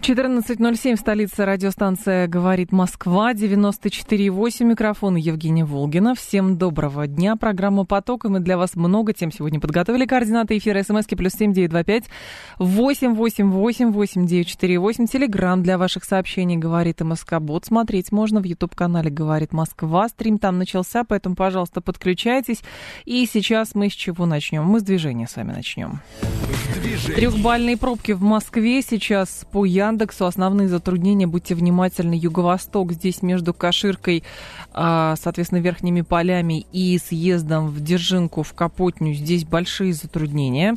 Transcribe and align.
14.07, 0.00 0.96
столица 0.96 1.44
радиостанция 1.44 2.28
«Говорит 2.28 2.72
Москва», 2.72 3.34
94.8, 3.34 4.64
микрофон 4.64 5.16
Евгения 5.16 5.64
Волгина. 5.64 6.14
Всем 6.14 6.56
доброго 6.56 7.06
дня. 7.06 7.36
Программа 7.36 7.84
«Поток», 7.84 8.24
и 8.24 8.28
мы 8.28 8.40
для 8.40 8.56
вас 8.56 8.74
много 8.74 9.12
тем 9.12 9.30
сегодня 9.30 9.60
подготовили. 9.60 10.06
Координаты 10.06 10.56
эфира 10.56 10.82
смски 10.82 11.14
плюс 11.14 11.32
семь 11.32 11.52
девять 11.52 11.70
два 11.70 11.84
пять 11.84 12.04
восемь 12.58 13.14
восемь 13.14 13.50
восемь 13.50 13.90
восемь 13.90 14.24
девять 14.24 14.46
четыре 14.46 14.78
восемь. 14.78 15.06
Телеграмм 15.06 15.62
для 15.62 15.76
ваших 15.76 16.04
сообщений 16.04 16.56
«Говорит 16.56 17.00
МСК 17.00 17.38
Бот». 17.40 17.66
Смотреть 17.66 18.10
можно 18.10 18.40
в 18.40 18.44
YouTube-канале 18.44 19.10
«Говорит 19.10 19.52
Москва». 19.52 20.08
Стрим 20.08 20.38
там 20.38 20.58
начался, 20.58 21.04
поэтому, 21.04 21.34
пожалуйста, 21.34 21.82
подключайтесь. 21.82 22.62
И 23.04 23.26
сейчас 23.30 23.74
мы 23.74 23.90
с 23.90 23.92
чего 23.92 24.24
начнем? 24.24 24.64
Мы 24.64 24.80
с 24.80 24.84
движения 24.84 25.26
с 25.26 25.36
вами 25.36 25.52
начнем. 25.52 26.00
Трехбальные 27.14 27.76
пробки 27.76 28.12
в 28.12 28.22
Москве 28.22 28.80
сейчас 28.80 29.44
по 29.52 29.64
Яндексу. 29.66 29.97
Основные 30.26 30.68
затруднения, 30.68 31.26
будьте 31.26 31.54
внимательны, 31.54 32.14
Юго-Восток 32.14 32.92
здесь 32.92 33.22
между 33.22 33.54
Каширкой, 33.54 34.24
а, 34.72 35.14
соответственно, 35.16 35.60
верхними 35.60 36.02
полями 36.02 36.66
и 36.72 36.98
съездом 36.98 37.68
в 37.68 37.80
Держинку, 37.80 38.42
в 38.42 38.52
Капотню. 38.54 39.14
Здесь 39.14 39.44
большие 39.44 39.92
затруднения. 39.92 40.76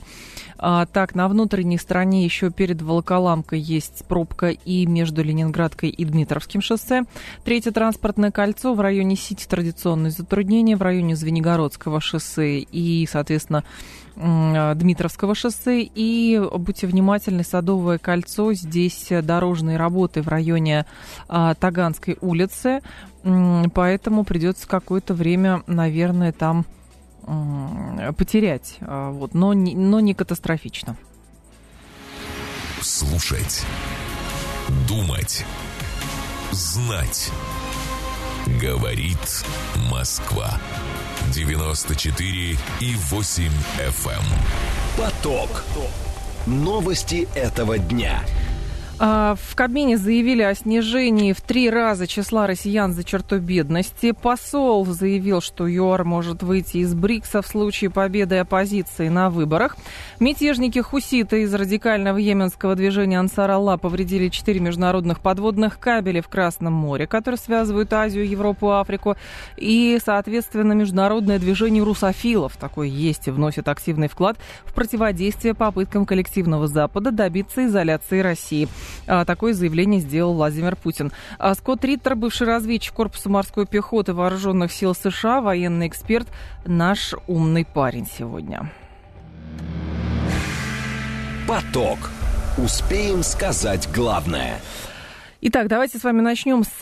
А, 0.64 0.86
так, 0.86 1.16
на 1.16 1.28
внутренней 1.28 1.80
стороне 1.80 2.24
еще 2.24 2.52
перед 2.52 2.84
Волоколамкой 2.84 3.60
есть 3.60 4.06
пробка 4.08 4.50
и 4.50 4.86
между 4.86 5.24
Ленинградкой 5.24 5.90
и 5.90 6.06
Дмитровским 6.06 6.62
шоссе. 6.62 7.04
Третье 7.44 7.72
транспортное 7.72 8.30
кольцо 8.30 8.76
в 8.76 8.80
районе 8.80 9.16
Сити 9.16 9.48
традиционные 9.48 10.12
затруднения, 10.12 10.76
в 10.76 10.84
районе 10.84 11.16
Звенигородского 11.16 12.00
шоссе 12.00 12.60
и, 12.60 13.08
соответственно, 13.12 13.64
Дмитровского 14.16 15.34
шоссе. 15.34 15.82
И 15.82 16.40
будьте 16.54 16.86
внимательны, 16.86 17.44
Садовое 17.44 17.98
кольцо. 17.98 18.54
Здесь 18.54 19.08
дорожные 19.10 19.78
работы 19.78 20.22
в 20.22 20.28
районе 20.28 20.86
а, 21.28 21.56
Таганской 21.56 22.18
улицы. 22.22 22.82
Поэтому 23.24 24.24
придется 24.26 24.68
какое-то 24.68 25.16
время, 25.16 25.64
наверное, 25.66 26.32
там 26.32 26.66
потерять. 28.18 28.78
А, 28.82 29.12
вот, 29.12 29.34
но, 29.34 29.54
не, 29.54 29.76
но 29.76 30.00
не 30.00 30.14
катастрофично. 30.14 30.98
Слушать. 32.82 33.64
Думать. 34.88 35.46
Знать. 36.52 37.32
Говорит 38.62 39.46
Москва. 39.92 40.60
94 41.34 42.58
и 42.80 42.96
8 43.10 43.44
FM. 43.78 44.10
Эм. 44.10 44.24
Поток. 44.98 45.64
Новости 46.48 47.28
этого 47.36 47.78
дня. 47.78 48.24
А, 49.04 49.34
в 49.34 49.56
Кабмине 49.56 49.98
заявили 49.98 50.44
о 50.44 50.54
снижении 50.54 51.34
в 51.34 51.42
три 51.42 51.72
раза 51.72 52.06
числа 52.06 52.46
россиян 52.46 52.94
за 52.94 53.04
черту 53.04 53.40
бедности. 53.40 54.12
Посол 54.12 54.86
заявил, 54.86 55.42
что 55.42 55.68
ЮАР 55.68 56.04
может 56.04 56.44
выйти 56.44 56.78
из 56.78 56.94
БРИКСа 56.94 57.42
в 57.42 57.48
случае 57.48 57.90
победы 57.90 58.38
оппозиции 58.38 59.08
на 59.10 59.32
выборах. 59.32 59.76
Мятежники 60.20 60.78
хуситы 60.78 61.42
из 61.42 61.52
радикального 61.52 62.18
йеменского 62.18 62.76
движения 62.76 63.20
Ансар 63.20 63.50
Алла 63.50 63.78
повредили 63.78 64.30
четыре 64.30 64.60
международных 64.60 65.20
подводных 65.20 65.80
кабеля 65.80 66.22
в 66.22 66.28
Красном 66.28 66.74
море, 66.74 67.08
которые 67.08 67.40
связывают 67.40 67.92
Азию, 67.94 68.30
Европу, 68.30 68.72
Африку. 68.72 69.16
И, 69.58 69.98
соответственно, 70.06 70.74
международное 70.74 71.40
движение 71.40 71.84
русофилов, 71.84 72.56
такое 72.56 72.86
есть 72.86 73.28
и 73.28 73.32
вносит 73.32 73.68
активный 73.68 74.10
вклад 74.10 74.38
в 74.64 74.76
противодействие 74.76 75.56
попыткам 75.56 76.06
коллективного 76.06 76.68
Запада 76.68 77.10
добиться 77.10 77.66
изоляции 77.66 78.20
России. 78.20 78.70
А, 79.08 79.26
такое 79.26 79.54
заявление 79.54 80.00
сделал 80.02 80.34
Владимир 80.34 80.76
Путин. 80.76 81.12
А 81.38 81.54
Скотт 81.56 81.84
Риттер, 81.86 82.16
бывший 82.16 82.48
разведчик 82.48 82.94
Корпуса 82.94 83.30
морской 83.30 83.66
пехоты 83.66 84.14
Вооруженных 84.14 84.72
сил 84.72 84.96
США, 84.96 85.42
военный 85.42 85.88
эксперт, 85.88 86.28
наш 86.66 87.14
умный 87.28 87.66
парень 87.66 88.08
сегодня. 88.18 88.72
Поток. 91.48 91.98
Успеем 92.58 93.24
сказать 93.24 93.90
главное– 93.94 94.60
Итак, 95.44 95.70
давайте 95.70 95.98
с 95.98 96.04
вами 96.04 96.22
начнем 96.22 96.64
с 96.64 96.78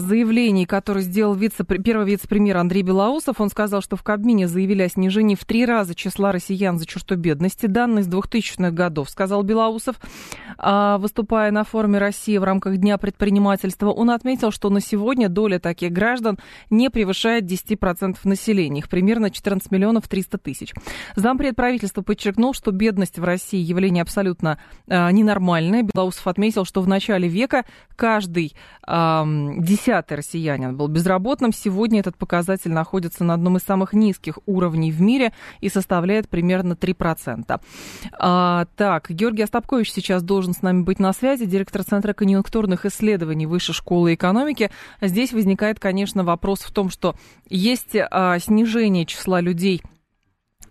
заявлений, 0.00 0.66
которые 0.66 1.02
сделал 1.02 1.32
вице, 1.32 1.64
первый 1.64 2.04
вице-премьер 2.04 2.58
Андрей 2.58 2.82
Белоусов. 2.82 3.40
Он 3.40 3.48
сказал, 3.48 3.80
что 3.80 3.96
в 3.96 4.02
Кабмине 4.02 4.48
заявили 4.48 4.82
о 4.82 4.88
снижении 4.90 5.34
в 5.34 5.46
три 5.46 5.64
раза 5.64 5.94
числа 5.94 6.30
россиян 6.30 6.78
за 6.78 6.84
черту 6.84 7.16
бедности. 7.16 7.64
Данные 7.64 8.04
с 8.04 8.08
2000-х 8.08 8.70
годов, 8.72 9.08
сказал 9.08 9.42
Белоусов. 9.44 9.96
А, 10.58 10.98
выступая 10.98 11.50
на 11.50 11.64
форуме 11.64 11.98
России 11.98 12.36
в 12.36 12.44
рамках 12.44 12.76
Дня 12.76 12.98
предпринимательства, 12.98 13.90
он 13.90 14.10
отметил, 14.10 14.50
что 14.50 14.68
на 14.68 14.82
сегодня 14.82 15.30
доля 15.30 15.58
таких 15.58 15.90
граждан 15.90 16.38
не 16.68 16.90
превышает 16.90 17.44
10% 17.44 18.18
населения. 18.24 18.80
Их 18.80 18.90
примерно 18.90 19.30
14 19.30 19.70
миллионов 19.70 20.06
300 20.06 20.36
тысяч. 20.36 20.74
Зампред 21.14 21.56
правительства 21.56 22.02
подчеркнул, 22.02 22.52
что 22.52 22.72
бедность 22.72 23.18
в 23.18 23.24
России 23.24 23.58
явление 23.58 24.02
абсолютно 24.02 24.58
а, 24.86 25.10
ненормальное. 25.10 25.82
Белоусов 25.82 26.26
отметил, 26.26 26.66
что 26.66 26.82
в 26.82 26.88
начале 26.88 27.26
века 27.26 27.64
каждый 27.96 28.54
э, 28.86 29.24
десятый 29.58 30.18
россиянин 30.18 30.76
был 30.76 30.88
безработным. 30.88 31.52
Сегодня 31.52 32.00
этот 32.00 32.16
показатель 32.16 32.70
находится 32.70 33.24
на 33.24 33.34
одном 33.34 33.56
из 33.56 33.62
самых 33.62 33.92
низких 33.92 34.38
уровней 34.46 34.92
в 34.92 35.00
мире 35.00 35.32
и 35.60 35.68
составляет 35.68 36.28
примерно 36.28 36.74
3%. 36.74 37.60
А, 38.12 38.66
так, 38.76 39.10
Георгий 39.10 39.42
Остапкович 39.42 39.92
сейчас 39.92 40.22
должен 40.22 40.52
с 40.52 40.62
нами 40.62 40.82
быть 40.82 40.98
на 40.98 41.12
связи, 41.12 41.46
директор 41.46 41.82
Центра 41.82 42.12
конъюнктурных 42.12 42.86
исследований 42.86 43.46
Высшей 43.46 43.74
школы 43.74 44.14
экономики. 44.14 44.70
Здесь 45.00 45.32
возникает, 45.32 45.80
конечно, 45.80 46.22
вопрос 46.24 46.60
в 46.60 46.70
том, 46.72 46.90
что 46.90 47.16
есть 47.48 47.96
а, 47.96 48.38
снижение 48.38 49.06
числа 49.06 49.40
людей, 49.40 49.82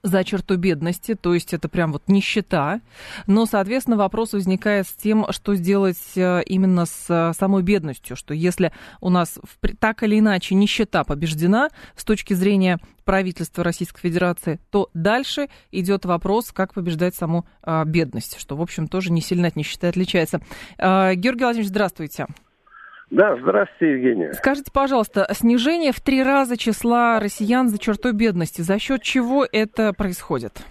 за 0.05 0.23
черту 0.23 0.55
бедности, 0.55 1.15
то 1.15 1.33
есть 1.33 1.53
это 1.53 1.67
прям 1.67 1.91
вот 1.91 2.03
нищета. 2.07 2.81
Но, 3.25 3.45
соответственно, 3.45 3.97
вопрос 3.97 4.33
возникает 4.33 4.87
с 4.87 4.93
тем, 4.93 5.25
что 5.31 5.55
сделать 5.55 5.97
э, 6.15 6.43
именно 6.45 6.85
с 6.85 7.05
э, 7.09 7.33
самой 7.37 7.63
бедностью, 7.63 8.15
что 8.15 8.33
если 8.33 8.71
у 9.01 9.09
нас 9.09 9.39
так 9.79 10.03
или 10.03 10.19
иначе 10.19 10.53
нищета 10.55 11.03
побеждена 11.03 11.69
с 11.95 12.03
точки 12.03 12.35
зрения 12.35 12.79
правительства 13.03 13.63
Российской 13.63 14.01
Федерации, 14.01 14.59
то 14.69 14.89
дальше 14.93 15.49
идет 15.71 16.05
вопрос, 16.05 16.51
как 16.51 16.73
побеждать 16.73 17.15
саму 17.15 17.45
а, 17.61 17.85
бедность, 17.85 18.39
что, 18.39 18.55
в 18.55 18.61
общем, 18.61 18.87
тоже 18.87 19.11
не 19.11 19.21
сильно 19.21 19.47
от 19.47 19.55
нищеты 19.55 19.87
отличается. 19.87 20.39
Георгий 20.79 21.43
Владимирович, 21.43 21.69
здравствуйте. 21.69 22.25
Да, 23.11 23.35
здравствуйте, 23.37 23.93
Евгения. 23.93 24.33
Скажите, 24.33 24.71
пожалуйста, 24.73 25.27
снижение 25.31 25.91
в 25.91 26.01
три 26.01 26.23
раза 26.23 26.57
числа 26.57 27.19
россиян 27.19 27.69
за 27.69 27.77
чертой 27.77 28.13
бедности, 28.13 28.61
за 28.61 28.79
счет 28.79 29.03
чего 29.03 29.45
это 29.49 29.93
происходит? 29.93 30.65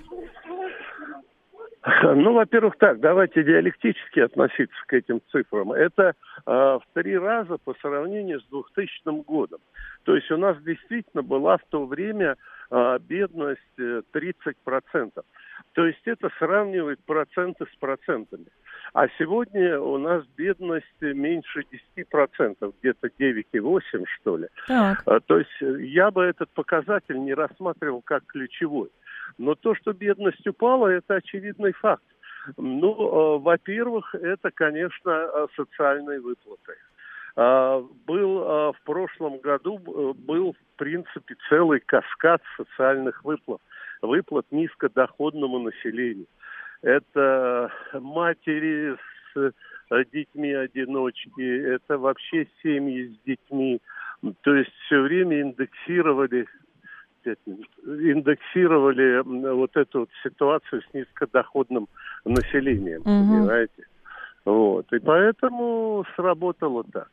Ну, 2.02 2.32
во-первых, 2.32 2.76
так, 2.78 2.98
давайте 3.00 3.44
диалектически 3.44 4.20
относиться 4.20 4.76
к 4.86 4.94
этим 4.94 5.20
цифрам. 5.30 5.70
Это 5.72 6.14
э, 6.46 6.50
в 6.50 6.82
три 6.94 7.16
раза 7.18 7.58
по 7.62 7.74
сравнению 7.82 8.40
с 8.40 8.46
2000 8.46 9.22
годом. 9.24 9.60
То 10.04 10.14
есть 10.16 10.30
у 10.30 10.38
нас 10.38 10.56
действительно 10.62 11.22
была 11.22 11.58
в 11.58 11.64
то 11.68 11.84
время 11.84 12.36
э, 12.70 12.98
бедность 13.00 13.60
30%. 13.78 14.04
То 15.74 15.86
есть 15.86 16.00
это 16.06 16.30
сравнивает 16.38 17.00
проценты 17.04 17.66
с 17.66 17.76
процентами. 17.78 18.46
А 18.94 19.08
сегодня 19.18 19.80
у 19.80 19.98
нас 19.98 20.24
бедность 20.36 20.86
меньше 21.00 21.64
10%, 21.96 22.74
где-то 22.80 23.08
9,8 23.08 24.04
что 24.20 24.36
ли. 24.36 24.46
Так. 24.68 25.02
А, 25.06 25.18
то 25.18 25.38
есть 25.38 25.50
я 25.60 26.12
бы 26.12 26.22
этот 26.22 26.48
показатель 26.50 27.18
не 27.18 27.34
рассматривал 27.34 28.02
как 28.02 28.24
ключевой. 28.26 28.90
Но 29.36 29.56
то, 29.56 29.74
что 29.74 29.92
бедность 29.92 30.46
упала, 30.46 30.86
это 30.86 31.16
очевидный 31.16 31.72
факт. 31.72 32.04
Ну, 32.56 32.94
а, 32.94 33.38
во-первых, 33.40 34.14
это, 34.14 34.52
конечно, 34.52 35.48
социальные 35.56 36.20
выплаты. 36.20 36.76
А, 37.34 37.84
был 38.06 38.38
в 38.44 38.76
прошлом 38.84 39.38
году 39.40 39.78
был 39.78 40.52
в 40.52 40.76
принципе 40.76 41.34
целый 41.48 41.80
каскад 41.80 42.42
социальных 42.56 43.24
выплат, 43.24 43.60
выплат 44.02 44.46
низкодоходному 44.52 45.58
населению 45.58 46.26
это 46.84 47.70
матери 47.94 48.96
с 49.32 49.52
э, 49.90 50.04
детьми-одиночки, 50.12 51.74
это 51.74 51.98
вообще 51.98 52.46
семьи 52.62 53.08
с 53.08 53.26
детьми. 53.26 53.80
То 54.42 54.54
есть 54.54 54.70
все 54.86 55.00
время 55.00 55.40
индексировали 55.42 56.46
индексировали 57.86 59.22
вот 59.54 59.74
эту 59.76 60.00
вот 60.00 60.10
ситуацию 60.22 60.82
с 60.82 60.94
низкодоходным 60.94 61.88
населением, 62.26 63.00
угу. 63.00 63.06
понимаете? 63.06 63.86
Вот. 64.44 64.92
И 64.92 64.98
поэтому 64.98 66.04
сработало 66.16 66.84
так. 66.84 67.08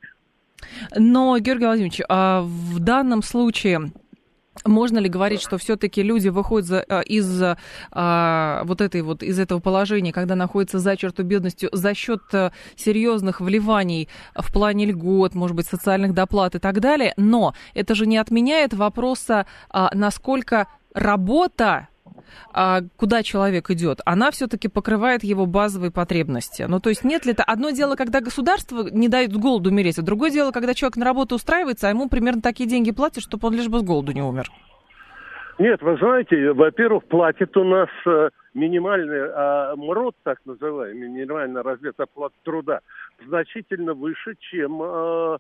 Но, 0.98 1.38
Георгий 1.40 1.66
Владимирович, 1.66 2.02
а 2.10 2.42
в 2.42 2.80
данном 2.80 3.22
случае 3.22 3.92
можно 4.66 5.00
ли 5.00 5.10
говорить, 5.10 5.42
что 5.42 5.58
все-таки 5.58 6.04
люди 6.04 6.28
выходят 6.30 6.86
а, 6.88 7.02
из 7.02 7.42
а, 7.92 8.64
вот 8.66 8.82
этой 8.82 9.02
вот 9.02 9.24
из 9.24 9.40
этого 9.40 9.60
положения, 9.60 10.12
когда 10.12 10.36
находятся 10.36 10.80
за 10.80 10.98
черту 10.98 11.24
бедностью, 11.24 11.70
за 11.72 11.94
счет 11.94 12.22
а, 12.34 12.52
серьезных 12.76 13.42
вливаний 13.42 14.10
в 14.36 14.52
плане 14.52 14.86
льгот, 14.86 15.36
может 15.36 15.56
быть, 15.56 15.68
социальных 15.68 16.14
доплат 16.14 16.56
и 16.56 16.60
так 16.60 16.80
далее, 16.80 17.14
но 17.18 17.54
это 17.74 17.96
же 17.96 18.06
не 18.06 18.18
отменяет 18.18 18.74
вопроса, 18.74 19.46
а, 19.70 19.90
насколько 19.94 20.68
работа 20.94 21.88
а, 22.54 22.82
куда 22.98 23.24
человек 23.24 23.70
идет, 23.70 24.00
она 24.06 24.32
все-таки 24.32 24.68
покрывает 24.68 25.24
его 25.24 25.46
базовые 25.46 25.92
потребности. 25.92 26.66
Ну, 26.68 26.80
то 26.80 26.90
есть 26.90 27.04
нет 27.04 27.26
ли 27.26 27.32
это... 27.34 27.44
Одно 27.44 27.72
дело, 27.72 27.96
когда 27.96 28.22
государство 28.22 28.88
не 28.90 29.08
дает 29.08 29.36
голоду 29.36 29.70
умереть, 29.70 30.00
а 30.00 30.04
другое 30.04 30.32
дело, 30.32 30.52
когда 30.52 30.74
человек 30.74 30.98
на 30.98 31.06
работу 31.06 31.36
устраивается, 31.36 31.88
а 31.88 31.90
ему 31.90 32.10
примерно 32.10 32.42
такие 32.42 32.70
деньги 32.70 32.92
платят, 32.92 33.24
чтобы 33.24 33.48
он 33.48 33.56
лишь 33.56 33.68
бы 33.68 33.80
с 33.80 33.84
голоду 33.84 34.12
не 34.12 34.22
умер. 34.22 34.46
Нет, 35.60 35.82
вы 35.82 35.98
знаете, 35.98 36.54
во-первых, 36.54 37.04
платит 37.06 37.56
у 37.56 37.64
нас 37.64 37.90
э, 38.08 38.30
минимальный 38.54 39.30
а, 39.32 39.76
МРОД, 39.76 40.16
так 40.24 40.40
называемый, 40.46 41.10
минимальная 41.10 41.62
развитая 41.62 42.06
оплата 42.06 42.36
труда, 42.44 42.80
значительно 43.28 43.94
выше, 43.94 44.36
чем 44.40 44.82
а, 44.82 45.38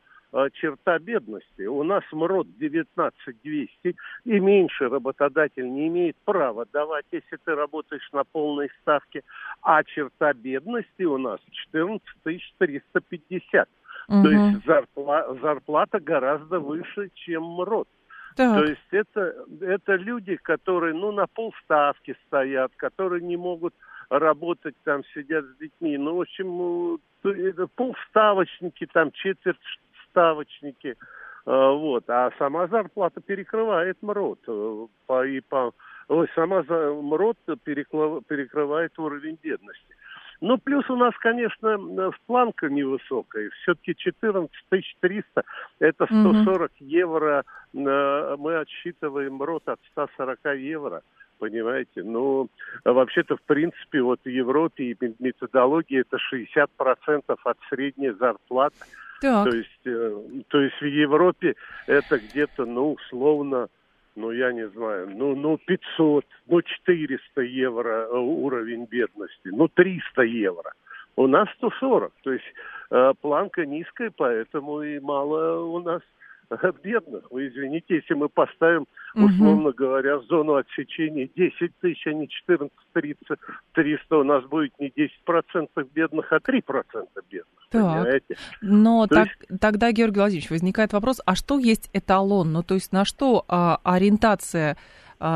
черта 0.53 0.99
бедности. 0.99 1.63
У 1.63 1.83
нас 1.83 2.03
МРОД 2.11 2.47
19200, 2.57 3.95
и 4.25 4.39
меньше 4.39 4.89
работодатель 4.89 5.67
не 5.69 5.87
имеет 5.87 6.15
права 6.25 6.65
давать, 6.71 7.05
если 7.11 7.37
ты 7.43 7.55
работаешь 7.55 8.07
на 8.13 8.23
полной 8.23 8.69
ставке, 8.81 9.23
а 9.61 9.83
черта 9.83 10.33
бедности 10.33 11.03
у 11.03 11.17
нас 11.17 11.39
14350. 11.71 13.69
Угу. 14.07 14.23
То 14.23 14.29
есть 14.29 14.65
зарплата, 14.65 15.33
зарплата 15.41 15.99
гораздо 15.99 16.59
выше, 16.59 17.09
чем 17.13 17.43
МРОД. 17.43 17.87
Так. 18.35 18.59
То 18.59 18.65
есть 18.65 18.87
это, 18.91 19.35
это 19.59 19.95
люди, 19.95 20.37
которые 20.37 20.93
ну, 20.93 21.11
на 21.11 21.27
полставки 21.27 22.15
стоят, 22.27 22.71
которые 22.77 23.21
не 23.21 23.35
могут 23.35 23.73
работать, 24.09 24.75
там 24.83 25.03
сидят 25.13 25.45
с 25.45 25.57
детьми. 25.57 25.97
Ну, 25.97 26.15
в 26.15 26.21
общем, 26.21 26.99
э, 27.23 27.67
полставочники, 27.75 28.87
там 28.93 29.11
четверть 29.11 29.59
ставочники. 30.11 30.95
Э, 31.45 31.71
вот. 31.71 32.03
А 32.09 32.31
сама 32.37 32.67
зарплата 32.67 33.21
перекрывает 33.21 33.97
МРОД. 34.01 34.39
Э, 34.47 34.87
по, 35.07 35.25
и 35.25 35.39
по, 35.41 35.73
ой, 36.07 36.27
сама 36.35 36.63
за, 36.63 36.93
МРОД 36.93 37.37
перекрывает 37.63 38.97
уровень 38.99 39.37
бедности. 39.41 39.95
Ну, 40.41 40.57
плюс 40.57 40.89
у 40.89 40.95
нас, 40.95 41.13
конечно, 41.19 41.77
планка 42.25 42.67
невысокая. 42.67 43.51
Все-таки 43.61 43.95
14 43.95 44.49
300– 44.99 45.43
это 45.79 46.05
140 46.05 46.71
mm-hmm. 46.71 46.75
евро. 46.79 47.43
Э, 47.73 48.35
мы 48.37 48.57
отсчитываем 48.57 49.35
МРОД 49.35 49.69
от 49.69 49.79
140 49.91 50.39
евро 50.57 51.01
понимаете? 51.41 52.03
Ну, 52.03 52.49
вообще-то, 52.85 53.35
в 53.35 53.41
принципе, 53.41 54.01
вот 54.01 54.19
в 54.23 54.29
Европе 54.29 54.95
методология 55.19 56.01
это 56.01 56.17
60% 56.31 57.23
от 57.43 57.57
средней 57.69 58.11
зарплаты. 58.11 58.75
Так. 59.21 59.49
То 59.49 59.55
есть, 59.55 59.85
э, 59.85 60.21
то 60.47 60.61
есть 60.61 60.81
в 60.81 60.85
Европе 60.85 61.55
это 61.85 62.17
где-то, 62.17 62.65
ну, 62.65 62.93
условно, 62.93 63.67
ну, 64.15 64.31
я 64.31 64.51
не 64.51 64.67
знаю, 64.69 65.09
ну, 65.15 65.35
ну 65.35 65.57
500, 65.57 66.25
ну, 66.47 66.61
400 66.61 67.41
евро 67.41 68.07
э, 68.07 68.17
уровень 68.17 68.85
бедности, 68.85 69.49
ну, 69.49 69.67
300 69.67 70.23
евро. 70.23 70.73
У 71.15 71.27
нас 71.27 71.47
140, 71.57 72.11
то 72.23 72.31
есть 72.31 72.45
э, 72.89 73.13
планка 73.21 73.65
низкая, 73.65 74.11
поэтому 74.15 74.81
и 74.81 74.99
мало 74.99 75.61
у 75.65 75.79
нас 75.79 76.01
бедных. 76.83 77.31
Вы 77.31 77.47
извините, 77.47 77.95
если 77.95 78.13
мы 78.13 78.29
поставим, 78.29 78.85
условно 79.15 79.71
говоря, 79.71 80.19
зону 80.19 80.55
отсечения 80.55 81.29
10 81.35 81.77
тысяч, 81.79 82.07
а 82.07 82.13
не 82.13 82.27
14, 82.27 82.71
30, 82.93 83.17
300, 83.73 84.17
у 84.17 84.23
нас 84.23 84.43
будет 84.45 84.73
не 84.79 84.89
10% 84.89 85.67
бедных, 85.93 86.31
а 86.31 86.37
3% 86.37 86.61
бедных. 87.29 87.45
Так. 87.69 87.81
Понимаете? 87.81 88.35
Но 88.61 89.07
так, 89.07 89.27
есть... 89.27 89.61
тогда, 89.61 89.91
Георгий 89.91 90.19
Владимирович, 90.19 90.49
возникает 90.49 90.93
вопрос, 90.93 91.21
а 91.25 91.35
что 91.35 91.57
есть 91.59 91.89
эталон? 91.93 92.51
Ну, 92.51 92.63
то 92.63 92.73
есть 92.73 92.91
на 92.91 93.05
что 93.05 93.45
а, 93.47 93.79
ориентация 93.83 94.77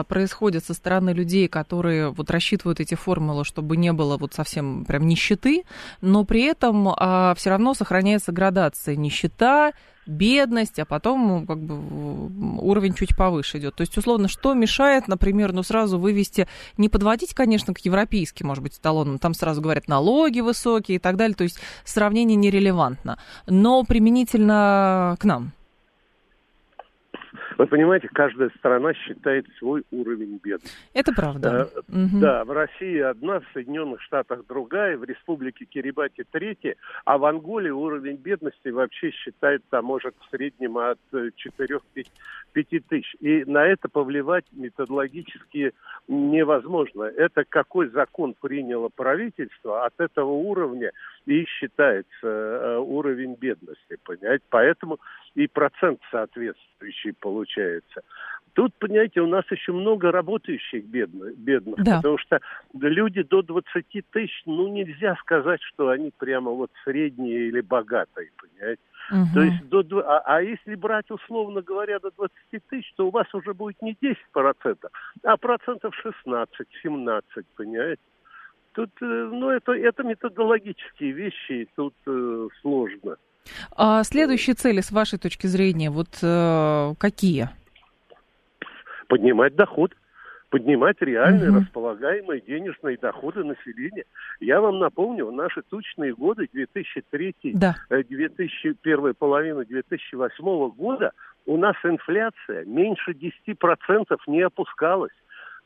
происходит 0.08 0.66
со 0.66 0.74
стороны 0.74 1.12
людей, 1.12 1.48
которые 1.48 2.10
вот 2.10 2.32
рассчитывают 2.32 2.80
эти 2.80 2.96
формулы, 2.96 3.46
чтобы 3.46 3.78
не 3.78 3.94
было 3.94 4.18
вот 4.18 4.34
совсем 4.34 4.86
прям 4.86 5.08
нищеты, 5.08 5.64
но 6.02 6.26
при 6.26 6.44
этом 6.44 6.90
а, 6.90 7.34
все 7.36 7.52
равно 7.52 7.74
сохраняется 7.74 8.32
градация 8.32 8.96
нищета, 8.96 9.74
бедность, 10.06 10.80
а 10.80 10.86
потом 10.86 11.48
как 11.48 11.60
бы 11.60 12.60
уровень 12.62 12.94
чуть 12.94 13.16
повыше 13.16 13.58
идет. 13.58 13.76
То 13.76 13.82
есть, 13.82 13.98
условно, 13.98 14.28
что 14.28 14.54
мешает, 14.54 15.08
например, 15.08 15.52
ну 15.54 15.64
сразу 15.64 16.00
вывести, 16.00 16.48
не 16.78 16.90
подводить, 16.90 17.34
конечно, 17.34 17.74
к 17.74 17.80
европейским, 17.80 18.48
может 18.48 18.64
быть, 18.64 18.78
эталонам, 18.78 19.20
там 19.20 19.34
сразу 19.34 19.62
говорят 19.62 19.88
налоги 19.88 20.42
высокие 20.42 20.98
и 20.98 21.00
так 21.00 21.16
далее, 21.16 21.36
то 21.36 21.44
есть 21.44 21.60
сравнение 21.84 22.36
нерелевантно, 22.36 23.18
но 23.48 23.84
применительно 23.84 25.16
к 25.20 25.26
нам. 25.26 25.54
Вы 27.58 27.68
понимаете, 27.68 28.10
каждая 28.12 28.50
страна 28.58 28.94
считает 28.94 29.46
свой 29.58 29.84
уровень 29.92 30.40
бедности. 30.44 30.76
Это 30.94 31.14
правда. 31.14 31.70
Э, 31.74 31.80
угу. 31.80 32.20
Да, 32.20 32.44
в 32.44 32.52
России 32.52 33.00
одна, 33.00 33.40
в 33.40 33.46
Соединенных 33.54 34.02
Штатах 34.02 34.46
другая, 34.48 34.98
в 34.98 35.04
Республике 35.04 35.66
Кирибати 35.66 36.26
третья, 36.32 36.76
а 37.06 37.18
в 37.18 37.26
Анголе 37.26 37.72
уровень 37.72 38.18
бедности 38.18 38.70
вообще 38.70 39.12
считается, 39.12 39.82
может, 39.82 40.16
в 40.20 40.30
среднем 40.30 40.78
от 40.78 41.00
4-5 41.14 41.82
э, 41.96 42.80
тысяч. 42.90 43.16
И 43.20 43.46
на 43.46 43.66
это 43.66 43.88
повлиять 43.90 44.46
методологически 44.52 45.74
невозможно. 46.08 47.04
Это 47.04 47.44
какой 47.48 47.90
закон 47.90 48.36
приняло 48.40 48.90
правительство, 48.94 49.86
от 49.86 49.94
этого 50.00 50.32
уровня 50.32 50.92
и 51.26 51.46
считается 51.46 52.08
э, 52.24 52.78
уровень 52.78 53.36
бедности, 53.36 53.98
понимаете? 54.04 54.44
Поэтому 54.50 55.00
и 55.36 55.48
процент 55.48 56.00
соответствующий 56.12 57.14
получается. 57.14 58.02
Тут, 58.54 58.74
понимаете, 58.76 59.20
у 59.20 59.28
нас 59.28 59.44
еще 59.52 59.74
много 59.74 60.12
работающих 60.12 60.86
бедных, 60.86 61.38
бедных 61.38 61.76
да. 61.84 61.98
потому 61.98 62.18
что 62.18 62.40
люди 62.74 63.22
до 63.22 63.42
20 63.42 63.86
тысяч, 64.12 64.44
ну, 64.46 64.70
нельзя 64.70 65.16
сказать, 65.18 65.62
что 65.62 65.90
они 65.90 66.12
прямо 66.18 66.52
вот 66.52 66.72
средние 66.86 67.50
или 67.50 67.60
богатые, 67.60 68.32
понимаете. 68.38 68.82
Угу. 69.12 69.28
То 69.34 69.42
есть, 69.42 69.70
до, 69.70 70.00
а, 70.08 70.22
а 70.26 70.42
если 70.42 70.76
брать, 70.76 71.12
условно 71.12 71.62
говоря, 71.62 72.00
до 72.00 72.12
20 72.12 72.34
тысяч, 72.70 72.94
то 72.96 73.08
у 73.08 73.12
вас 73.12 73.28
уже 73.34 73.54
будет 73.54 73.82
не 73.82 73.94
10%, 74.02 74.78
а 75.24 75.38
процентов 75.38 75.94
16-17, 76.06 77.22
понимаете. 77.58 78.02
Тут, 78.76 78.92
э, 79.02 79.06
ну, 79.06 79.50
это, 79.50 79.72
это 79.72 80.04
методологические 80.04 81.12
вещи, 81.12 81.68
тут 81.76 81.94
э, 82.06 82.48
сложно. 82.62 83.16
А 83.76 84.04
следующие 84.04 84.54
цели, 84.54 84.82
с 84.82 84.92
вашей 84.92 85.18
точки 85.18 85.48
зрения, 85.48 85.90
вот 85.90 86.20
э, 86.22 86.94
какие? 87.00 87.50
Поднимать 89.08 89.56
доход 89.56 89.94
поднимать 90.56 90.96
реальные 91.02 91.50
угу. 91.50 91.60
располагаемые 91.60 92.40
денежные 92.40 92.98
доходы 92.98 93.44
населения. 93.44 94.06
Я 94.40 94.62
вам 94.62 94.80
напомню, 94.80 95.30
наши 95.32 95.62
тучные 95.64 96.14
годы 96.14 96.48
2003, 96.54 97.36
да. 97.56 97.76
2001 97.90 99.16
половина 99.16 99.66
2008 99.66 100.70
года 100.70 101.12
у 101.46 101.58
нас 101.58 101.76
инфляция 101.84 102.64
меньше 102.64 103.12
10% 103.12 104.18
не 104.28 104.42
опускалась 104.44 105.12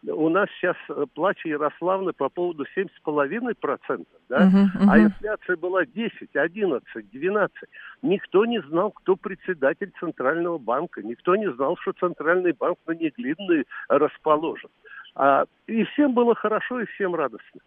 у 0.08 0.30
нас 0.30 0.48
сейчас 0.52 0.78
э, 0.90 1.06
плач 1.14 1.46
Ярославны 1.46 2.14
по 2.14 2.30
поводу 2.30 2.66
7,5%, 2.76 4.06
да? 4.30 4.38
Uh-huh, 4.38 4.66
uh-huh. 4.66 4.88
а 4.90 5.00
инфляция 5.00 5.58
была 5.58 5.86
10, 5.86 6.36
11, 6.36 7.12
12. 7.12 7.56
Никто 8.02 8.46
не 8.46 8.62
знал, 8.62 8.92
кто 8.92 9.16
председатель 9.16 9.92
Центрального 10.00 10.58
банка, 10.58 11.02
никто 11.04 11.36
не 11.36 11.52
знал, 11.52 11.78
что 11.82 11.92
Центральный 11.94 12.54
банк 12.54 12.78
на 12.88 12.94
Неглинной 12.94 13.66
расположен. 13.90 14.70
А, 15.16 15.46
и 15.68 15.84
всем 15.86 16.14
было 16.14 16.34
хорошо, 16.34 16.80
и 16.80 16.86
всем 16.86 17.16
радостно. 17.16 17.60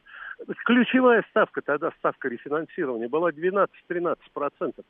Ключевая 0.65 1.25
ставка, 1.31 1.61
тогда 1.61 1.91
ставка 1.99 2.29
рефинансирования 2.29 3.09
была 3.09 3.31
12-13%, 3.31 4.17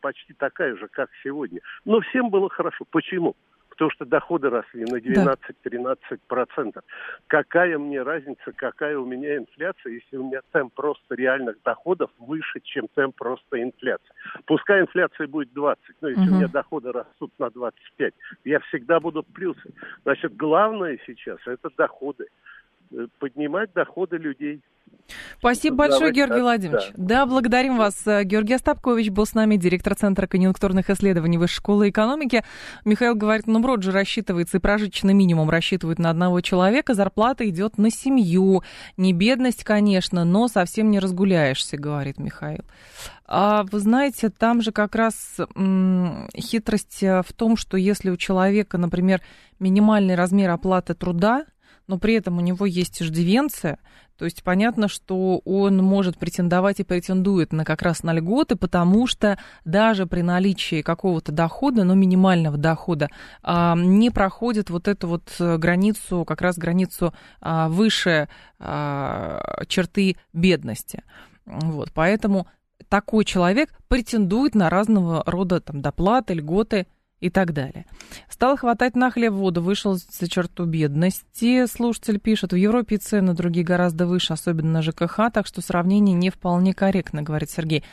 почти 0.00 0.32
такая 0.34 0.76
же, 0.76 0.88
как 0.88 1.10
сегодня. 1.22 1.60
Но 1.84 2.00
всем 2.00 2.30
было 2.30 2.48
хорошо. 2.48 2.84
Почему? 2.90 3.34
Потому 3.72 3.90
что 3.90 4.04
доходы 4.04 4.50
росли 4.50 4.84
на 4.84 4.96
12-13%. 4.96 6.80
Какая 7.26 7.78
мне 7.78 8.02
разница, 8.02 8.52
какая 8.54 8.98
у 8.98 9.06
меня 9.06 9.38
инфляция, 9.38 9.94
если 9.94 10.18
у 10.18 10.24
меня 10.24 10.40
темп 10.52 10.74
просто 10.74 11.14
реальных 11.14 11.56
доходов 11.64 12.10
выше, 12.18 12.60
чем 12.62 12.86
темп 12.94 13.16
просто 13.16 13.62
инфляции. 13.62 14.12
Пускай 14.44 14.82
инфляция 14.82 15.26
будет 15.26 15.52
20, 15.54 15.82
но 16.02 16.08
если 16.08 16.22
угу. 16.22 16.32
у 16.32 16.34
меня 16.36 16.48
доходы 16.48 16.92
растут 16.92 17.32
на 17.38 17.48
25, 17.50 18.14
я 18.44 18.60
всегда 18.60 19.00
буду 19.00 19.22
в 19.22 19.32
плюсе. 19.32 19.70
Значит, 20.02 20.36
главное 20.36 20.98
сейчас 21.06 21.38
это 21.46 21.70
доходы. 21.76 22.26
Э, 22.92 23.06
поднимать 23.18 23.72
доходы 23.72 24.16
людей. 24.18 24.60
Спасибо 25.38 25.76
большое, 25.76 26.12
Георгий 26.12 26.34
так, 26.34 26.42
Владимирович. 26.42 26.90
Да. 26.94 27.24
да, 27.24 27.26
благодарим 27.26 27.76
вас. 27.76 28.04
Георгий 28.04 28.54
Остапкович 28.54 29.10
был 29.10 29.26
с 29.26 29.34
нами, 29.34 29.56
директор 29.56 29.94
Центра 29.94 30.26
конъюнктурных 30.26 30.90
исследований 30.90 31.38
Высшей 31.38 31.56
школы 31.56 31.90
экономики. 31.90 32.44
Михаил 32.84 33.14
говорит, 33.14 33.46
ну, 33.46 33.60
брод 33.60 33.82
же 33.82 33.92
рассчитывается, 33.92 34.58
и 34.58 34.60
прожиточный 34.60 35.14
минимум 35.14 35.50
рассчитывают 35.50 35.98
на 35.98 36.10
одного 36.10 36.40
человека, 36.40 36.94
зарплата 36.94 37.48
идет 37.48 37.78
на 37.78 37.90
семью. 37.90 38.62
Не 38.96 39.12
бедность, 39.12 39.64
конечно, 39.64 40.24
но 40.24 40.48
совсем 40.48 40.90
не 40.90 40.98
разгуляешься, 40.98 41.76
говорит 41.76 42.18
Михаил. 42.18 42.64
А 43.26 43.64
вы 43.64 43.78
знаете, 43.80 44.30
там 44.30 44.62
же 44.62 44.72
как 44.72 44.94
раз 44.94 45.36
м, 45.56 46.28
хитрость 46.36 47.02
в 47.02 47.32
том, 47.34 47.56
что 47.56 47.76
если 47.76 48.10
у 48.10 48.16
человека, 48.16 48.78
например, 48.78 49.20
минимальный 49.58 50.14
размер 50.14 50.50
оплаты 50.50 50.94
труда, 50.94 51.46
но 51.86 51.98
при 51.98 52.14
этом 52.14 52.38
у 52.38 52.40
него 52.40 52.66
есть 52.66 53.02
иждивенция, 53.02 53.78
то 54.22 54.24
есть 54.24 54.44
понятно, 54.44 54.86
что 54.86 55.40
он 55.44 55.78
может 55.78 56.16
претендовать 56.16 56.78
и 56.78 56.84
претендует 56.84 57.52
на 57.52 57.64
как 57.64 57.82
раз 57.82 58.02
на 58.04 58.12
льготы, 58.12 58.54
потому 58.54 59.06
что 59.06 59.36
даже 59.64 60.06
при 60.06 60.22
наличии 60.22 60.82
какого-то 60.82 61.32
дохода, 61.32 61.82
но 61.82 61.94
минимального 61.94 62.56
дохода, 62.56 63.08
а, 63.42 63.74
не 63.76 64.10
проходит 64.10 64.70
вот 64.70 64.86
эту 64.86 65.08
вот 65.08 65.34
границу, 65.38 66.24
как 66.24 66.40
раз 66.40 66.56
границу 66.56 67.12
а, 67.40 67.68
выше 67.68 68.28
а, 68.60 69.64
черты 69.66 70.16
бедности. 70.32 71.02
Вот, 71.44 71.90
поэтому 71.92 72.46
такой 72.88 73.24
человек 73.24 73.70
претендует 73.88 74.54
на 74.54 74.70
разного 74.70 75.22
рода 75.26 75.60
там, 75.60 75.80
доплаты, 75.80 76.34
льготы 76.34 76.86
и 77.22 77.30
так 77.30 77.52
далее. 77.52 77.86
Стало 78.28 78.56
хватать 78.56 78.96
на 78.96 79.10
хлеб 79.10 79.32
воду, 79.32 79.62
вышел 79.62 79.94
за 79.94 80.28
черту 80.28 80.64
бедности. 80.64 81.66
Слушатель 81.66 82.18
пишет, 82.18 82.52
в 82.52 82.56
Европе 82.56 82.96
цены 82.98 83.32
другие 83.32 83.64
гораздо 83.64 84.06
выше, 84.06 84.32
особенно 84.32 84.72
на 84.72 84.82
ЖКХ, 84.82 85.30
так 85.32 85.46
что 85.46 85.62
сравнение 85.62 86.16
не 86.16 86.30
вполне 86.30 86.74
корректно, 86.74 87.22
говорит 87.22 87.48
Сергей. 87.48 87.84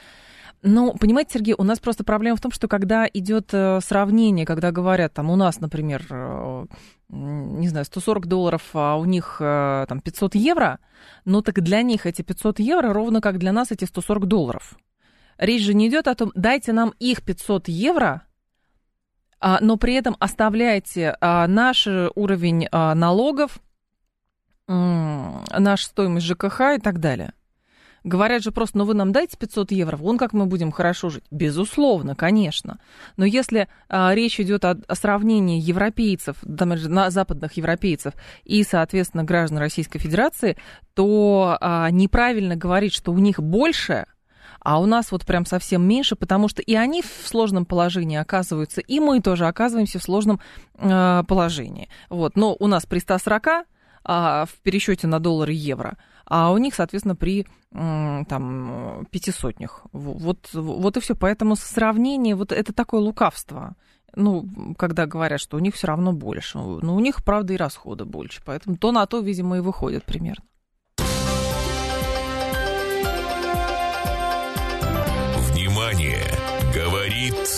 Ну, 0.63 0.93
понимаете, 0.95 1.35
Сергей, 1.35 1.55
у 1.57 1.63
нас 1.63 1.79
просто 1.79 2.03
проблема 2.03 2.35
в 2.35 2.41
том, 2.41 2.51
что 2.51 2.67
когда 2.67 3.07
идет 3.13 3.53
э, 3.53 3.79
сравнение, 3.81 4.45
когда 4.45 4.71
говорят, 4.71 5.13
там, 5.13 5.29
у 5.29 5.37
нас, 5.37 5.61
например, 5.61 6.05
э, 6.09 6.65
не 7.09 7.67
знаю, 7.69 7.85
140 7.85 8.25
долларов, 8.25 8.63
а 8.73 8.95
у 8.97 9.05
них 9.05 9.37
э, 9.39 9.85
там 9.87 10.01
500 10.01 10.35
евро, 10.35 10.79
ну 11.23 11.41
так 11.41 11.61
для 11.61 11.81
них 11.83 12.05
эти 12.05 12.23
500 12.23 12.59
евро 12.59 12.91
ровно 12.93 13.21
как 13.21 13.37
для 13.37 13.53
нас 13.53 13.71
эти 13.71 13.85
140 13.85 14.25
долларов. 14.25 14.75
Речь 15.37 15.63
же 15.63 15.73
не 15.73 15.87
идет 15.87 16.07
о 16.07 16.15
том, 16.15 16.31
дайте 16.35 16.73
нам 16.73 16.93
их 16.99 17.23
500 17.23 17.69
евро, 17.69 18.23
но 19.41 19.77
при 19.77 19.93
этом 19.93 20.15
оставляйте 20.19 21.15
а, 21.21 21.47
наш 21.47 21.87
уровень 21.87 22.67
а, 22.71 22.95
налогов, 22.95 23.59
нашу 24.67 25.83
стоимость 25.83 26.27
ЖКХ 26.27 26.75
и 26.75 26.79
так 26.79 26.99
далее. 26.99 27.33
Говорят 28.03 28.43
же 28.43 28.51
просто, 28.51 28.77
ну 28.77 28.85
вы 28.85 28.93
нам 28.93 29.11
дайте 29.11 29.37
500 29.37 29.71
евро, 29.71 29.97
вон 29.97 30.17
как 30.17 30.33
мы 30.33 30.45
будем 30.45 30.71
хорошо 30.71 31.09
жить. 31.09 31.23
Безусловно, 31.31 32.15
конечно. 32.15 32.79
Но 33.17 33.25
если 33.25 33.67
а, 33.89 34.13
речь 34.13 34.39
идет 34.39 34.63
о, 34.65 34.77
о 34.87 34.95
сравнении 34.95 35.59
европейцев, 35.59 36.37
там, 36.57 36.69
на 36.69 37.09
западных 37.09 37.53
европейцев 37.53 38.13
и, 38.45 38.63
соответственно, 38.63 39.23
граждан 39.23 39.57
Российской 39.57 39.99
Федерации, 39.99 40.57
то 40.93 41.57
а, 41.59 41.89
неправильно 41.91 42.55
говорить, 42.55 42.93
что 42.93 43.11
у 43.11 43.17
них 43.17 43.39
больше– 43.39 44.05
а 44.59 44.79
у 44.79 44.85
нас 44.85 45.11
вот 45.11 45.25
прям 45.25 45.45
совсем 45.45 45.87
меньше, 45.87 46.15
потому 46.15 46.47
что 46.47 46.61
и 46.61 46.75
они 46.75 47.01
в 47.01 47.27
сложном 47.27 47.65
положении 47.65 48.17
оказываются, 48.17 48.81
и 48.81 48.99
мы 48.99 49.21
тоже 49.21 49.47
оказываемся 49.47 49.99
в 49.99 50.03
сложном 50.03 50.39
э, 50.75 51.23
положении. 51.27 51.89
Вот. 52.09 52.35
Но 52.35 52.55
у 52.59 52.67
нас 52.67 52.85
при 52.85 52.99
140 52.99 53.65
а, 54.03 54.45
в 54.45 54.53
пересчете 54.63 55.07
на 55.07 55.19
доллары 55.19 55.53
и 55.53 55.57
евро, 55.57 55.97
а 56.25 56.51
у 56.51 56.57
них, 56.57 56.75
соответственно, 56.75 57.15
при 57.15 57.45
там 57.71 59.05
пятисотнях. 59.11 59.85
Вот, 59.91 60.49
вот 60.53 60.97
и 60.97 60.99
все. 60.99 61.15
Поэтому 61.15 61.55
сравнение, 61.55 62.35
вот 62.35 62.51
это 62.51 62.73
такое 62.73 62.99
лукавство. 62.99 63.75
Ну, 64.15 64.47
когда 64.75 65.05
говорят, 65.05 65.39
что 65.39 65.57
у 65.57 65.59
них 65.59 65.75
все 65.75 65.85
равно 65.85 66.11
больше. 66.11 66.57
Но 66.57 66.79
ну, 66.81 66.95
у 66.95 66.99
них, 66.99 67.23
правда, 67.23 67.53
и 67.53 67.57
расходы 67.57 68.05
больше. 68.05 68.41
Поэтому 68.43 68.75
то 68.77 68.91
на 68.91 69.05
то, 69.05 69.19
видимо, 69.19 69.57
и 69.57 69.61
выходит 69.61 70.03
примерно. 70.03 70.43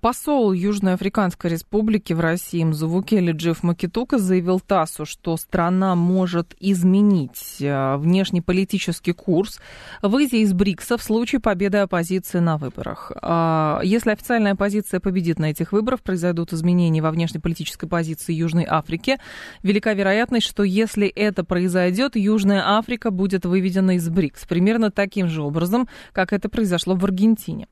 посол 0.00 0.52
Южной 0.52 0.94
Африканской 0.94 1.50
Республики 1.50 2.12
в 2.12 2.20
России 2.20 2.64
Мзувукели 2.64 3.32
Джефф 3.32 3.62
Макитука 3.62 4.18
заявил 4.18 4.60
ТАССу, 4.60 5.04
что 5.04 5.36
страна 5.36 5.94
может 5.94 6.56
изменить 6.58 7.58
а, 7.62 7.98
внешнеполитический 7.98 9.12
курс, 9.12 9.60
выйдя 10.00 10.38
из 10.38 10.52
БРИКСа 10.52 10.96
в 10.96 11.02
случае 11.02 11.40
победы 11.40 11.78
оппозиции 11.78 12.38
на 12.38 12.56
выборах. 12.56 13.12
А, 13.20 13.80
если 13.82 14.10
официальная 14.10 14.52
оппозиция 14.52 15.00
победит 15.00 15.38
на 15.38 15.50
этих 15.50 15.72
выборах, 15.72 16.00
произойдут 16.00 16.52
изменения 16.52 17.02
во 17.02 17.10
внешнеполитической 17.10 17.88
позиции 17.88 18.32
Южной 18.32 18.64
Африки. 18.68 19.18
Велика 19.62 19.92
вероятность, 19.92 20.46
что 20.46 20.62
если 20.62 21.08
это 21.08 21.44
произойдет, 21.44 22.16
Южная 22.16 22.76
Африка 22.78 23.10
будет 23.10 23.44
выведена 23.44 23.96
из 23.96 24.08
БРИКС. 24.08 24.46
Примерно 24.46 24.90
таким 24.90 25.28
же 25.28 25.42
образом, 25.42 25.88
как 26.12 26.32
это 26.32 26.48
произошло 26.48 26.94
в 26.94 27.04
Аргентине. 27.04 27.68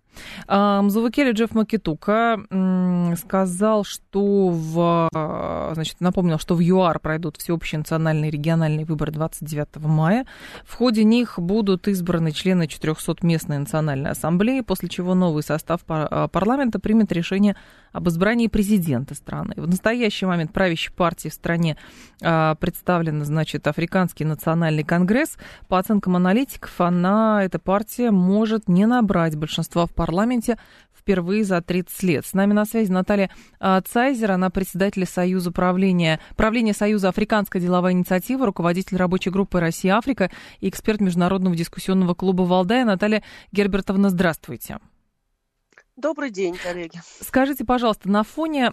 Мзувакели 0.49 1.33
Джефф 1.33 1.55
Макитука 1.55 2.39
сказал, 3.17 3.85
что 3.85 4.49
в, 4.49 5.09
значит, 5.75 6.01
напомнил, 6.01 6.39
что 6.39 6.55
в 6.55 6.61
ЮАР 6.61 7.01
пройдут 7.01 7.37
всеобщие 7.37 7.79
национальные 7.79 8.29
и 8.29 8.33
региональные 8.33 8.85
выборы 8.87 9.13
29 9.13 9.77
мая. 9.77 10.27
В 10.65 10.75
ходе 10.75 11.05
них 11.05 11.39
будут 11.39 11.89
избраны 11.89 12.33
члены 12.33 12.67
400 12.67 13.17
местной 13.23 13.59
национальной 13.59 14.11
ассамблеи, 14.11 14.61
после 14.61 14.89
чего 14.89 15.15
новый 15.15 15.43
состав 15.43 15.81
а, 15.89 16.29
парламента 16.29 16.79
примет 16.79 17.13
решение 17.13 17.57
об 17.93 18.09
избрании 18.09 18.47
президента 18.47 19.15
страны. 19.15 19.55
В 19.57 19.67
настоящий 19.67 20.27
момент 20.27 20.53
правящей 20.53 20.93
партии 20.93 21.29
в 21.29 21.35
стране 21.35 21.77
а, 22.23 22.55
представлена, 22.57 23.25
значит, 23.25 23.67
Африканский 23.67 24.25
национальный 24.25 24.85
конгресс. 24.85 25.37
По 25.69 25.79
оценкам 25.79 26.17
аналитиков, 26.17 26.81
она, 26.81 27.43
эта 27.45 27.59
партия, 27.59 28.11
может 28.11 28.69
не 28.69 28.87
набрать 28.87 29.37
большинства 29.37 29.87
в 29.87 29.91
парламенте 29.91 30.06
впервые 31.07 31.45
за 31.45 31.63
30 31.63 32.03
лет. 32.03 32.27
С 32.27 32.33
нами 32.33 32.53
на 32.53 32.65
связи 32.65 32.91
Наталья 32.91 33.31
а, 33.61 33.81
Цайзер, 33.81 34.33
она 34.33 34.51
председатель 34.51 35.07
Союза 35.07 35.53
правления, 35.53 36.19
правления 36.35 36.73
Союза 36.73 37.11
Африканская 37.11 37.63
деловая 37.63 37.93
инициатива, 37.93 38.47
руководитель 38.47 38.97
рабочей 38.97 39.31
группы 39.31 39.61
«Россия-Африка» 39.61 40.31
и 40.61 40.69
эксперт 40.69 41.01
Международного 41.01 41.55
дискуссионного 41.55 42.15
клуба 42.15 42.43
«Валдая». 42.43 42.85
Наталья 42.85 43.23
Гербертовна, 43.53 44.11
здравствуйте. 44.11 44.79
Добрый 45.97 46.31
день, 46.31 46.55
коллеги. 46.63 47.01
Скажите, 47.23 47.65
пожалуйста, 47.65 48.11
на 48.11 48.23
фоне 48.23 48.71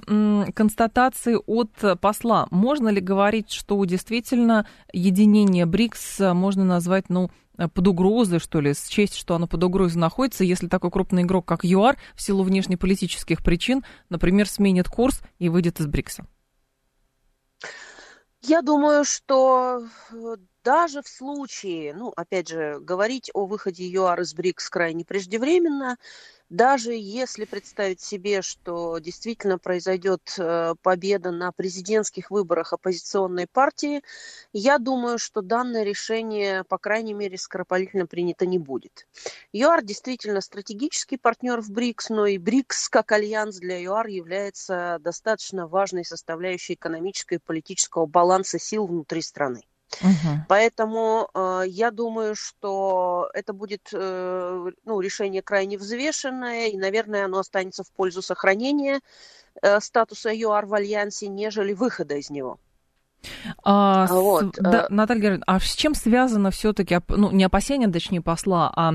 констатации 0.54 1.38
от 1.46 2.00
посла, 2.02 2.48
можно 2.52 2.90
ли 2.90 3.00
говорить, 3.00 3.50
что 3.50 3.84
действительно 3.86 4.68
единение 4.92 5.66
БРИКС 5.66 6.20
можно 6.34 6.66
назвать, 6.66 7.06
ну, 7.08 7.32
под 7.56 7.88
угрозой, 7.88 8.40
что 8.40 8.60
ли, 8.60 8.74
счесть, 8.74 9.16
что 9.16 9.36
оно 9.36 9.48
под 9.48 9.64
угрозой 9.64 10.00
находится, 10.00 10.44
если 10.44 10.68
такой 10.68 10.92
крупный 10.92 11.22
игрок, 11.22 11.46
как 11.46 11.64
ЮАР, 11.64 11.98
в 12.14 12.22
силу 12.22 12.44
внешнеполитических 12.44 13.42
причин, 13.42 13.86
например, 14.10 14.50
сменит 14.50 14.90
курс 14.90 15.22
и 15.40 15.48
выйдет 15.48 15.80
из 15.80 15.88
БРИКСа? 15.88 16.26
Я 18.42 18.62
думаю, 18.62 19.06
что 19.06 19.88
э, 20.12 20.36
даже 20.66 21.02
в 21.02 21.08
случае, 21.08 21.94
ну, 21.94 22.12
опять 22.14 22.50
же, 22.50 22.78
говорить 22.82 23.32
о 23.34 23.46
выходе 23.46 23.88
ЮАР 23.88 24.22
из 24.22 24.34
БРИКС 24.34 24.70
крайне 24.70 25.06
преждевременно, 25.06 25.98
даже 26.54 26.94
если 26.94 27.46
представить 27.46 28.00
себе, 28.00 28.44
что 28.44 29.00
действительно 29.00 29.58
произойдет 29.58 30.36
э, 30.38 30.76
победа 30.84 31.32
на 31.32 31.52
президентских 31.52 32.30
выборах 32.30 32.74
оппозиционной 32.74 33.48
партии, 33.48 34.04
я 34.54 34.78
думаю, 34.78 35.18
что 35.18 35.42
данное 35.42 35.82
решение, 35.82 36.64
по 36.66 36.78
крайней 36.78 37.16
мере, 37.16 37.40
скоропалительно 37.40 38.06
принято 38.06 38.46
не 38.46 38.60
будет. 38.60 39.08
ЮАР 39.52 39.84
действительно 39.84 40.42
стратегический 40.42 41.18
партнер 41.18 41.60
в 41.60 41.72
БРИКС, 41.72 42.10
но 42.10 42.28
и 42.28 42.38
БРИКС 42.38 42.88
как 42.90 43.12
альянс 43.14 43.58
для 43.58 43.82
ЮАР 43.82 44.06
является 44.06 45.00
достаточно 45.02 45.66
важной 45.66 46.06
составляющей 46.06 46.76
экономического 46.76 47.38
и 47.38 47.42
политического 47.44 48.06
баланса 48.06 48.60
сил 48.60 48.86
внутри 48.86 49.24
страны. 49.24 49.64
Угу. 50.02 50.46
Поэтому 50.50 51.30
э, 51.34 51.64
я 51.68 51.92
думаю, 51.92 52.36
что 52.36 53.30
это 53.34 53.54
будет 53.54 53.90
э, 53.94 54.72
ну, 54.86 55.00
решение 55.00 55.42
крайне 55.42 55.78
взвешенное, 55.78 56.68
и, 56.68 56.78
наверное, 56.78 57.26
оно 57.26 57.40
останется 57.40 57.84
в 57.84 57.92
пользу 57.92 58.22
сохранения 58.22 59.02
э, 59.62 59.80
статуса 59.80 60.32
ЮАР 60.34 60.66
в 60.66 60.74
Альянсе, 60.74 61.28
нежели 61.28 61.74
выхода 61.74 62.16
из 62.16 62.30
него. 62.30 62.60
А, 63.64 64.08
вот. 64.08 64.56
с, 64.56 64.60
да, 64.60 64.84
э, 64.84 64.86
Наталья 64.90 65.22
Георгиевна, 65.22 65.46
а 65.48 65.60
с 65.60 65.76
чем 65.76 65.96
связано 65.96 66.52
все-таки, 66.52 67.00
ну, 67.08 67.32
не 67.32 67.44
опасение, 67.44 67.90
точнее, 67.90 68.22
посла, 68.22 68.72
а 68.76 68.94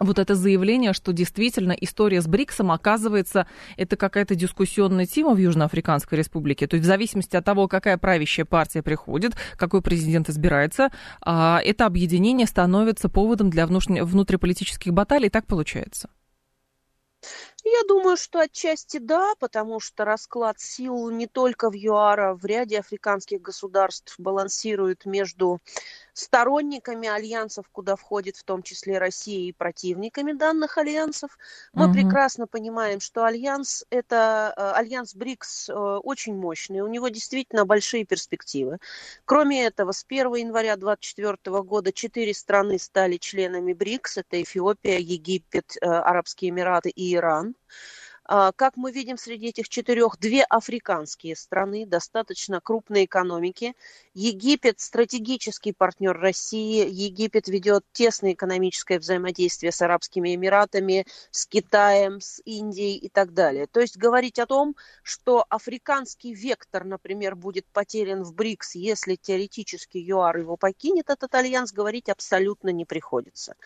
вот 0.00 0.18
это 0.18 0.34
заявление, 0.34 0.92
что 0.92 1.12
действительно 1.12 1.72
история 1.72 2.20
с 2.20 2.26
БРИКСом, 2.26 2.72
оказывается, 2.72 3.46
это 3.76 3.96
какая-то 3.96 4.34
дискуссионная 4.34 5.06
тема 5.06 5.34
в 5.34 5.38
Южноафриканской 5.38 6.18
республике. 6.18 6.66
То 6.66 6.76
есть 6.76 6.84
в 6.84 6.88
зависимости 6.88 7.36
от 7.36 7.44
того, 7.44 7.68
какая 7.68 7.98
правящая 7.98 8.46
партия 8.46 8.82
приходит, 8.82 9.34
какой 9.56 9.82
президент 9.82 10.28
избирается, 10.28 10.90
а, 11.20 11.60
это 11.62 11.86
объединение 11.86 12.46
становится 12.46 13.08
поводом 13.08 13.50
для 13.50 13.66
внутриполитических 13.66 14.92
баталий. 14.92 15.28
Так 15.28 15.46
получается? 15.46 16.08
Я 17.64 17.82
думаю, 17.86 18.16
что 18.16 18.40
отчасти 18.40 18.98
да, 18.98 19.34
потому 19.38 19.80
что 19.80 20.04
расклад 20.06 20.58
сил 20.58 21.10
не 21.10 21.26
только 21.26 21.70
в 21.70 21.74
ЮАР, 21.74 22.20
а 22.20 22.34
в 22.34 22.44
ряде 22.46 22.78
африканских 22.78 23.42
государств 23.42 24.14
балансирует 24.18 25.04
между 25.04 25.60
сторонниками 26.20 27.08
альянсов, 27.08 27.66
куда 27.72 27.96
входит 27.96 28.36
в 28.36 28.44
том 28.44 28.62
числе 28.62 28.98
Россия 28.98 29.48
и 29.48 29.52
противниками 29.52 30.32
данных 30.32 30.78
альянсов. 30.78 31.38
Мы 31.72 31.86
угу. 31.86 31.94
прекрасно 31.94 32.46
понимаем, 32.46 33.00
что 33.00 33.24
альянс 33.24 33.84
это 33.90 34.52
э, 34.56 34.60
альянс 34.78 35.14
БРИКС 35.14 35.70
э, 35.70 35.72
очень 35.74 36.36
мощный, 36.36 36.80
у 36.80 36.88
него 36.88 37.08
действительно 37.08 37.64
большие 37.64 38.04
перспективы. 38.04 38.78
Кроме 39.24 39.64
этого, 39.64 39.92
с 39.92 40.04
1 40.06 40.34
января 40.34 40.76
2024 40.76 41.62
года 41.62 41.92
четыре 41.92 42.34
страны 42.34 42.78
стали 42.78 43.16
членами 43.16 43.72
БРИКС: 43.72 44.18
это 44.18 44.42
Эфиопия, 44.42 44.98
Египет, 44.98 45.76
э, 45.80 45.86
Арабские 45.86 46.50
Эмираты 46.50 46.90
и 46.90 47.14
Иран. 47.14 47.54
А, 48.32 48.52
как 48.52 48.76
мы 48.76 48.92
видим, 48.92 49.18
среди 49.18 49.48
этих 49.48 49.68
четырех 49.68 50.16
две 50.20 50.44
африканские 50.44 51.34
страны, 51.34 51.84
достаточно 51.84 52.60
крупные 52.60 53.06
экономики. 53.06 53.74
Египет– 54.14 54.78
стратегический 54.78 55.72
партнер 55.72 56.16
России. 56.16 56.88
Египет 56.88 57.48
ведет 57.48 57.84
тесное 57.90 58.34
экономическое 58.34 59.00
взаимодействие 59.00 59.72
с 59.72 59.82
Арабскими 59.82 60.32
Эмиратами, 60.32 61.06
с 61.32 61.44
Китаем, 61.44 62.20
с 62.20 62.40
Индией 62.44 62.98
и 62.98 63.08
так 63.08 63.34
далее. 63.34 63.66
То 63.66 63.80
есть 63.80 63.96
говорить 63.96 64.38
о 64.38 64.46
том, 64.46 64.76
что 65.02 65.44
африканский 65.48 66.32
вектор, 66.32 66.84
например, 66.84 67.34
будет 67.34 67.66
потерян 67.72 68.22
в 68.22 68.32
БРИКС, 68.32 68.76
если 68.76 69.16
теоретически 69.16 69.98
ЮАР 69.98 70.36
его 70.38 70.56
покинет, 70.56 71.10
этот 71.10 71.34
альянс, 71.34 71.72
говорить 71.72 72.08
абсолютно 72.08 72.68
не 72.68 72.84
приходится. 72.84 73.56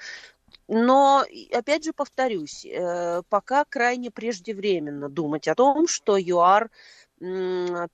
Но, 0.68 1.24
опять 1.52 1.84
же, 1.84 1.92
повторюсь, 1.92 2.64
э, 2.64 3.22
пока 3.28 3.64
крайне 3.64 4.10
преждевременно 4.10 5.08
думать 5.10 5.46
о 5.46 5.54
том, 5.54 5.86
что 5.86 6.16
ЮАР 6.16 6.70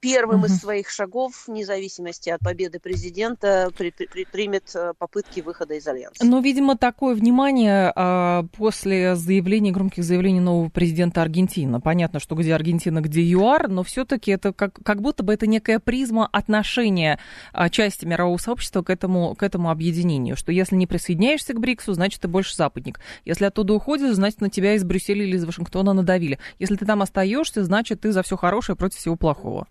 первым 0.00 0.44
из 0.44 0.58
своих 0.58 0.90
шагов, 0.90 1.44
вне 1.46 1.64
зависимости 1.64 2.30
от 2.30 2.40
победы 2.40 2.80
президента, 2.80 3.70
при, 3.76 3.90
при, 3.90 4.24
примет 4.24 4.70
э, 4.74 4.92
попытки 4.98 5.40
выхода 5.40 5.74
из 5.74 5.86
альянса. 5.86 6.24
Но, 6.24 6.40
видимо, 6.40 6.76
такое 6.76 7.14
внимание 7.14 7.92
а, 7.94 8.44
после 8.56 9.14
заявлений, 9.16 9.70
громких 9.70 10.04
заявлений 10.04 10.40
нового 10.40 10.68
президента 10.68 11.22
Аргентины. 11.22 11.80
Понятно, 11.80 12.18
что 12.18 12.34
где 12.34 12.54
Аргентина, 12.54 13.00
где 13.00 13.22
ЮАР, 13.22 13.68
но 13.68 13.82
все-таки 13.82 14.32
это 14.32 14.52
как, 14.52 14.74
как 14.84 15.00
будто 15.00 15.22
бы 15.22 15.32
это 15.32 15.46
некая 15.46 15.78
призма 15.78 16.26
отношения 16.26 17.18
а, 17.52 17.68
части 17.68 18.04
мирового 18.04 18.38
сообщества 18.38 18.82
к 18.82 18.90
этому, 18.90 19.34
к 19.34 19.42
этому 19.42 19.70
объединению. 19.70 20.36
Что 20.36 20.52
если 20.52 20.76
не 20.76 20.86
присоединяешься 20.86 21.54
к 21.54 21.60
БРИКСу, 21.60 21.92
значит, 21.92 22.20
ты 22.20 22.28
больше 22.28 22.56
западник. 22.56 23.00
Если 23.24 23.44
оттуда 23.44 23.74
уходишь, 23.74 24.14
значит, 24.14 24.40
на 24.40 24.50
тебя 24.50 24.74
из 24.74 24.84
Брюсселя 24.84 25.24
или 25.24 25.36
из 25.36 25.44
Вашингтона 25.44 25.92
надавили. 25.92 26.38
Если 26.58 26.76
ты 26.76 26.86
там 26.86 27.02
остаешься, 27.02 27.64
значит, 27.64 28.00
ты 28.00 28.12
за 28.12 28.22
все 28.22 28.36
хорошее 28.36 28.76
против 28.76 28.98
всего 28.98 29.16
плохого? 29.20 29.68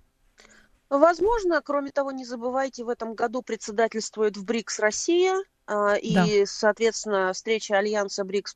Возможно, 0.89 1.61
кроме 1.61 1.91
того, 1.91 2.11
не 2.11 2.23
забывайте, 2.23 2.83
в 2.83 2.89
этом 2.89 3.13
году 3.13 3.41
председательствует 3.41 4.37
в 4.37 4.45
БРИКС 4.45 4.79
Россия, 4.79 5.43
а, 5.67 5.95
и, 5.95 6.13
да. 6.13 6.45
соответственно, 6.45 7.33
встреча 7.33 7.77
Альянса 7.77 8.23
БРИКС 8.23 8.55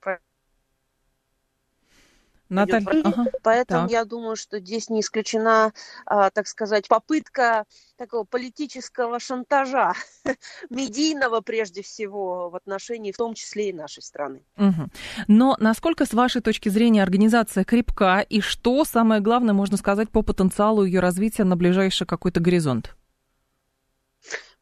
Наталья, 2.53 3.01
ага. 3.03 3.25
Поэтому 3.41 3.81
так. 3.83 3.91
я 3.91 4.05
думаю, 4.05 4.35
что 4.35 4.59
здесь 4.59 4.89
не 4.89 5.01
исключена, 5.01 5.73
а, 6.05 6.29
так 6.29 6.47
сказать, 6.47 6.87
попытка 6.87 7.65
такого 7.97 8.23
политического 8.23 9.19
шантажа, 9.19 9.93
медийного 10.69 11.41
прежде 11.41 11.81
всего, 11.81 12.49
в 12.49 12.55
отношении 12.55 13.11
в 13.11 13.17
том 13.17 13.33
числе 13.33 13.69
и 13.69 13.73
нашей 13.73 14.03
страны. 14.03 14.43
Угу. 14.57 14.89
Но 15.27 15.55
насколько, 15.59 16.05
с 16.05 16.13
вашей 16.13 16.41
точки 16.41 16.69
зрения, 16.69 17.03
организация 17.03 17.63
крепка, 17.63 18.19
и 18.21 18.41
что, 18.41 18.85
самое 18.85 19.21
главное, 19.21 19.53
можно 19.53 19.77
сказать, 19.77 20.09
по 20.09 20.21
потенциалу 20.21 20.85
ее 20.85 20.99
развития 20.99 21.43
на 21.43 21.55
ближайший 21.55 22.05
какой-то 22.07 22.39
горизонт? 22.39 22.95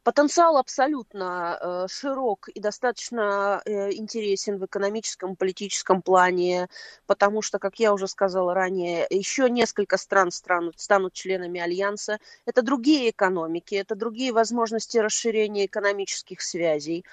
Потенциал 0.04 0.56
абсолютно 0.56 1.58
э, 1.60 1.86
широк 1.88 2.48
и 2.48 2.58
достаточно 2.58 3.62
э, 3.64 3.92
интересен 3.92 4.58
в 4.58 4.66
экономическом, 4.66 5.36
политическом 5.36 6.02
плане, 6.02 6.68
потому 7.06 7.40
что, 7.40 7.60
как 7.60 7.78
я 7.78 7.92
уже 7.92 8.08
сказала 8.08 8.52
ранее, 8.52 9.06
еще 9.10 9.48
несколько 9.48 9.96
стран 9.98 10.32
станут, 10.32 10.80
станут 10.80 11.12
членами 11.12 11.60
Альянса. 11.60 12.18
Это 12.46 12.62
другие 12.62 13.10
экономики, 13.10 13.76
это 13.76 13.94
другие 13.94 14.32
возможности 14.32 14.98
расширения 14.98 15.66
экономических 15.66 16.42
связей. 16.42 17.04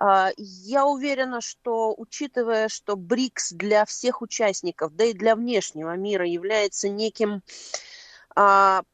Э, 0.00 0.28
я 0.38 0.86
уверена, 0.86 1.42
что, 1.42 1.94
учитывая, 1.94 2.68
что 2.68 2.96
БРИКС 2.96 3.52
для 3.52 3.84
всех 3.84 4.22
участников, 4.22 4.96
да 4.96 5.04
и 5.04 5.12
для 5.12 5.36
внешнего 5.36 5.94
мира 5.96 6.26
является 6.26 6.88
неким 6.88 7.42
а, 8.34 8.84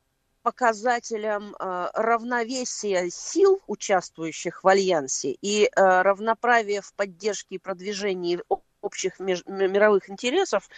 показателем 0.45 1.57
э, 1.59 1.91
равновесия 1.95 3.09
сил, 3.11 3.63
участвующих 3.67 4.63
в 4.63 4.69
альянсе, 4.69 5.33
и 5.41 5.65
э, 5.65 5.69
равноправия 5.75 6.83
в 6.83 6.93
поддержке 6.93 7.55
и 7.55 7.59
продвижении 7.59 8.39
общих 8.85 9.19
мировых 9.19 10.11
интересов, 10.11 10.69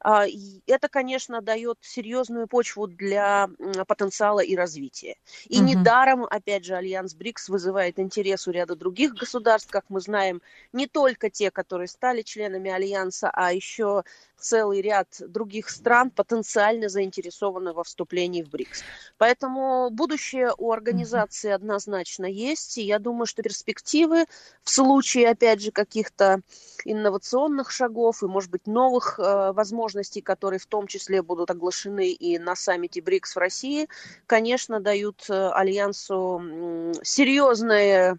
а, 0.00 0.26
это, 0.66 0.88
конечно, 0.88 1.40
дает 1.40 1.78
серьезную 1.80 2.46
почву 2.46 2.86
для 2.86 3.48
потенциала 3.86 4.40
и 4.40 4.54
развития. 4.54 5.16
И 5.48 5.58
угу. 5.58 5.68
недаром, 5.68 6.24
опять 6.24 6.64
же, 6.64 6.74
Альянс 6.74 7.14
БРИКС 7.14 7.48
вызывает 7.48 7.98
интерес 7.98 8.46
у 8.46 8.50
ряда 8.50 8.76
других 8.76 9.14
государств, 9.14 9.70
как 9.70 9.84
мы 9.88 10.00
знаем, 10.00 10.42
не 10.72 10.86
только 10.86 11.30
те, 11.30 11.50
которые 11.50 11.88
стали 11.88 12.22
членами 12.22 12.70
Альянса, 12.70 13.30
а 13.32 13.52
еще 13.52 14.04
целый 14.36 14.82
ряд 14.82 15.08
других 15.20 15.70
стран 15.70 16.10
потенциально 16.10 16.88
заинтересованы 16.88 17.72
во 17.72 17.82
вступлении 17.82 18.42
в 18.42 18.50
БРИКС. 18.50 18.82
Поэтому 19.16 19.88
будущее 19.90 20.52
у 20.58 20.70
организации 20.70 21.50
однозначно 21.50 22.26
есть, 22.26 22.76
и 22.76 22.82
я 22.82 22.98
думаю, 22.98 23.26
что 23.26 23.42
перспективы 23.42 24.26
в 24.62 24.70
случае, 24.70 25.30
опять 25.30 25.62
же, 25.62 25.70
каких-то 25.70 26.40
инновационных 26.84 27.53
шагов 27.70 28.22
и, 28.22 28.26
может 28.26 28.50
быть, 28.50 28.66
новых 28.66 29.18
э, 29.18 29.52
возможностей, 29.52 30.20
которые 30.20 30.58
в 30.58 30.66
том 30.66 30.86
числе 30.86 31.22
будут 31.22 31.50
оглашены 31.50 32.10
и 32.10 32.38
на 32.38 32.56
саммите 32.56 33.00
БРИКС 33.00 33.36
в 33.36 33.38
России, 33.38 33.88
конечно, 34.26 34.80
дают 34.80 35.24
э, 35.28 35.50
Альянсу 35.50 36.42
э, 36.42 36.92
серьезное 37.02 38.18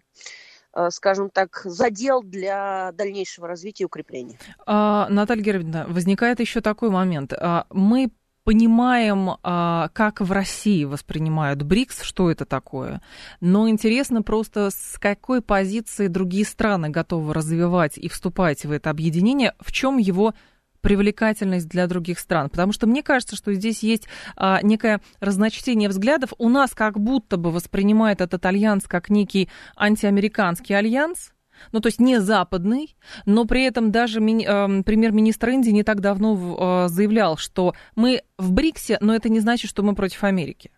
Э, 0.76 0.90
скажем 0.90 1.30
так, 1.30 1.62
задел 1.64 2.22
для 2.22 2.92
дальнейшего 2.92 3.48
развития 3.48 3.84
и 3.84 3.86
укрепления. 3.86 4.38
А, 4.66 5.08
Наталья 5.08 5.42
Гербина, 5.42 5.86
возникает 5.88 6.38
еще 6.38 6.60
такой 6.60 6.90
момент. 6.90 7.32
А, 7.32 7.66
мы 7.70 8.10
понимаем, 8.46 9.30
а, 9.42 9.90
как 9.92 10.20
в 10.20 10.30
России 10.30 10.84
воспринимают 10.84 11.62
БРИКС, 11.62 12.02
что 12.02 12.30
это 12.30 12.44
такое. 12.44 13.02
Но 13.40 13.68
интересно 13.68 14.22
просто, 14.22 14.70
с 14.70 14.98
какой 15.00 15.42
позиции 15.42 16.06
другие 16.06 16.44
страны 16.44 16.88
готовы 16.88 17.34
развивать 17.34 17.98
и 17.98 18.08
вступать 18.08 18.64
в 18.64 18.70
это 18.70 18.90
объединение, 18.90 19.52
в 19.58 19.72
чем 19.72 19.98
его 19.98 20.32
привлекательность 20.80 21.68
для 21.68 21.88
других 21.88 22.20
стран? 22.20 22.48
Потому 22.48 22.70
что 22.70 22.86
мне 22.86 23.02
кажется, 23.02 23.34
что 23.34 23.52
здесь 23.52 23.82
есть 23.82 24.06
а, 24.36 24.60
некое 24.62 25.00
разночтение 25.18 25.88
взглядов. 25.88 26.32
У 26.38 26.48
нас 26.48 26.72
как 26.72 27.00
будто 27.00 27.38
бы 27.38 27.50
воспринимает 27.50 28.20
этот 28.20 28.46
альянс 28.46 28.84
как 28.84 29.10
некий 29.10 29.48
антиамериканский 29.76 30.76
альянс, 30.76 31.32
ну, 31.72 31.80
то 31.80 31.88
есть 31.88 32.00
не 32.00 32.20
западный, 32.20 32.96
но 33.24 33.44
при 33.44 33.64
этом 33.64 33.90
даже 33.90 34.20
ми, 34.20 34.44
э, 34.44 34.82
премьер-министр 34.82 35.50
Индии 35.50 35.70
не 35.70 35.82
так 35.82 36.00
давно 36.00 36.86
э, 36.86 36.88
заявлял, 36.88 37.36
что 37.36 37.74
мы 37.94 38.22
в 38.38 38.52
БРИКСе, 38.52 38.98
но 39.00 39.14
это 39.14 39.28
не 39.28 39.40
значит, 39.40 39.70
что 39.70 39.82
мы 39.82 39.94
против 39.94 40.24
Америки. 40.24 40.70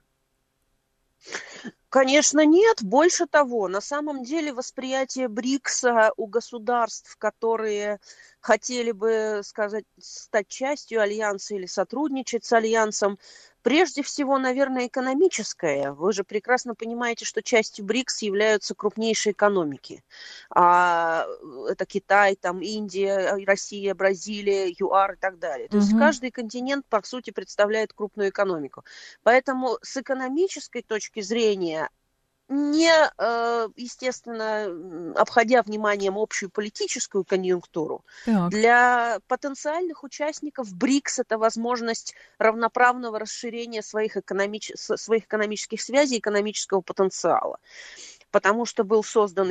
Конечно, 1.90 2.44
нет. 2.44 2.82
Больше 2.82 3.26
того, 3.26 3.66
на 3.66 3.80
самом 3.80 4.22
деле 4.22 4.52
восприятие 4.52 5.28
БРИКСа 5.28 6.12
у 6.18 6.26
государств, 6.26 7.16
которые 7.16 7.98
хотели 8.40 8.92
бы 8.92 9.40
сказать, 9.42 9.84
стать 9.98 10.48
частью 10.48 11.00
Альянса 11.00 11.54
или 11.54 11.64
сотрудничать 11.64 12.44
с 12.44 12.52
Альянсом, 12.52 13.18
прежде 13.62 14.02
всего, 14.02 14.38
наверное, 14.38 14.86
экономическое. 14.86 15.92
Вы 15.92 16.12
же 16.12 16.24
прекрасно 16.24 16.74
понимаете, 16.74 17.24
что 17.24 17.42
частью 17.42 17.84
БРИКС 17.84 18.22
являются 18.22 18.74
крупнейшие 18.74 19.32
экономики. 19.32 20.02
А, 20.50 21.26
это 21.68 21.86
Китай, 21.86 22.36
там 22.36 22.60
Индия, 22.60 23.36
Россия, 23.46 23.94
Бразилия, 23.94 24.72
ЮАР 24.78 25.14
и 25.14 25.16
так 25.16 25.38
далее. 25.38 25.68
То 25.68 25.76
угу. 25.76 25.84
есть 25.84 25.98
каждый 25.98 26.30
континент, 26.30 26.86
по 26.86 27.02
сути, 27.02 27.30
представляет 27.30 27.92
крупную 27.92 28.30
экономику. 28.30 28.84
Поэтому 29.22 29.78
с 29.82 29.96
экономической 29.96 30.82
точки 30.82 31.20
зрения 31.20 31.90
не, 32.48 32.92
э, 33.18 33.68
естественно, 33.76 35.12
обходя 35.20 35.62
вниманием 35.62 36.16
общую 36.16 36.50
политическую 36.50 37.24
конъюнктуру, 37.24 38.04
так. 38.24 38.50
для 38.50 39.18
потенциальных 39.28 40.02
участников 40.02 40.72
БРИКС 40.72 41.20
это 41.20 41.38
возможность 41.38 42.14
равноправного 42.38 43.18
расширения 43.18 43.82
своих, 43.82 44.16
экономич... 44.16 44.72
своих 44.74 45.24
экономических 45.24 45.80
связей, 45.80 46.18
экономического 46.18 46.80
потенциала 46.80 47.58
потому 48.30 48.66
что 48.66 48.84
был 48.84 49.02
создан 49.02 49.48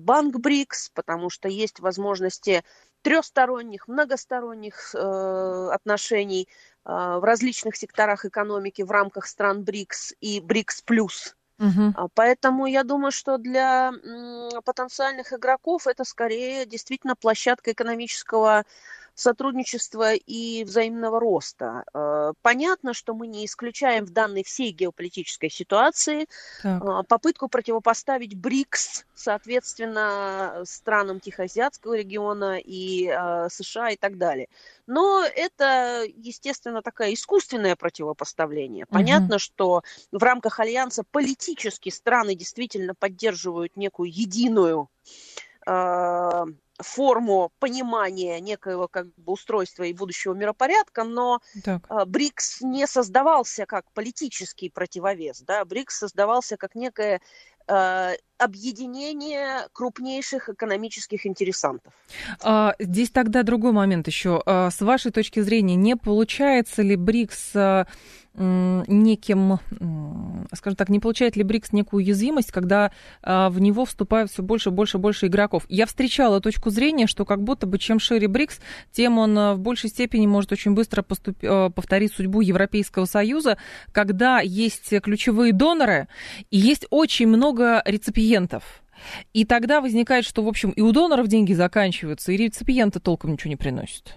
банк 0.00 0.38
БРИКС, 0.38 0.90
потому 0.90 1.30
что 1.30 1.48
есть 1.48 1.78
возможности 1.78 2.64
трехсторонних, 3.02 3.86
многосторонних 3.86 4.94
э, 4.94 5.70
отношений 5.72 6.48
э, 6.84 6.90
в 6.90 7.22
различных 7.22 7.76
секторах 7.76 8.24
экономики 8.24 8.82
в 8.82 8.90
рамках 8.90 9.26
стран 9.26 9.62
БРИКС 9.62 10.14
и 10.20 10.40
БРИКС 10.40 10.82
плюс. 10.82 11.36
Угу. 11.58 12.08
Поэтому 12.14 12.66
я 12.66 12.84
думаю, 12.84 13.10
что 13.10 13.36
для 13.36 13.92
потенциальных 14.64 15.32
игроков 15.32 15.86
это 15.88 16.04
скорее 16.04 16.66
действительно 16.66 17.16
площадка 17.16 17.72
экономического 17.72 18.64
сотрудничества 19.18 20.14
и 20.14 20.62
взаимного 20.64 21.18
роста. 21.18 21.84
Э, 21.92 22.32
понятно, 22.40 22.94
что 22.94 23.14
мы 23.14 23.26
не 23.26 23.44
исключаем 23.46 24.04
в 24.04 24.10
данной 24.10 24.44
всей 24.44 24.70
геополитической 24.70 25.50
ситуации 25.50 26.28
так. 26.62 26.84
Э, 26.84 27.02
попытку 27.02 27.48
противопоставить 27.48 28.36
БРИКС, 28.36 29.06
соответственно, 29.14 30.62
странам 30.64 31.18
Тихоазиатского 31.18 31.94
региона 31.94 32.58
и 32.64 33.08
э, 33.08 33.48
США 33.50 33.90
и 33.90 33.96
так 33.96 34.18
далее. 34.18 34.46
Но 34.86 35.24
это, 35.24 36.04
естественно, 36.16 36.80
такое 36.80 37.12
искусственное 37.12 37.74
противопоставление. 37.74 38.86
Понятно, 38.86 39.36
угу. 39.36 39.40
что 39.40 39.82
в 40.12 40.22
рамках 40.22 40.60
альянса 40.60 41.02
политически 41.10 41.88
страны 41.88 42.36
действительно 42.36 42.94
поддерживают 42.94 43.76
некую 43.76 44.12
единую 44.12 44.88
форму 46.80 47.50
понимания 47.58 48.40
некоего 48.40 48.88
как 48.88 49.06
бы 49.16 49.32
устройства 49.32 49.84
и 49.84 49.92
будущего 49.92 50.34
миропорядка, 50.34 51.04
но 51.04 51.40
так. 51.64 51.82
А, 51.88 52.04
БРИКС 52.04 52.60
не 52.62 52.86
создавался 52.86 53.66
как 53.66 53.90
политический 53.92 54.70
противовес, 54.70 55.40
да, 55.42 55.64
БРИКС 55.64 55.98
создавался 55.98 56.56
как 56.56 56.74
некое 56.74 57.20
э, 57.66 58.14
объединение 58.38 59.66
крупнейших 59.72 60.48
экономических 60.48 61.26
интересантов. 61.26 61.92
А, 62.42 62.74
здесь 62.78 63.10
тогда 63.10 63.42
другой 63.42 63.72
момент 63.72 64.06
еще. 64.06 64.40
А, 64.46 64.70
с 64.70 64.80
вашей 64.80 65.10
точки 65.10 65.40
зрения, 65.40 65.74
не 65.74 65.96
получается 65.96 66.82
ли 66.82 66.94
БРИКС 66.94 67.52
неким, 68.38 69.58
скажем 70.54 70.76
так, 70.76 70.88
не 70.88 71.00
получает 71.00 71.36
ли 71.36 71.42
БРИКС 71.42 71.72
некую 71.72 72.04
уязвимость, 72.04 72.52
когда 72.52 72.92
а, 73.22 73.50
в 73.50 73.60
него 73.60 73.84
вступают 73.84 74.30
все 74.30 74.42
больше, 74.42 74.70
больше, 74.70 74.98
больше 74.98 75.26
игроков? 75.26 75.64
Я 75.68 75.86
встречала 75.86 76.40
точку 76.40 76.70
зрения, 76.70 77.06
что 77.06 77.24
как 77.24 77.42
будто 77.42 77.66
бы 77.66 77.78
чем 77.78 77.98
шире 77.98 78.28
БРИКС, 78.28 78.60
тем 78.92 79.18
он 79.18 79.36
а, 79.38 79.54
в 79.54 79.58
большей 79.58 79.90
степени 79.90 80.26
может 80.26 80.52
очень 80.52 80.72
быстро 80.72 81.02
поступ... 81.02 81.36
А, 81.42 81.70
повторить 81.70 82.12
судьбу 82.12 82.40
Европейского 82.40 83.04
Союза, 83.04 83.58
когда 83.92 84.40
есть 84.40 84.92
ключевые 85.00 85.52
доноры 85.52 86.08
и 86.50 86.58
есть 86.58 86.86
очень 86.90 87.26
много 87.26 87.82
реципиентов. 87.84 88.82
И 89.32 89.44
тогда 89.44 89.80
возникает, 89.80 90.24
что, 90.24 90.42
в 90.42 90.48
общем, 90.48 90.70
и 90.70 90.80
у 90.80 90.92
доноров 90.92 91.28
деньги 91.28 91.52
заканчиваются, 91.52 92.32
и 92.32 92.36
реципиенты 92.36 93.00
толком 93.00 93.32
ничего 93.32 93.50
не 93.50 93.56
приносят. 93.56 94.16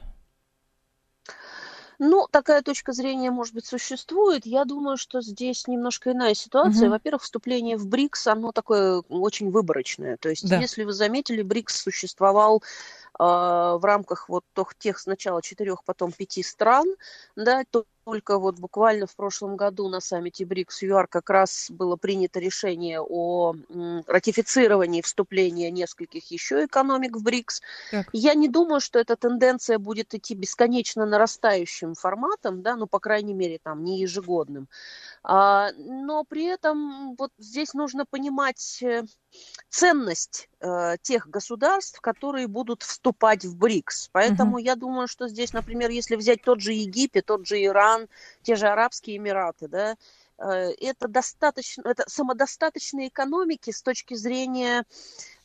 Ну, 2.04 2.28
такая 2.32 2.64
точка 2.64 2.94
зрения, 2.94 3.30
может 3.30 3.54
быть, 3.54 3.68
существует. 3.68 4.48
Я 4.48 4.66
думаю, 4.66 4.98
что 4.98 5.22
здесь 5.22 5.68
немножко 5.68 6.14
иная 6.14 6.34
ситуация. 6.34 6.88
Угу. 6.88 6.94
Во-первых, 6.94 7.22
вступление 7.22 7.78
в 7.78 7.86
БРИКС, 7.86 8.26
оно 8.26 8.52
такое 8.52 9.04
очень 9.08 9.52
выборочное. 9.52 10.18
То 10.18 10.30
есть, 10.30 10.50
да. 10.50 10.58
если 10.58 10.84
вы 10.84 10.94
заметили, 10.94 11.44
БРИКС 11.44 11.84
существовал 11.84 12.64
а, 13.20 13.78
в 13.78 13.86
рамках 13.86 14.30
вот 14.30 14.44
тех 14.80 14.98
сначала 14.98 15.44
четырех, 15.44 15.84
потом 15.84 16.12
пяти 16.12 16.42
стран, 16.42 16.88
да, 17.36 17.64
то 17.70 17.86
только 18.06 18.40
вот 18.40 18.60
буквально 18.60 19.08
в 19.08 19.16
прошлом 19.16 19.56
году 19.56 19.88
на 19.90 20.00
саммите 20.00 20.46
БРИКС 20.46 20.84
ЮАР 20.84 21.08
как 21.08 21.30
раз 21.30 21.68
было 21.70 21.96
принято 21.96 22.40
решение 22.40 23.00
о 23.02 23.56
ратифицировании 24.08 25.02
вступления 25.02 25.72
нескольких 25.72 26.32
еще 26.32 26.66
экономик 26.66 27.18
в 27.18 27.24
БРИКС. 27.24 27.62
Так. 27.92 28.10
Я 28.14 28.34
не 28.34 28.48
думаю, 28.48 28.82
что 28.82 29.00
эта 29.00 29.16
тенденция 29.16 29.78
будет 29.78 30.14
идти 30.14 30.34
бесконечно 30.36 31.06
нарастающим 31.06 31.96
форматом, 31.96 32.62
да, 32.62 32.76
ну, 32.76 32.88
по 32.88 33.00
крайней 33.00 33.34
мере, 33.34 33.60
там, 33.62 33.84
не 33.84 34.00
ежегодным. 34.00 34.68
А, 35.24 35.72
но 35.78 36.24
при 36.24 36.46
этом 36.46 37.16
вот 37.16 37.32
здесь 37.38 37.74
нужно 37.74 38.06
понимать 38.06 38.82
э, 38.82 39.04
ценность 39.70 40.50
э, 40.60 40.96
тех 41.02 41.30
государств, 41.30 42.02
которые 42.02 42.48
будут 42.48 42.82
вступать 42.82 43.46
в 43.46 43.56
БРИКС. 43.56 44.10
Поэтому 44.12 44.54
угу. 44.54 44.58
я 44.60 44.76
думаю, 44.76 45.08
что 45.08 45.28
здесь, 45.28 45.54
например, 45.54 45.92
если 45.92 46.16
взять 46.16 46.42
тот 46.42 46.60
же 46.62 46.74
Египет, 46.74 47.28
тот 47.28 47.46
же 47.46 47.64
Иран, 47.64 48.08
те 48.42 48.56
же 48.56 48.68
Арабские 48.68 49.18
Эмираты, 49.18 49.68
да, 49.68 49.96
э, 50.40 50.72
это 50.82 51.08
достаточно, 51.08 51.84
это 51.88 52.04
самодостаточные 52.08 53.10
экономики 53.10 53.70
с 53.70 53.84
точки 53.84 54.16
зрения 54.16 54.86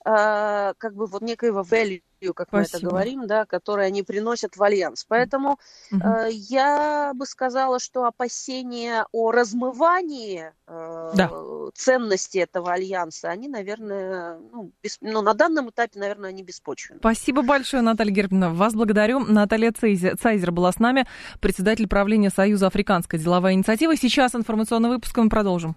э, 0.06 0.74
как 0.78 0.94
бы 0.94 1.06
вот 1.06 1.22
некоего 1.22 1.62
value 1.62 2.00
как 2.34 2.48
Спасибо. 2.48 2.58
мы 2.58 2.64
это 2.64 2.80
говорим, 2.80 3.26
да, 3.26 3.44
которые 3.44 3.86
они 3.86 4.02
приносят 4.02 4.56
в 4.56 4.62
альянс. 4.62 5.04
Поэтому 5.06 5.58
угу. 5.92 6.00
э, 6.00 6.28
я 6.30 7.12
бы 7.14 7.26
сказала, 7.26 7.78
что 7.78 8.04
опасения 8.04 9.06
о 9.12 9.30
размывании 9.30 10.52
э, 10.66 11.12
да. 11.14 11.30
ценности 11.74 12.38
этого 12.38 12.72
альянса, 12.72 13.28
они, 13.28 13.48
наверное, 13.48 14.38
ну, 14.52 14.72
без, 14.82 14.98
ну, 15.00 15.22
на 15.22 15.34
данном 15.34 15.70
этапе, 15.70 15.98
наверное, 15.98 16.30
они 16.30 16.42
беспочвенны. 16.42 17.00
Спасибо 17.00 17.42
большое, 17.42 17.82
Наталья 17.82 18.12
Гербина. 18.12 18.52
Вас 18.52 18.74
благодарю. 18.74 19.20
Наталья 19.20 19.72
Цейзер, 19.72 20.16
Цайзер 20.16 20.52
была 20.52 20.72
с 20.72 20.78
нами, 20.78 21.06
председатель 21.40 21.86
правления 21.86 22.30
Союза 22.30 22.66
Африканская 22.66 23.20
деловая 23.20 23.52
инициатива. 23.52 23.96
Сейчас 23.96 24.34
информационный 24.34 24.88
выпуск 24.88 25.16
мы 25.18 25.28
продолжим. 25.28 25.76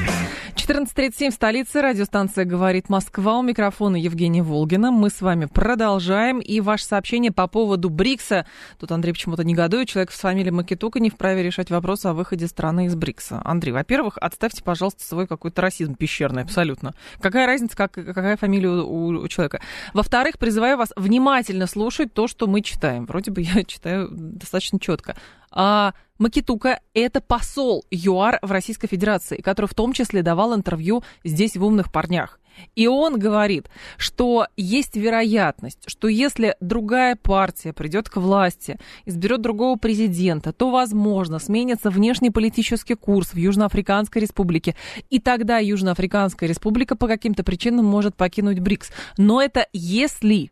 14.37 0.71 1.31
в 1.31 1.33
столице. 1.33 1.81
Радиостанция 1.81 2.45
«Говорит 2.45 2.87
Москва». 2.87 3.37
У 3.39 3.41
микрофона 3.41 3.97
Евгения 3.97 4.41
Волгина. 4.41 4.89
Мы 4.89 5.09
с 5.09 5.19
вами 5.19 5.43
продолжаем. 5.43 6.39
И 6.39 6.61
ваше 6.61 6.85
сообщение 6.85 7.33
по 7.33 7.47
поводу 7.47 7.89
БРИКСа. 7.89 8.45
Тут 8.79 8.89
Андрей 8.93 9.11
почему-то 9.11 9.43
негодует. 9.43 9.89
Человек 9.89 10.13
с 10.13 10.19
фамилией 10.21 10.51
Макитука 10.51 11.01
не 11.01 11.09
вправе 11.09 11.43
решать 11.43 11.69
вопрос 11.71 12.05
о 12.05 12.13
выходе 12.13 12.47
страны 12.47 12.85
из 12.85 12.95
БРИКСа. 12.95 13.41
Андрей, 13.43 13.73
во-первых, 13.73 14.17
отставьте, 14.17 14.63
пожалуйста, 14.63 15.03
свой 15.03 15.27
какой-то 15.27 15.61
расизм 15.61 15.95
пещерный 15.95 16.43
абсолютно. 16.43 16.93
Какая 17.19 17.47
разница, 17.47 17.75
как, 17.75 17.91
какая 17.91 18.37
фамилия 18.37 18.69
у, 18.69 19.07
у 19.07 19.27
человека? 19.27 19.59
Во-вторых, 19.93 20.39
призываю 20.39 20.77
вас 20.77 20.93
внимательно 20.95 21.67
слушать 21.67 22.13
то, 22.13 22.29
что 22.29 22.47
мы 22.47 22.61
читаем. 22.61 23.07
Вроде 23.07 23.31
бы 23.31 23.41
я 23.41 23.61
читаю 23.65 24.07
достаточно 24.09 24.79
четко. 24.79 25.17
А 25.51 25.93
Макитука– 26.17 26.79
это 26.93 27.19
посол 27.19 27.83
ЮАР 27.91 28.39
в 28.41 28.51
Российской 28.51 28.87
Федерации, 28.87 29.41
который 29.41 29.65
в 29.65 29.73
том 29.73 29.93
числе 29.93 30.21
давал 30.21 30.55
интервью 30.55 31.03
здесь 31.23 31.57
в 31.57 31.63
«Умных 31.63 31.91
парнях». 31.91 32.39
И 32.75 32.87
он 32.87 33.17
говорит, 33.17 33.69
что 33.97 34.45
есть 34.55 34.95
вероятность, 34.95 35.83
что 35.87 36.07
если 36.07 36.55
другая 36.59 37.15
партия 37.15 37.73
придет 37.73 38.09
к 38.09 38.17
власти, 38.17 38.77
изберет 39.05 39.41
другого 39.41 39.77
президента, 39.77 40.53
то, 40.53 40.69
возможно, 40.69 41.39
сменится 41.39 41.89
внешнеполитический 41.89 42.95
курс 42.95 43.33
в 43.33 43.37
Южноафриканской 43.37 44.21
республике. 44.21 44.75
И 45.09 45.19
тогда 45.19 45.57
Южноафриканская 45.57 46.47
республика 46.47 46.95
по 46.95 47.07
каким-то 47.07 47.43
причинам 47.43 47.85
может 47.85 48.15
покинуть 48.15 48.59
БРИКС. 48.59 48.91
Но 49.17 49.41
это 49.41 49.67
если 49.73 50.51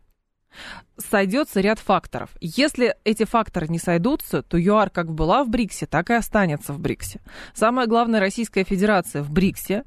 сойдется 0.98 1.62
ряд 1.62 1.80
факторов. 1.80 2.30
Если 2.42 2.96
эти 3.04 3.24
факторы 3.24 3.68
не 3.68 3.80
сойдутся, 3.80 4.42
то 4.42 4.58
ЮАР 4.58 4.90
как 4.90 5.12
была 5.12 5.44
в 5.44 5.50
БРИКСе, 5.50 5.86
так 5.86 6.10
и 6.10 6.14
останется 6.14 6.74
в 6.74 6.80
БРИКСе. 6.80 7.22
Самое 7.54 7.88
главное, 7.88 8.20
Российская 8.20 8.64
Федерация 8.64 9.24
в 9.24 9.32
БРИКСе. 9.32 9.84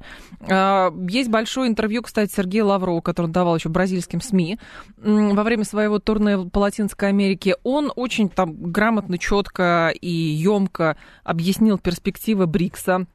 А, 0.48 0.92
есть 1.09 1.29
большое 1.29 1.68
интервью, 1.68 2.03
кстати, 2.03 2.33
Сергея 2.35 2.64
Лаврова, 2.64 3.01
который 3.01 3.27
он 3.27 3.33
давал 3.33 3.57
еще 3.57 3.68
бразильским 3.68 4.20
СМИ 4.20 4.59
во 4.96 5.42
время 5.42 5.64
своего 5.64 5.98
турне 5.98 6.38
по 6.38 6.61
Латинской 6.61 7.09
Америке. 7.11 7.57
Он 7.62 7.92
очень 7.94 8.29
там 8.29 8.55
грамотно, 8.55 9.18
четко 9.18 9.92
и 10.01 10.11
емко 10.11 10.96
объяснил 11.25 11.79
перспективы 11.79 12.46
БРИКСа, 12.46 13.07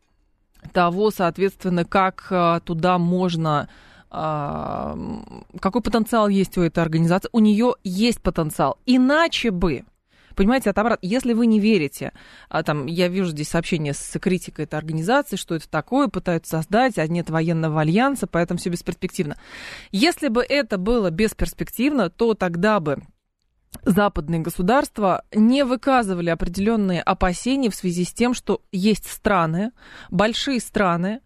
того, 0.74 1.12
соответственно, 1.12 1.86
как 1.86 2.28
а, 2.30 2.60
туда 2.60 2.98
можно 2.98 3.70
какой 4.10 5.82
потенциал 5.82 6.28
есть 6.30 6.58
у 6.58 6.62
этой 6.62 6.80
организации. 6.80 7.30
У 7.32 7.40
нее 7.40 7.76
есть 7.84 8.22
потенциал. 8.22 8.78
Иначе 8.86 9.52
бы 9.52 9.84
Понимаете, 10.38 10.70
от 10.70 10.78
обратно, 10.78 11.04
если 11.04 11.34
вы 11.34 11.48
не 11.48 11.60
верите, 11.60 12.14
а 12.48 12.62
там, 12.62 12.86
я 12.86 13.08
вижу 13.08 13.32
здесь 13.32 13.50
сообщение 13.50 13.96
с 13.96 14.20
критикой 14.20 14.66
этой 14.66 14.76
организации, 14.76 15.36
что 15.36 15.56
это 15.56 15.68
такое, 15.68 16.10
пытаются 16.10 16.58
создать, 16.58 17.00
а 17.00 17.08
нет 17.08 17.32
военного 17.32 17.82
альянса, 17.82 18.28
поэтому 18.28 18.60
все 18.60 18.70
бесперспективно. 18.70 19.36
Если 19.92 20.28
бы 20.28 20.46
это 20.48 20.78
было 20.78 21.10
бесперспективно, 21.10 22.12
то 22.12 22.36
тогда 22.36 22.80
бы 22.80 23.02
западные 23.82 24.42
государства 24.42 25.26
не 25.34 25.66
выказывали 25.66 26.30
определенные 26.30 27.02
опасения 27.02 27.72
в 27.72 27.76
связи 27.76 28.06
с 28.06 28.14
тем, 28.14 28.36
что 28.36 28.62
есть 28.72 29.10
страны, 29.10 29.72
большие 30.12 30.60
страны, 30.60 31.22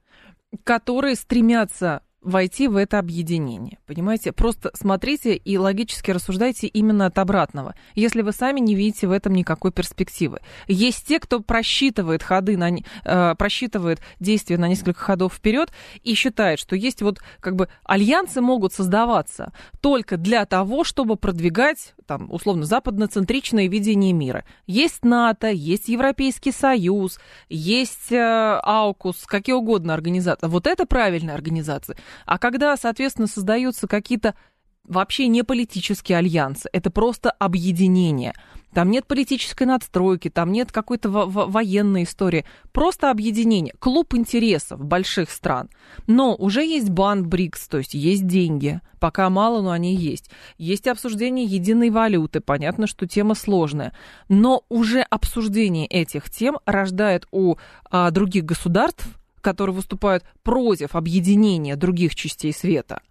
которые 0.64 1.16
стремятся 1.16 2.02
войти 2.22 2.68
в 2.68 2.76
это 2.76 3.00
объединение. 3.00 3.80
Понимаете? 3.88 4.32
Просто 4.32 4.72
смотрите 4.74 5.36
и 5.36 5.58
логически 5.58 6.12
рассуждайте 6.12 6.68
именно 6.68 7.08
от 7.08 7.18
обратного. 7.18 7.76
Если 7.96 8.22
вы 8.22 8.32
сами 8.32 8.60
не 8.60 8.76
видите 8.76 9.08
в 9.08 9.12
этом 9.12 9.34
никакой 9.34 9.72
перспективы. 9.72 10.40
Есть 10.68 11.08
те, 11.08 11.20
кто 11.20 11.40
просчитывает 11.40 12.24
ходы, 12.24 12.58
на, 12.58 12.70
э, 12.70 13.36
просчитывает 13.36 14.00
действия 14.20 14.58
на 14.58 14.68
несколько 14.68 15.00
ходов 15.00 15.34
вперед 15.34 15.72
и 16.04 16.14
считает, 16.14 16.60
что 16.60 16.76
есть 16.76 17.02
вот 17.02 17.20
как 17.40 17.56
бы 17.56 17.70
альянсы 17.84 18.42
могут 18.42 18.74
создаваться 18.74 19.52
только 19.82 20.18
для 20.18 20.46
того, 20.46 20.84
чтобы 20.84 21.16
продвигать 21.16 21.94
там, 22.12 22.28
условно, 22.30 22.66
западноцентричное 22.66 23.70
видение 23.70 24.12
мира. 24.12 24.44
Есть 24.68 25.06
НАТО, 25.06 25.50
есть 25.50 25.88
Европейский 25.88 26.52
Союз, 26.52 27.20
есть 27.48 28.12
э, 28.12 28.60
АУКУС, 28.64 29.26
какие 29.26 29.56
угодно 29.56 29.94
организации. 29.94 30.48
Вот 30.48 30.68
это 30.68 30.86
правильная 30.86 31.36
организация. 31.36 31.96
А 32.26 32.38
когда, 32.38 32.76
соответственно, 32.78 33.28
создаются 33.28 33.88
какие-то 33.88 34.36
вообще 34.84 35.28
не 35.28 35.44
политические 35.44 36.18
альянсы, 36.18 36.70
это 36.72 36.90
просто 36.92 37.32
объединение– 37.32 38.34
там 38.74 38.90
нет 38.90 39.06
политической 39.06 39.64
надстройки, 39.64 40.30
там 40.30 40.52
нет 40.52 40.72
какой-то 40.72 41.10
во- 41.10 41.26
во- 41.26 41.46
военной 41.46 42.04
истории. 42.04 42.46
Просто 42.72 43.12
объединение, 43.12 43.74
клуб 43.80 44.14
интересов 44.14 44.84
больших 44.84 45.30
стран. 45.30 45.70
Но 46.08 46.36
уже 46.36 46.64
есть 46.64 46.90
бан 46.90 47.28
БРИКС, 47.28 47.68
то 47.68 47.80
есть 47.80 47.94
есть 47.94 48.26
деньги. 48.28 48.80
Пока 49.00 49.30
мало, 49.30 49.62
но 49.62 49.72
они 49.72 49.94
есть. 49.96 50.30
Есть 50.58 50.88
обсуждение 50.88 51.46
единой 51.46 51.90
валюты. 51.90 52.40
Понятно, 52.40 52.88
что 52.88 53.08
тема 53.08 53.36
сложная. 53.36 53.94
Но 54.30 54.64
уже 54.70 55.02
обсуждение 55.02 55.86
этих 55.88 56.30
тем 56.30 56.60
рождает 56.66 57.28
у 57.32 57.56
а, 57.90 58.10
других 58.12 58.46
государств, 58.46 59.06
которые 59.42 59.76
выступают 59.76 60.24
против 60.44 60.96
объединения 60.96 61.76
других 61.76 62.16
частей 62.16 62.54
света, 62.54 63.02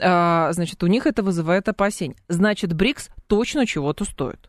а, 0.00 0.52
значит, 0.52 0.82
у 0.82 0.86
них 0.86 1.06
это 1.06 1.22
вызывает 1.22 1.68
опасения. 1.68 2.16
Значит, 2.28 2.72
БРИКС 2.72 3.10
точно 3.26 3.66
чего-то 3.66 4.04
стоит. 4.04 4.48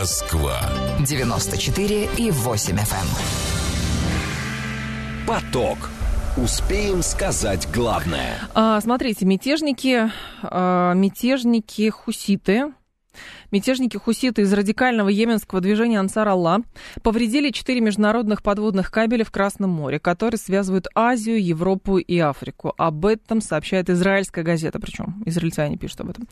Москва. 0.00 0.58
94 1.06 2.08
и 2.16 2.30
8 2.30 2.74
FM. 2.74 2.96
Эм. 2.96 3.08
Поток. 5.26 5.90
Успеем 6.38 7.02
сказать 7.02 7.68
главное. 7.70 8.38
А, 8.54 8.80
смотрите, 8.80 9.26
мятежники, 9.26 10.10
а, 10.42 10.94
мятежники 10.94 11.90
хуситы 11.90 12.72
Мятежники 13.50 13.96
хуситы 13.96 14.42
из 14.42 14.52
радикального 14.52 15.08
йеменского 15.08 15.60
движения 15.60 15.98
Ансар 15.98 16.28
Алла 16.28 16.62
повредили 17.02 17.50
четыре 17.50 17.80
международных 17.80 18.44
подводных 18.44 18.92
кабеля 18.92 19.24
в 19.24 19.32
Красном 19.32 19.70
море, 19.70 19.98
которые 19.98 20.38
связывают 20.38 20.86
Азию, 20.94 21.44
Европу 21.44 21.98
и 21.98 22.18
Африку. 22.20 22.74
Об 22.78 23.06
этом 23.06 23.40
сообщает 23.40 23.90
израильская 23.90 24.44
газета, 24.44 24.78
причем 24.78 25.20
израильтяне 25.26 25.76
пишут 25.76 26.02
об 26.02 26.10
этом. 26.10 26.28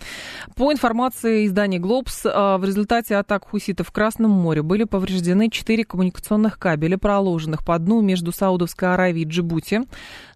По 0.54 0.72
информации 0.72 1.46
издания 1.46 1.81
«Глобс», 1.81 2.22
а, 2.24 2.57
в 2.57 2.64
результате 2.64 3.16
атак 3.16 3.48
хуситов 3.48 3.88
в 3.88 3.92
Красном 3.92 4.31
море 4.31 4.62
были 4.62 4.85
повреждены 4.85 5.50
четыре 5.50 5.85
коммуникационных 5.85 6.57
кабеля, 6.57 6.98
проложенных 6.98 7.64
по 7.64 7.76
дну 7.81 8.00
между 8.00 8.31
Саудовской 8.31 8.94
Аравией 8.94 9.26
и 9.26 9.28
Джибути. 9.28 9.83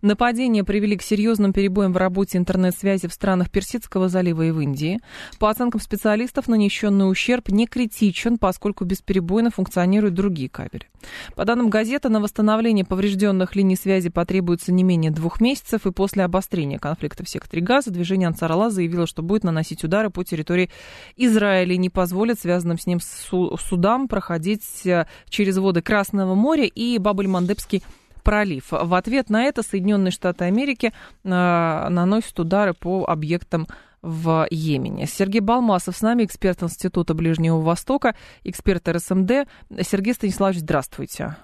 Нападения 0.01 0.65
привели 0.65 0.97
к 0.97 1.03
серьезным 1.03 1.53
перебоям 1.53 1.93
в 1.93 1.97
работе 1.97 2.39
интернет-связи 2.39 3.07
в 3.07 3.13
странах 3.13 3.51
Персидского 3.51 4.09
залива 4.09 4.43
и 4.43 4.51
в 4.51 4.59
Индии. 4.59 4.99
По 5.39 5.49
оценкам 5.49 5.81
специалистов, 5.81 6.49
нанесенный 6.73 7.11
ущерб 7.11 7.49
не 7.49 7.67
критичен, 7.67 8.39
поскольку 8.39 8.85
бесперебойно 8.85 9.51
функционируют 9.51 10.15
другие 10.15 10.49
кабели. 10.49 10.89
По 11.35 11.45
данным 11.45 11.69
газеты, 11.69 12.09
на 12.09 12.21
восстановление 12.21 12.85
поврежденных 12.85 13.57
линий 13.57 13.77
связи 13.77 14.09
потребуется 14.09 14.73
не 14.73 14.85
менее 14.85 15.11
двух 15.11 15.41
месяцев, 15.41 15.87
и 15.87 15.93
после 15.93 16.25
обострения 16.25 16.79
конфликта 16.79 17.25
в 17.25 17.29
секторе 17.29 17.63
Газа 17.63 17.91
движение 17.91 18.29
Ансарала 18.29 18.71
заявило, 18.71 19.07
что 19.07 19.23
будет 19.23 19.45
наносить 19.45 19.85
удары 19.85 20.11
по 20.11 20.25
территории 20.25 20.71
Израиля 21.17 21.75
и 21.75 21.79
не 21.79 21.91
позволит 21.91 22.41
связанным 22.41 22.79
с 22.79 22.87
ним 22.87 23.01
судам 23.01 24.09
проходить 24.09 24.87
э, 24.87 25.07
через 25.29 25.59
воды 25.59 25.83
Красного 25.83 26.35
моря 26.35 26.65
и 26.65 26.99
Бабель-Мандебский 26.99 27.83
пролив. 28.23 28.69
В 28.71 28.95
ответ 28.95 29.31
на 29.31 29.45
это 29.45 29.63
Соединенные 29.63 30.13
Штаты 30.13 30.45
Америки 30.45 30.93
э, 31.25 31.29
наносят 31.29 32.39
удары 32.39 32.75
по 32.75 33.05
объектам 33.05 33.67
в 34.03 34.47
Йемене. 34.51 35.07
Сергей 35.07 35.41
Балмасов 35.41 35.97
с 35.97 36.03
нами, 36.03 36.25
эксперт 36.25 36.63
Института 36.63 37.15
Ближнего 37.15 37.61
Востока, 37.61 38.15
эксперт 38.45 38.89
РСМД. 38.89 39.49
Сергей 39.81 40.15
Станиславович, 40.15 40.61
здравствуйте. 40.61 41.37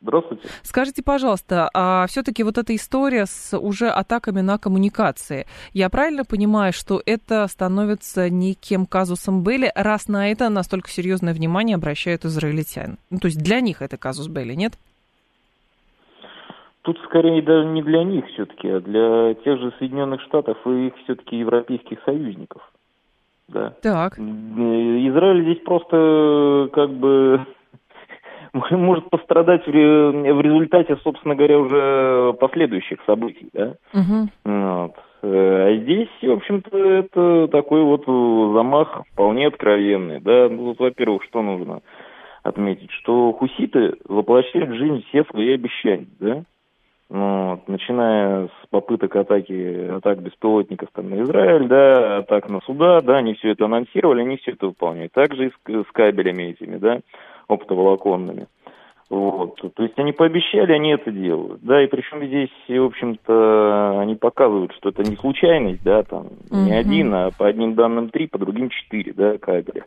Здравствуйте. 0.00 0.48
Скажите, 0.62 1.02
пожалуйста, 1.02 1.70
а 1.72 2.06
все-таки 2.06 2.42
вот 2.42 2.58
эта 2.58 2.76
история 2.76 3.26
с 3.26 3.56
уже 3.58 3.88
атаками 3.88 4.40
на 4.40 4.58
коммуникации, 4.58 5.46
я 5.72 5.88
правильно 5.88 6.24
понимаю, 6.24 6.72
что 6.72 7.02
это 7.04 7.48
становится 7.48 8.28
неким 8.28 8.86
казусом 8.86 9.42
Белли, 9.42 9.72
раз 9.74 10.06
на 10.06 10.30
это 10.30 10.48
настолько 10.48 10.90
серьезное 10.90 11.32
внимание 11.32 11.76
обращают 11.76 12.24
израильтяне? 12.24 12.98
Ну, 13.10 13.18
то 13.18 13.26
есть 13.26 13.38
для 13.38 13.60
них 13.60 13.82
это 13.82 13.96
казус 13.96 14.28
Белли, 14.28 14.54
нет? 14.54 14.74
Тут 16.86 17.00
скорее 17.00 17.42
даже 17.42 17.66
не 17.66 17.82
для 17.82 18.04
них 18.04 18.24
все-таки, 18.28 18.68
а 18.68 18.78
для 18.78 19.34
тех 19.34 19.58
же 19.58 19.72
Соединенных 19.80 20.20
Штатов 20.20 20.56
и 20.66 20.86
их 20.86 20.92
все-таки 21.02 21.36
европейских 21.36 21.98
союзников. 22.04 22.62
Да. 23.48 23.70
Так. 23.82 24.16
Израиль 24.16 25.42
здесь 25.42 25.64
просто 25.64 26.70
как 26.72 26.90
бы 26.90 27.44
может 28.70 29.10
пострадать 29.10 29.66
в, 29.66 29.70
результате, 29.72 30.96
собственно 31.02 31.34
говоря, 31.34 31.58
уже 31.58 32.34
последующих 32.34 33.00
событий, 33.04 33.48
да. 33.52 33.74
Угу. 33.92 34.28
Вот. 34.44 34.92
А 35.24 35.76
здесь, 35.82 36.08
в 36.22 36.30
общем-то, 36.30 36.78
это 36.78 37.48
такой 37.48 37.82
вот 37.82 38.04
замах 38.06 39.02
вполне 39.12 39.48
откровенный, 39.48 40.20
да. 40.20 40.48
Ну, 40.48 40.66
вот, 40.66 40.78
во-первых, 40.78 41.24
что 41.24 41.42
нужно 41.42 41.80
отметить, 42.44 42.92
что 42.92 43.32
хуситы 43.32 43.96
воплощают 44.04 44.70
в 44.70 44.74
жизнь 44.74 45.04
все 45.08 45.24
свои 45.24 45.52
обещания, 45.52 46.06
да. 46.20 46.44
Ну, 47.08 47.50
вот, 47.50 47.68
начиная 47.68 48.48
с 48.48 48.66
попыток 48.70 49.14
атаки, 49.14 49.96
атак 49.96 50.22
беспилотников 50.22 50.88
там, 50.92 51.10
на 51.10 51.22
Израиль, 51.22 51.68
да, 51.68 52.18
атак 52.18 52.50
на 52.50 52.60
суда, 52.62 53.00
да, 53.00 53.18
они 53.18 53.34
все 53.34 53.50
это 53.50 53.66
анонсировали, 53.66 54.22
они 54.22 54.38
все 54.38 54.52
это 54.52 54.66
выполняют. 54.66 55.12
Также 55.12 55.46
и 55.46 55.50
с, 55.50 55.84
с 55.84 55.92
кабелями 55.92 56.44
этими, 56.44 56.78
да, 56.78 57.00
оптоволоконными. 57.46 58.48
Вот. 59.08 59.60
То 59.74 59.82
есть 59.84 59.96
они 59.98 60.10
пообещали, 60.10 60.72
они 60.72 60.90
это 60.90 61.12
делают. 61.12 61.60
Да, 61.62 61.80
и 61.80 61.86
причем 61.86 62.26
здесь, 62.26 62.50
в 62.66 62.84
общем-то, 62.84 64.00
они 64.00 64.16
показывают, 64.16 64.72
что 64.74 64.88
это 64.88 65.08
не 65.08 65.14
случайность, 65.14 65.84
да, 65.84 66.02
там 66.02 66.24
mm-hmm. 66.50 66.64
не 66.64 66.72
один, 66.72 67.14
а 67.14 67.30
по 67.38 67.46
одним 67.46 67.74
данным 67.74 68.08
три, 68.08 68.26
по 68.26 68.38
другим 68.38 68.68
четыре, 68.68 69.12
да, 69.12 69.38
кабеля. 69.38 69.84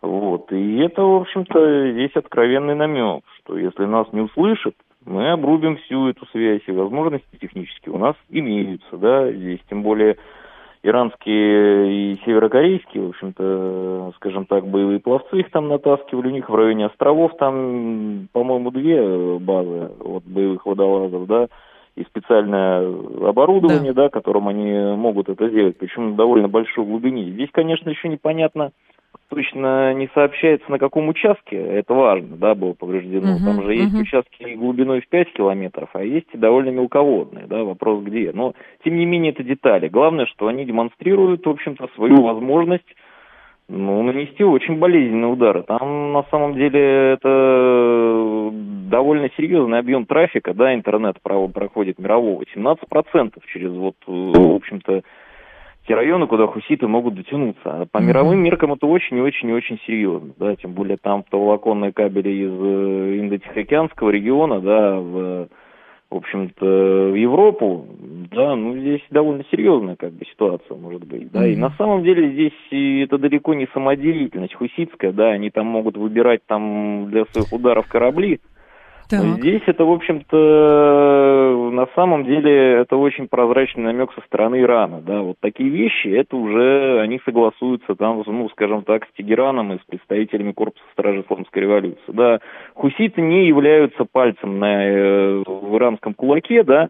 Вот. 0.00 0.52
И 0.52 0.78
это, 0.78 1.02
в 1.02 1.22
общем-то, 1.22 1.90
здесь 1.90 2.14
откровенный 2.14 2.76
намек, 2.76 3.24
что 3.38 3.58
если 3.58 3.84
нас 3.84 4.06
не 4.12 4.20
услышат, 4.20 4.74
мы 5.04 5.30
обрубим 5.30 5.76
всю 5.76 6.08
эту 6.08 6.26
связь, 6.26 6.62
и 6.66 6.72
возможности 6.72 7.36
технические 7.40 7.94
у 7.94 7.98
нас 7.98 8.16
имеются, 8.30 8.96
да, 8.96 9.30
здесь 9.30 9.60
тем 9.68 9.82
более 9.82 10.16
иранские 10.82 12.14
и 12.14 12.20
северокорейские, 12.24 13.04
в 13.04 13.08
общем-то, 13.10 14.12
скажем 14.16 14.46
так, 14.46 14.66
боевые 14.66 14.98
пловцы 14.98 15.40
их 15.40 15.50
там 15.50 15.68
натаскивали, 15.68 16.28
у 16.28 16.32
них 16.32 16.48
в 16.48 16.54
районе 16.54 16.86
островов 16.86 17.36
там, 17.38 18.28
по-моему, 18.32 18.70
две 18.70 19.38
базы 19.38 19.92
вот, 19.98 20.24
боевых 20.24 20.66
водолазов, 20.66 21.26
да, 21.26 21.48
и 21.94 22.02
специальное 22.04 22.88
оборудование, 23.28 23.92
да. 23.92 24.04
да, 24.04 24.08
которым 24.08 24.48
они 24.48 24.96
могут 24.96 25.28
это 25.28 25.48
сделать, 25.48 25.76
причем 25.78 26.10
на 26.10 26.16
довольно 26.16 26.48
большой 26.48 26.84
глубине. 26.84 27.30
Здесь, 27.30 27.50
конечно, 27.52 27.90
еще 27.90 28.08
непонятно, 28.08 28.72
точно 29.32 29.94
не 29.94 30.10
сообщается, 30.12 30.70
на 30.70 30.78
каком 30.78 31.08
участке, 31.08 31.56
это 31.56 31.94
важно, 31.94 32.36
да, 32.36 32.54
было 32.54 32.74
повреждено. 32.74 33.36
Uh-huh, 33.36 33.44
Там 33.44 33.62
же 33.62 33.74
есть 33.74 33.94
uh-huh. 33.94 34.02
участки 34.02 34.54
глубиной 34.54 35.00
в 35.00 35.08
5 35.08 35.32
километров, 35.32 35.88
а 35.94 36.04
есть 36.04 36.26
и 36.34 36.36
довольно 36.36 36.68
мелководные, 36.68 37.46
да, 37.46 37.64
вопрос 37.64 38.04
где. 38.04 38.30
Но, 38.34 38.52
тем 38.84 38.96
не 38.96 39.06
менее, 39.06 39.32
это 39.32 39.42
детали. 39.42 39.88
Главное, 39.88 40.26
что 40.26 40.48
они 40.48 40.66
демонстрируют, 40.66 41.46
в 41.46 41.48
общем-то, 41.48 41.88
свою 41.94 42.20
возможность 42.22 42.84
ну, 43.70 44.02
нанести 44.02 44.44
очень 44.44 44.76
болезненные 44.78 45.32
удары. 45.32 45.62
Там, 45.62 46.12
на 46.12 46.24
самом 46.24 46.54
деле, 46.54 47.12
это 47.12 48.50
довольно 48.90 49.30
серьезный 49.38 49.78
объем 49.78 50.04
трафика, 50.04 50.52
да, 50.52 50.74
интернет 50.74 51.16
проходит 51.22 51.98
мирового, 51.98 52.44
17% 52.54 53.32
через 53.50 53.70
вот, 53.70 53.96
э, 54.06 54.10
в 54.10 54.56
общем-то, 54.56 55.02
те 55.86 55.94
районы, 55.94 56.26
куда 56.26 56.46
хуситы 56.46 56.86
могут 56.86 57.14
дотянуться. 57.14 57.60
А 57.64 57.86
по 57.86 57.98
mm-hmm. 57.98 58.04
мировым 58.04 58.38
меркам 58.38 58.72
это 58.72 58.86
очень 58.86 59.18
и 59.18 59.20
очень 59.20 59.48
и 59.48 59.52
очень 59.52 59.78
серьезно, 59.86 60.32
да, 60.38 60.54
тем 60.56 60.72
более 60.72 60.96
там 60.96 61.24
товолоконные 61.28 61.92
кабели 61.92 62.30
из 62.30 62.52
э, 62.52 63.18
Индо-Тихоокеанского 63.20 64.10
региона, 64.10 64.60
да, 64.60 64.96
в, 64.96 65.48
в 66.10 66.16
общем-то, 66.16 66.64
в 66.64 67.14
Европу, 67.14 67.86
да, 68.30 68.54
ну, 68.54 68.76
здесь 68.78 69.02
довольно 69.10 69.44
серьезная, 69.50 69.96
как 69.96 70.12
бы, 70.12 70.24
ситуация 70.26 70.76
может 70.76 71.04
быть, 71.04 71.30
да, 71.32 71.46
mm-hmm. 71.46 71.52
и 71.52 71.56
на 71.56 71.70
самом 71.70 72.04
деле 72.04 72.30
здесь 72.30 73.04
это 73.04 73.18
далеко 73.18 73.54
не 73.54 73.66
самодеятельность 73.72 74.54
хуситская, 74.54 75.12
да, 75.12 75.30
они 75.30 75.50
там 75.50 75.66
могут 75.66 75.96
выбирать 75.96 76.40
там 76.46 77.10
для 77.10 77.24
своих 77.26 77.52
ударов 77.52 77.88
корабли, 77.88 78.40
так. 79.20 79.38
Здесь 79.38 79.62
это, 79.66 79.84
в 79.84 79.92
общем-то, 79.92 81.70
на 81.72 81.86
самом 81.94 82.24
деле, 82.24 82.80
это 82.80 82.96
очень 82.96 83.28
прозрачный 83.28 83.84
намек 83.84 84.12
со 84.14 84.20
стороны 84.22 84.60
Ирана, 84.60 85.00
да, 85.00 85.20
вот 85.20 85.36
такие 85.40 85.68
вещи, 85.68 86.08
это 86.08 86.36
уже, 86.36 87.00
они 87.00 87.20
согласуются 87.24 87.94
там, 87.94 88.22
ну, 88.26 88.48
скажем 88.50 88.82
так, 88.82 89.04
с 89.06 89.16
Тегераном 89.16 89.72
и 89.72 89.78
с 89.78 89.82
представителями 89.82 90.52
корпуса 90.52 90.84
стражи 90.92 91.20
исламской 91.20 91.62
революции, 91.62 92.00
да. 92.08 92.40
Хуситы 92.74 93.20
не 93.20 93.46
являются 93.46 94.04
пальцем 94.04 94.58
на, 94.58 94.84
э, 94.84 95.42
в 95.46 95.76
иранском 95.76 96.14
кулаке, 96.14 96.62
да, 96.62 96.88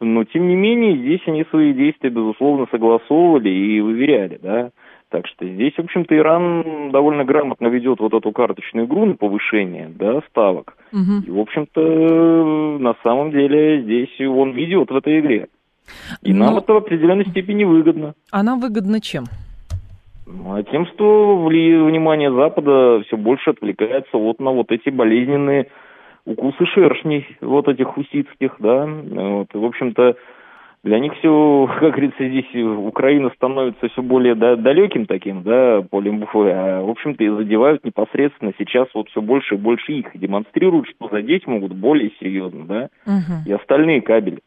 но, 0.00 0.24
тем 0.24 0.48
не 0.48 0.54
менее, 0.54 0.96
здесь 0.96 1.22
они 1.26 1.44
свои 1.50 1.72
действия, 1.72 2.10
безусловно, 2.10 2.66
согласовывали 2.70 3.50
и 3.50 3.80
выверяли, 3.80 4.38
да. 4.40 4.70
Так 5.10 5.26
что 5.26 5.46
здесь, 5.46 5.72
в 5.74 5.80
общем-то, 5.80 6.14
Иран 6.14 6.90
довольно 6.90 7.24
грамотно 7.24 7.68
ведет 7.68 7.98
вот 7.98 8.12
эту 8.12 8.30
карточную 8.30 8.86
игру 8.86 9.06
на 9.06 9.14
повышение 9.14 9.88
да, 9.88 10.20
ставок. 10.28 10.76
Угу. 10.92 11.26
И, 11.26 11.30
в 11.30 11.38
общем-то, 11.38 12.78
на 12.78 12.94
самом 13.02 13.30
деле 13.30 13.82
здесь 13.82 14.20
он 14.20 14.52
ведет 14.52 14.90
в 14.90 14.96
этой 14.96 15.20
игре. 15.20 15.48
И 16.22 16.34
Но... 16.34 16.44
нам 16.44 16.54
ну, 16.54 16.60
это 16.60 16.74
в 16.74 16.76
определенной 16.76 17.24
степени 17.26 17.64
выгодно. 17.64 18.14
А 18.30 18.42
нам 18.42 18.60
выгодно 18.60 19.00
чем? 19.00 19.24
Ну, 20.26 20.54
а 20.54 20.62
тем, 20.62 20.86
что 20.88 21.46
внимание 21.46 22.30
Запада 22.30 23.02
все 23.06 23.16
больше 23.16 23.50
отвлекается 23.50 24.18
вот 24.18 24.40
на 24.40 24.50
вот 24.50 24.70
эти 24.70 24.90
болезненные 24.90 25.68
укусы 26.26 26.66
шершней, 26.66 27.26
вот 27.40 27.66
этих 27.68 27.86
хуситских, 27.86 28.56
да. 28.58 28.86
Вот, 28.86 29.48
в 29.54 29.64
общем-то, 29.64 30.16
для 30.82 30.98
них 30.98 31.12
все, 31.18 31.68
как 31.80 31.90
говорится, 31.92 32.28
здесь 32.28 32.54
Украина 32.54 33.30
становится 33.34 33.88
все 33.88 34.02
более 34.02 34.34
да, 34.34 34.56
далеким 34.56 35.06
таким, 35.06 35.42
да, 35.42 35.82
полем 35.88 36.20
боя, 36.20 36.78
а, 36.78 36.82
в 36.82 36.90
общем-то, 36.90 37.22
и 37.22 37.28
задевают 37.28 37.84
непосредственно 37.84 38.52
сейчас 38.58 38.88
вот 38.94 39.08
все 39.10 39.20
больше 39.20 39.54
и 39.54 39.58
больше 39.58 39.92
их, 39.92 40.06
демонстрируют, 40.14 40.88
что 40.88 41.08
задеть 41.08 41.46
могут 41.46 41.72
более 41.72 42.10
серьезно, 42.20 42.64
да, 42.64 42.88
угу. 43.06 43.46
и 43.46 43.52
остальные 43.52 44.02
кабели. 44.02 44.40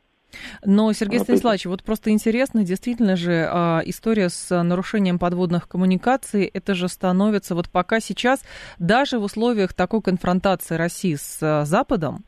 Но, 0.65 0.91
Сергей 0.93 1.19
вот 1.19 1.25
Станиславович, 1.25 1.65
вот 1.65 1.83
просто 1.83 2.11
интересно, 2.11 2.63
действительно 2.63 3.15
же, 3.15 3.47
а, 3.49 3.81
история 3.85 4.29
с 4.29 4.63
нарушением 4.63 5.19
подводных 5.19 5.67
коммуникаций, 5.67 6.45
это 6.45 6.73
же 6.73 6.87
становится, 6.87 7.55
вот 7.55 7.69
пока 7.69 7.99
сейчас, 7.99 8.43
даже 8.79 9.19
в 9.19 9.23
условиях 9.23 9.73
такой 9.73 10.01
конфронтации 10.01 10.75
России 10.75 11.15
с 11.15 11.39
а, 11.41 11.65
Западом, 11.65 12.23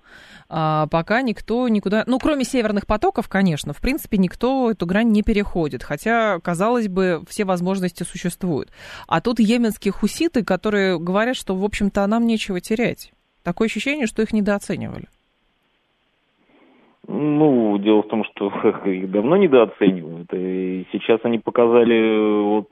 пока 0.47 1.21
никто 1.21 1.67
никуда, 1.67 2.03
ну, 2.08 2.19
кроме 2.19 2.43
северных 2.43 2.86
потоков, 2.88 3.27
конечно, 3.27 3.73
в 3.73 3.82
принципе, 3.82 4.17
никто 4.17 4.71
эту 4.71 4.86
грань 4.86 5.12
не 5.12 5.23
переходит, 5.23 5.84
хотя, 5.84 6.39
казалось 6.39 6.88
бы, 6.88 7.21
все 7.27 7.45
возможности 7.45 8.03
существуют. 8.03 8.69
А 9.08 9.21
тут 9.21 9.39
йеменские 9.39 9.91
хуситы, 9.91 10.43
которые 10.43 10.99
говорят, 10.99 11.36
что, 11.36 11.56
в 11.56 11.63
общем-то, 11.63 12.06
нам 12.08 12.25
нечего 12.25 12.60
терять. 12.60 13.12
Такое 13.43 13.67
ощущение, 13.67 14.08
что 14.08 14.21
их 14.21 14.34
недооценивали. 14.34 15.08
Ну, 17.08 17.77
дело 17.79 18.03
в 18.03 18.08
том, 18.08 18.23
что 18.23 18.47
их 18.86 19.12
давно 19.12 19.36
недооценивают. 19.36 20.34
И 20.34 20.88
сейчас 20.91 21.19
они 21.23 21.39
показали 21.39 22.43
вот 22.43 22.69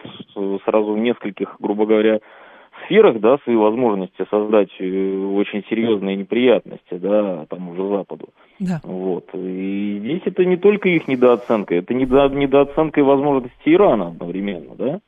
сразу 0.66 0.94
в 0.94 0.98
нескольких, 0.98 1.56
грубо 1.60 1.86
говоря, 1.86 2.20
сферах, 2.92 3.20
да, 3.20 3.38
свои 3.44 3.56
возможности 3.56 4.26
создать 4.30 4.70
э, 4.80 5.16
очень 5.34 5.64
серьезные 5.70 6.16
неприятности, 6.16 6.94
да, 6.94 7.46
тому 7.50 7.76
же 7.76 7.88
Западу. 7.88 8.30
Да. 8.60 8.82
Вот. 8.84 9.30
И 9.34 10.00
здесь 10.00 10.22
это 10.26 10.46
не 10.46 10.58
только 10.58 10.90
их 10.90 11.08
недооценка, 11.08 11.76
это 11.76 11.94
недо, 11.94 12.28
недооценка 12.30 13.00
и 13.00 13.04
возможности 13.04 13.54
Ирана 13.66 14.10
одновременно, 14.10 14.76
да. 14.78 15.00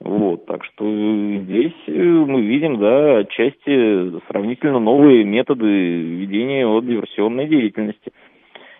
Вот, 0.00 0.46
так 0.46 0.64
что 0.64 0.84
здесь 0.84 1.74
э, 1.88 1.92
мы 1.92 2.42
видим, 2.42 2.78
да, 2.78 3.18
отчасти 3.18 4.20
сравнительно 4.28 4.78
новые 4.78 5.24
методы 5.24 5.66
ведения 5.66 6.66
вот, 6.66 6.86
диверсионной 6.86 7.48
деятельности. 7.48 8.12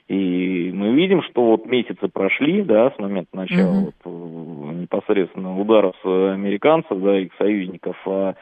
И 0.08 0.72
мы 0.72 0.94
видим, 0.94 1.22
что 1.22 1.44
вот 1.44 1.66
месяцы 1.66 2.08
прошли, 2.08 2.62
да, 2.62 2.90
с 2.90 2.98
момента 2.98 3.36
начала 3.36 3.82
mm-hmm. 3.82 3.92
вот, 4.04 4.74
непосредственно 4.76 5.60
ударов 5.60 5.96
американцев, 6.04 6.98
да, 6.98 7.18
их 7.18 7.30
союзников, 7.36 7.96
а 8.06 8.34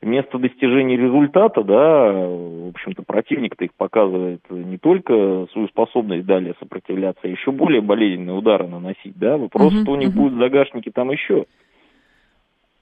вместо 0.00 0.38
достижения 0.38 0.96
результата, 0.96 1.62
да, 1.62 2.10
в 2.10 2.68
общем-то, 2.68 3.02
противник-то 3.02 3.66
их 3.66 3.74
показывает 3.74 4.40
не 4.48 4.78
только 4.78 5.46
свою 5.52 5.68
способность 5.68 6.24
далее 6.24 6.54
сопротивляться, 6.58 7.20
а 7.24 7.28
еще 7.28 7.52
более 7.52 7.82
болезненные 7.82 8.36
удары 8.36 8.66
наносить, 8.66 9.18
да, 9.18 9.36
вопрос, 9.36 9.74
mm-hmm. 9.74 9.82
что 9.82 9.92
у 9.92 9.96
них 9.96 10.08
mm-hmm. 10.08 10.16
будут 10.16 10.38
загашники 10.38 10.90
там 10.90 11.10
еще. 11.10 11.44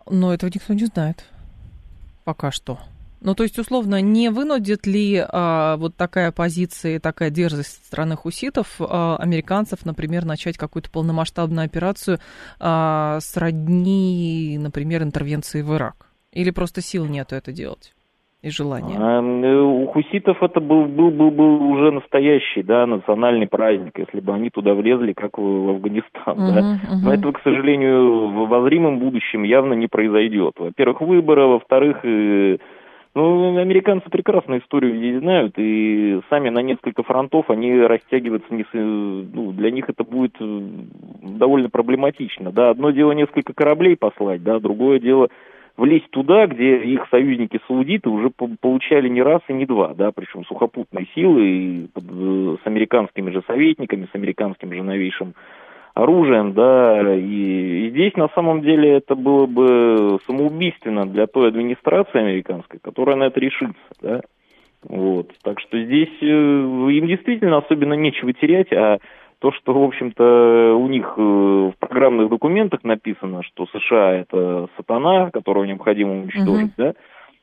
Но 0.08 0.32
этого 0.32 0.48
никто 0.54 0.74
не 0.74 0.84
знает. 0.84 1.28
Пока 2.24 2.52
что. 2.52 2.78
Ну, 3.20 3.34
то 3.34 3.42
есть, 3.42 3.58
условно, 3.58 4.00
не 4.00 4.30
вынудит 4.30 4.86
ли 4.86 5.20
а, 5.20 5.76
вот 5.76 5.96
такая 5.96 6.32
позиция, 6.32 7.00
такая 7.00 7.30
дерзость 7.30 7.84
страны 7.86 8.16
хуситов 8.16 8.76
а, 8.80 9.16
американцев, 9.16 9.84
например, 9.84 10.24
начать 10.24 10.56
какую-то 10.56 10.90
полномасштабную 10.90 11.64
операцию 11.66 12.18
а, 12.60 13.18
сродни, 13.20 14.56
например, 14.60 15.02
интервенции 15.02 15.62
в 15.62 15.74
Ирак? 15.74 16.08
Или 16.32 16.50
просто 16.50 16.80
сил 16.80 17.06
нету 17.06 17.34
это 17.34 17.52
делать? 17.52 17.94
и 18.42 18.50
желания? 18.50 18.96
А, 18.98 19.20
у 19.20 19.86
хуситов 19.88 20.42
это 20.42 20.60
был, 20.60 20.84
был, 20.86 21.10
был, 21.10 21.30
был 21.30 21.62
уже 21.72 21.90
настоящий 21.90 22.62
да, 22.62 22.86
национальный 22.86 23.48
праздник, 23.48 23.98
если 23.98 24.20
бы 24.20 24.32
они 24.32 24.50
туда 24.50 24.74
влезли, 24.74 25.12
как 25.12 25.38
в, 25.38 25.70
Афганистан. 25.70 26.36
Uh-huh, 26.38 26.54
да. 26.54 26.60
uh-huh. 26.60 27.04
Но 27.04 27.14
этого, 27.14 27.32
к 27.32 27.42
сожалению, 27.42 28.28
в 28.28 28.48
возримом 28.48 29.00
будущем 29.00 29.42
явно 29.42 29.74
не 29.74 29.88
произойдет. 29.88 30.54
Во-первых, 30.58 31.00
выборы, 31.00 31.46
во-вторых, 31.46 32.04
э, 32.04 32.58
ну, 33.18 33.58
американцы 33.58 34.08
прекрасно 34.10 34.58
историю 34.58 34.96
здесь 34.96 35.18
знают, 35.18 35.54
и 35.56 36.20
сами 36.30 36.50
на 36.50 36.60
несколько 36.60 37.02
фронтов 37.02 37.50
они 37.50 37.80
растягиваться 37.80 38.54
не... 38.54 38.64
Ну, 38.72 39.52
для 39.52 39.70
них 39.70 39.88
это 39.88 40.04
будет 40.04 40.36
э, 40.38 40.60
довольно 41.22 41.68
проблематично. 41.68 42.52
Да, 42.52 42.70
одно 42.70 42.90
дело 42.90 43.12
несколько 43.12 43.52
кораблей 43.54 43.96
послать, 43.96 44.42
да, 44.42 44.60
другое 44.60 45.00
дело 45.00 45.28
влезть 45.76 46.10
туда, 46.10 46.46
где 46.46 46.76
их 46.78 47.06
союзники 47.10 47.60
саудиты 47.66 48.08
уже 48.08 48.30
получали 48.30 49.08
не 49.08 49.22
раз 49.22 49.40
и 49.48 49.52
не 49.52 49.66
два, 49.66 49.94
да, 49.94 50.12
причем 50.12 50.44
сухопутные 50.44 51.06
силы 51.14 51.46
и 51.46 51.88
э, 51.94 52.56
с 52.62 52.66
американскими 52.66 53.30
же 53.30 53.42
советниками, 53.48 54.08
с 54.12 54.14
американским 54.14 54.72
же 54.72 54.82
новейшим 54.82 55.34
оружием, 55.98 56.52
да, 56.52 57.14
и, 57.16 57.86
и 57.86 57.90
здесь 57.90 58.14
на 58.14 58.28
самом 58.28 58.62
деле 58.62 58.98
это 58.98 59.14
было 59.16 59.46
бы 59.46 60.18
самоубийственно 60.26 61.06
для 61.06 61.26
той 61.26 61.48
администрации 61.48 62.20
американской, 62.20 62.78
которая 62.80 63.16
на 63.16 63.24
это 63.24 63.40
решится, 63.40 63.74
да, 64.00 64.20
вот, 64.84 65.32
так 65.42 65.58
что 65.60 65.82
здесь 65.82 66.16
э, 66.20 66.26
им 66.26 67.06
действительно 67.08 67.58
особенно 67.58 67.94
нечего 67.94 68.32
терять, 68.32 68.72
а 68.72 68.98
то, 69.40 69.52
что, 69.52 69.72
в 69.72 69.82
общем-то, 69.82 70.74
у 70.76 70.86
них 70.88 71.14
э, 71.16 71.20
в 71.20 71.74
программных 71.80 72.28
документах 72.30 72.84
написано, 72.84 73.42
что 73.42 73.66
США 73.66 74.14
это 74.14 74.68
сатана, 74.76 75.30
которого 75.30 75.64
необходимо 75.64 76.12
уничтожить, 76.12 76.72
uh-huh. 76.78 76.92
да, 76.92 76.94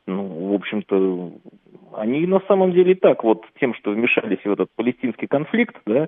ну, 0.07 0.51
в 0.51 0.53
общем-то, 0.53 1.31
они 1.97 2.25
на 2.25 2.39
самом 2.47 2.71
деле 2.71 2.93
и 2.93 2.95
так 2.95 3.23
вот 3.23 3.43
тем, 3.59 3.73
что 3.73 3.91
вмешались 3.91 4.43
в 4.43 4.51
этот 4.51 4.69
палестинский 4.75 5.27
конфликт, 5.27 5.75
да, 5.85 6.07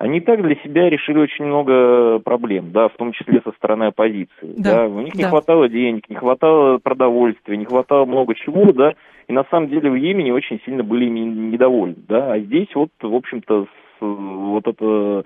они 0.00 0.22
так 0.22 0.40
для 0.40 0.54
себя 0.56 0.88
решили 0.88 1.18
очень 1.18 1.44
много 1.44 2.20
проблем, 2.20 2.72
да, 2.72 2.88
в 2.88 2.96
том 2.96 3.12
числе 3.12 3.42
со 3.44 3.52
стороны 3.52 3.84
оппозиции. 3.84 4.54
Да. 4.56 4.76
Да. 4.76 4.86
У 4.86 5.00
них 5.02 5.14
не 5.14 5.24
да. 5.24 5.28
хватало 5.28 5.68
денег, 5.68 6.08
не 6.08 6.16
хватало 6.16 6.78
продовольствия, 6.78 7.58
не 7.58 7.66
хватало 7.66 8.06
много 8.06 8.34
чего, 8.34 8.72
да, 8.72 8.94
и 9.28 9.32
на 9.34 9.44
самом 9.50 9.68
деле 9.68 9.90
в 9.90 9.94
Йемене 9.94 10.32
очень 10.32 10.58
сильно 10.64 10.82
были 10.82 11.04
недовольны, 11.04 11.96
да, 12.08 12.32
а 12.32 12.38
здесь 12.38 12.68
вот, 12.74 12.88
в 13.02 13.14
общем-то, 13.14 13.66
вот 14.00 14.66
эта 14.66 15.24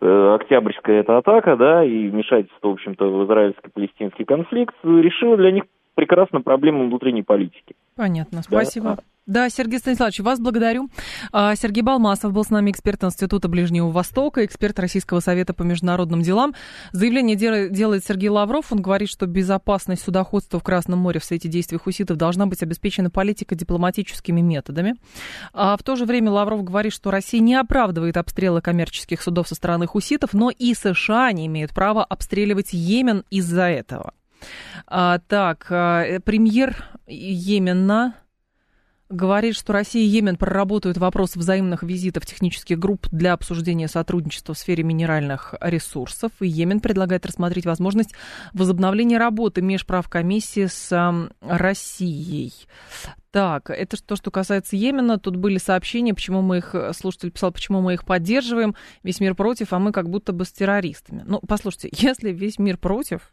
э, 0.00 0.34
октябрьская 0.34 1.00
эта 1.00 1.18
атака, 1.18 1.56
да, 1.56 1.84
и 1.84 2.08
вмешательство, 2.08 2.70
в 2.70 2.72
общем-то, 2.72 3.08
в 3.08 3.24
израильско-палестинский 3.26 4.24
конфликт 4.24 4.74
решила 4.82 5.36
для 5.36 5.52
них 5.52 5.62
прекрасно 5.94 6.40
проблему 6.40 6.86
внутренней 6.86 7.22
политики. 7.22 7.74
Понятно, 7.96 8.42
спасибо. 8.42 8.96
Да. 8.96 9.02
Да, 9.24 9.48
Сергей 9.50 9.78
Станиславович, 9.78 10.18
вас 10.18 10.40
благодарю. 10.40 10.88
А, 11.30 11.54
Сергей 11.54 11.82
Балмасов 11.82 12.32
был 12.32 12.42
с 12.42 12.50
нами 12.50 12.72
эксперт 12.72 13.04
Института 13.04 13.48
Ближнего 13.48 13.88
Востока, 13.88 14.44
эксперт 14.44 14.76
Российского 14.80 15.20
совета 15.20 15.54
по 15.54 15.62
международным 15.62 16.22
делам. 16.22 16.54
Заявление 16.90 17.36
делает 17.36 18.04
Сергей 18.04 18.30
Лавров. 18.30 18.72
Он 18.72 18.82
говорит, 18.82 19.08
что 19.08 19.26
безопасность 19.26 20.02
судоходства 20.02 20.58
в 20.58 20.64
Красном 20.64 20.98
море 20.98 21.20
в 21.20 21.24
свете 21.24 21.48
действий 21.48 21.78
хуситов 21.78 22.16
должна 22.16 22.46
быть 22.46 22.64
обеспечена 22.64 23.10
политико-дипломатическими 23.10 24.40
методами. 24.40 24.96
А 25.52 25.76
в 25.76 25.84
то 25.84 25.94
же 25.94 26.04
время 26.04 26.32
Лавров 26.32 26.64
говорит, 26.64 26.92
что 26.92 27.12
Россия 27.12 27.40
не 27.40 27.54
оправдывает 27.54 28.16
обстрелы 28.16 28.60
коммерческих 28.60 29.22
судов 29.22 29.46
со 29.46 29.54
стороны 29.54 29.86
хуситов, 29.86 30.34
но 30.34 30.50
и 30.50 30.74
США 30.74 31.30
не 31.30 31.46
имеют 31.46 31.72
права 31.72 32.02
обстреливать 32.04 32.72
Йемен 32.72 33.22
из-за 33.30 33.68
этого. 33.68 34.14
А, 34.86 35.18
так, 35.18 35.66
а, 35.70 36.20
премьер 36.20 36.84
Йемена 37.06 38.14
говорит, 39.12 39.54
что 39.54 39.72
Россия 39.72 40.02
и 40.02 40.06
Йемен 40.06 40.36
проработают 40.36 40.98
вопрос 40.98 41.36
взаимных 41.36 41.82
визитов 41.82 42.26
технических 42.26 42.78
групп 42.78 43.06
для 43.10 43.34
обсуждения 43.34 43.88
сотрудничества 43.88 44.54
в 44.54 44.58
сфере 44.58 44.82
минеральных 44.82 45.54
ресурсов. 45.60 46.32
И 46.40 46.48
Йемен 46.48 46.80
предлагает 46.80 47.26
рассмотреть 47.26 47.66
возможность 47.66 48.14
возобновления 48.52 49.18
работы 49.18 49.62
межправкомиссии 49.62 50.66
с 50.66 51.28
Россией. 51.40 52.52
Так, 53.30 53.70
это 53.70 54.02
то, 54.02 54.16
что 54.16 54.30
касается 54.30 54.76
Йемена. 54.76 55.18
Тут 55.18 55.36
были 55.36 55.58
сообщения, 55.58 56.14
почему 56.14 56.42
мы 56.42 56.58
их, 56.58 56.74
слушатель 56.92 57.30
писал, 57.30 57.52
почему 57.52 57.80
мы 57.80 57.94
их 57.94 58.04
поддерживаем. 58.04 58.74
Весь 59.02 59.20
мир 59.20 59.34
против, 59.34 59.72
а 59.72 59.78
мы 59.78 59.92
как 59.92 60.08
будто 60.10 60.32
бы 60.32 60.44
с 60.44 60.52
террористами. 60.52 61.22
Ну, 61.26 61.40
послушайте, 61.46 61.88
если 61.96 62.30
весь 62.30 62.58
мир 62.58 62.76
против, 62.76 63.32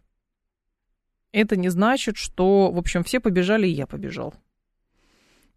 это 1.31 1.55
не 1.55 1.69
значит, 1.69 2.17
что, 2.17 2.71
в 2.71 2.77
общем, 2.77 3.03
все 3.03 3.19
побежали, 3.19 3.67
и 3.67 3.71
я 3.71 3.87
побежал. 3.87 4.33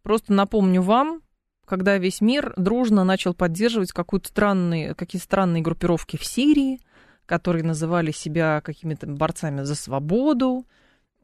Просто 0.03 0.33
напомню 0.33 0.83
вам, 0.83 1.23
когда 1.65 1.97
весь 1.99 2.21
мир 2.21 2.53
дружно 2.57 3.05
начал 3.05 3.35
поддерживать 3.35 3.93
какую-то 3.93 4.29
странные, 4.29 4.95
какие 4.95 5.21
странные 5.21 5.63
группировки 5.63 6.17
в 6.17 6.25
Сирии, 6.25 6.81
которые 7.27 7.65
называли 7.65 8.11
себя 8.11 8.61
какими-то 8.61 9.07
борцами 9.07 9.63
за 9.63 9.75
свободу, 9.75 10.67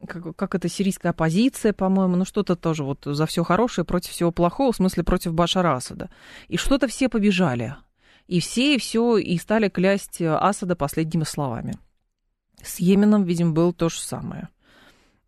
как, 0.07 0.37
как 0.37 0.55
это 0.55 0.69
сирийская 0.69 1.11
оппозиция, 1.11 1.73
по-моему, 1.73 2.17
ну 2.17 2.25
что-то 2.25 2.55
тоже 2.55 2.85
вот 2.85 3.01
за 3.05 3.27
все 3.27 3.43
хорошее 3.43 3.85
против 3.85 4.13
всего 4.13 4.31
плохого, 4.31 4.73
в 4.73 4.77
смысле 4.77 5.03
против 5.03 5.35
Башара 5.35 5.75
Асада. 5.75 6.09
И 6.47 6.57
что-то 6.57 6.87
все 6.87 7.09
побежали. 7.09 7.75
И 8.29 8.41
все, 8.41 8.77
и 8.77 8.79
все, 8.79 9.17
и 9.17 9.37
стали 9.39 9.69
клясть 9.69 10.23
Асада 10.23 10.77
последними 10.77 11.25
словами. 11.25 11.79
С 12.63 12.81
Йеменом, 12.81 13.25
видимо, 13.25 13.53
было 13.53 13.73
то 13.73 13.89
же 13.89 14.01
самое. 14.01 14.49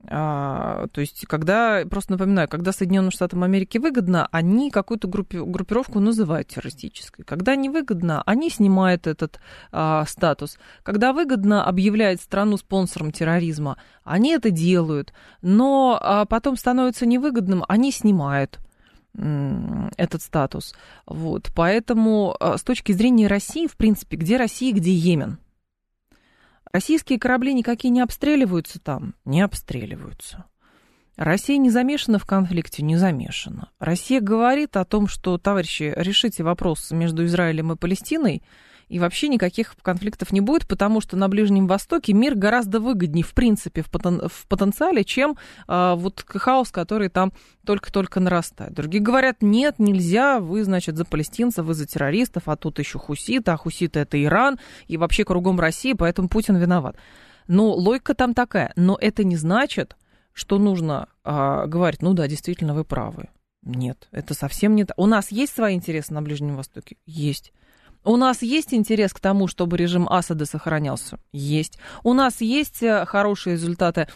А, 0.08 0.86
то 0.92 1.00
есть, 1.00 1.26
когда, 1.26 1.82
просто 1.88 2.12
напоминаю, 2.12 2.48
когда 2.48 2.72
Соединенным 2.72 3.10
Штатам 3.10 3.42
Америки 3.44 3.76
выгодно, 3.78 4.28
они 4.32 4.70
какую-то 4.70 5.08
группи, 5.08 5.36
группировку 5.36 6.00
называют 6.00 6.48
террористической. 6.48 7.24
Когда 7.24 7.54
невыгодно, 7.54 8.22
они 8.24 8.48
снимают 8.48 9.06
этот 9.06 9.40
а, 9.72 10.04
статус. 10.06 10.58
Когда 10.82 11.12
выгодно, 11.12 11.64
объявляют 11.64 12.20
страну 12.22 12.56
спонсором 12.56 13.12
терроризма, 13.12 13.76
они 14.02 14.32
это 14.32 14.50
делают. 14.50 15.12
Но 15.42 15.98
а, 16.00 16.24
потом 16.24 16.56
становится 16.56 17.04
невыгодным, 17.04 17.64
они 17.68 17.92
снимают 17.92 18.58
этот 19.12 20.22
статус. 20.22 20.72
Вот. 21.04 21.50
Поэтому 21.54 22.36
а, 22.38 22.56
с 22.56 22.62
точки 22.62 22.92
зрения 22.92 23.26
России, 23.26 23.66
в 23.66 23.76
принципе, 23.76 24.16
где 24.16 24.36
Россия, 24.36 24.72
где 24.72 24.92
Йемен– 24.92 25.38
Российские 26.72 27.18
корабли 27.18 27.52
никакие 27.52 27.90
не 27.90 28.00
обстреливаются 28.00 28.80
там? 28.80 29.14
Не 29.24 29.42
обстреливаются. 29.42 30.44
Россия 31.16 31.58
не 31.58 31.70
замешана 31.70 32.18
в 32.18 32.24
конфликте? 32.24 32.82
Не 32.82 32.96
замешана. 32.96 33.70
Россия 33.78 34.20
говорит 34.20 34.76
о 34.76 34.84
том, 34.84 35.06
что, 35.06 35.36
товарищи, 35.36 35.92
решите 35.96 36.42
вопрос 36.42 36.90
между 36.92 37.24
Израилем 37.24 37.72
и 37.72 37.76
Палестиной– 37.76 38.42
и 38.90 38.98
вообще 38.98 39.28
никаких 39.28 39.76
конфликтов 39.82 40.32
не 40.32 40.40
будет, 40.40 40.66
потому 40.66 41.00
что 41.00 41.16
на 41.16 41.28
Ближнем 41.28 41.68
Востоке 41.68 42.12
мир 42.12 42.34
гораздо 42.34 42.80
выгоднее, 42.80 43.24
в 43.24 43.32
принципе, 43.34 43.82
в, 43.82 43.90
потен, 43.90 44.28
в 44.28 44.46
потенциале, 44.48 45.04
чем 45.04 45.36
а, 45.68 45.94
вот 45.94 46.24
хаос, 46.26 46.72
который 46.72 47.08
там 47.08 47.32
только-только 47.64 48.18
нарастает. 48.18 48.74
Другие 48.74 49.00
говорят, 49.00 49.42
нет, 49.42 49.78
нельзя, 49.78 50.40
вы, 50.40 50.64
значит, 50.64 50.96
за 50.96 51.04
палестинцев, 51.04 51.64
вы 51.64 51.74
за 51.74 51.86
террористов, 51.86 52.42
а 52.46 52.56
тут 52.56 52.80
еще 52.80 52.98
хуситы, 52.98 53.52
а 53.52 53.56
хуситы 53.56 54.00
это 54.00 54.22
Иран, 54.22 54.58
и 54.88 54.96
вообще 54.96 55.24
кругом 55.24 55.60
России, 55.60 55.92
поэтому 55.92 56.28
Путин 56.28 56.56
виноват. 56.56 56.96
Ну, 57.46 57.70
логика 57.70 58.14
там 58.14 58.34
такая, 58.34 58.72
но 58.74 58.98
это 59.00 59.22
не 59.22 59.36
значит, 59.36 59.96
что 60.32 60.58
нужно 60.58 61.08
а, 61.22 61.66
говорить, 61.66 62.02
ну 62.02 62.12
да, 62.12 62.26
действительно, 62.26 62.74
вы 62.74 62.84
правы. 62.84 63.28
Нет, 63.62 64.08
это 64.10 64.34
совсем 64.34 64.74
не 64.74 64.84
так. 64.84 64.98
У 64.98 65.06
нас 65.06 65.30
есть 65.30 65.54
свои 65.54 65.76
интересы 65.76 66.12
на 66.12 66.22
Ближнем 66.22 66.56
Востоке? 66.56 66.96
Есть. 67.06 67.52
У 68.04 68.16
нас 68.16 68.42
есть 68.42 68.72
интерес 68.72 69.12
к 69.12 69.20
тому, 69.20 69.46
чтобы 69.46 69.76
режим 69.76 70.08
Асада 70.08 70.46
сохранялся? 70.46 71.18
Есть. 71.32 71.78
У 72.02 72.14
нас 72.14 72.40
есть 72.40 72.82
э, 72.82 73.04
хорошие 73.04 73.54
результаты 73.54 74.08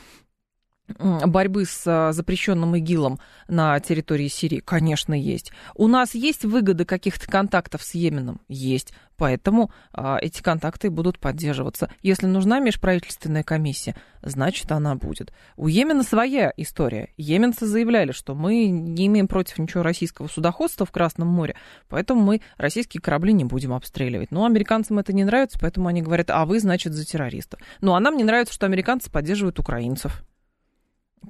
борьбы 0.98 1.64
с 1.64 1.82
а, 1.86 2.12
запрещенным 2.12 2.76
ИГИЛом 2.76 3.18
на 3.48 3.78
территории 3.80 4.28
Сирии? 4.28 4.60
Конечно, 4.60 5.14
есть. 5.14 5.52
У 5.74 5.88
нас 5.88 6.14
есть 6.14 6.44
выгоды 6.44 6.84
каких-то 6.84 7.26
контактов 7.26 7.82
с 7.82 7.94
Йеменом? 7.94 8.40
Есть. 8.48 8.92
Поэтому 9.16 9.70
а, 9.92 10.18
эти 10.20 10.42
контакты 10.42 10.90
будут 10.90 11.18
поддерживаться. 11.18 11.90
Если 12.02 12.26
нужна 12.26 12.58
межправительственная 12.58 13.44
комиссия, 13.44 13.94
значит, 14.22 14.70
она 14.72 14.96
будет. 14.96 15.32
У 15.56 15.68
Йемена 15.68 16.02
своя 16.02 16.52
история. 16.56 17.10
Йеменцы 17.16 17.66
заявляли, 17.66 18.12
что 18.12 18.34
мы 18.34 18.66
не 18.66 19.06
имеем 19.06 19.28
против 19.28 19.58
ничего 19.58 19.82
российского 19.82 20.26
судоходства 20.26 20.84
в 20.84 20.90
Красном 20.90 21.28
море, 21.28 21.54
поэтому 21.88 22.22
мы 22.22 22.40
российские 22.56 23.00
корабли 23.00 23.32
не 23.32 23.44
будем 23.44 23.72
обстреливать. 23.72 24.30
Но 24.32 24.44
американцам 24.44 24.98
это 24.98 25.12
не 25.12 25.24
нравится, 25.24 25.58
поэтому 25.60 25.88
они 25.88 26.02
говорят, 26.02 26.30
а 26.30 26.44
вы, 26.44 26.58
значит, 26.58 26.92
за 26.92 27.04
террористов. 27.04 27.60
Ну, 27.80 27.94
а 27.94 28.00
нам 28.00 28.16
не 28.16 28.24
нравится, 28.24 28.52
что 28.52 28.66
американцы 28.66 29.10
поддерживают 29.10 29.58
украинцев 29.58 30.24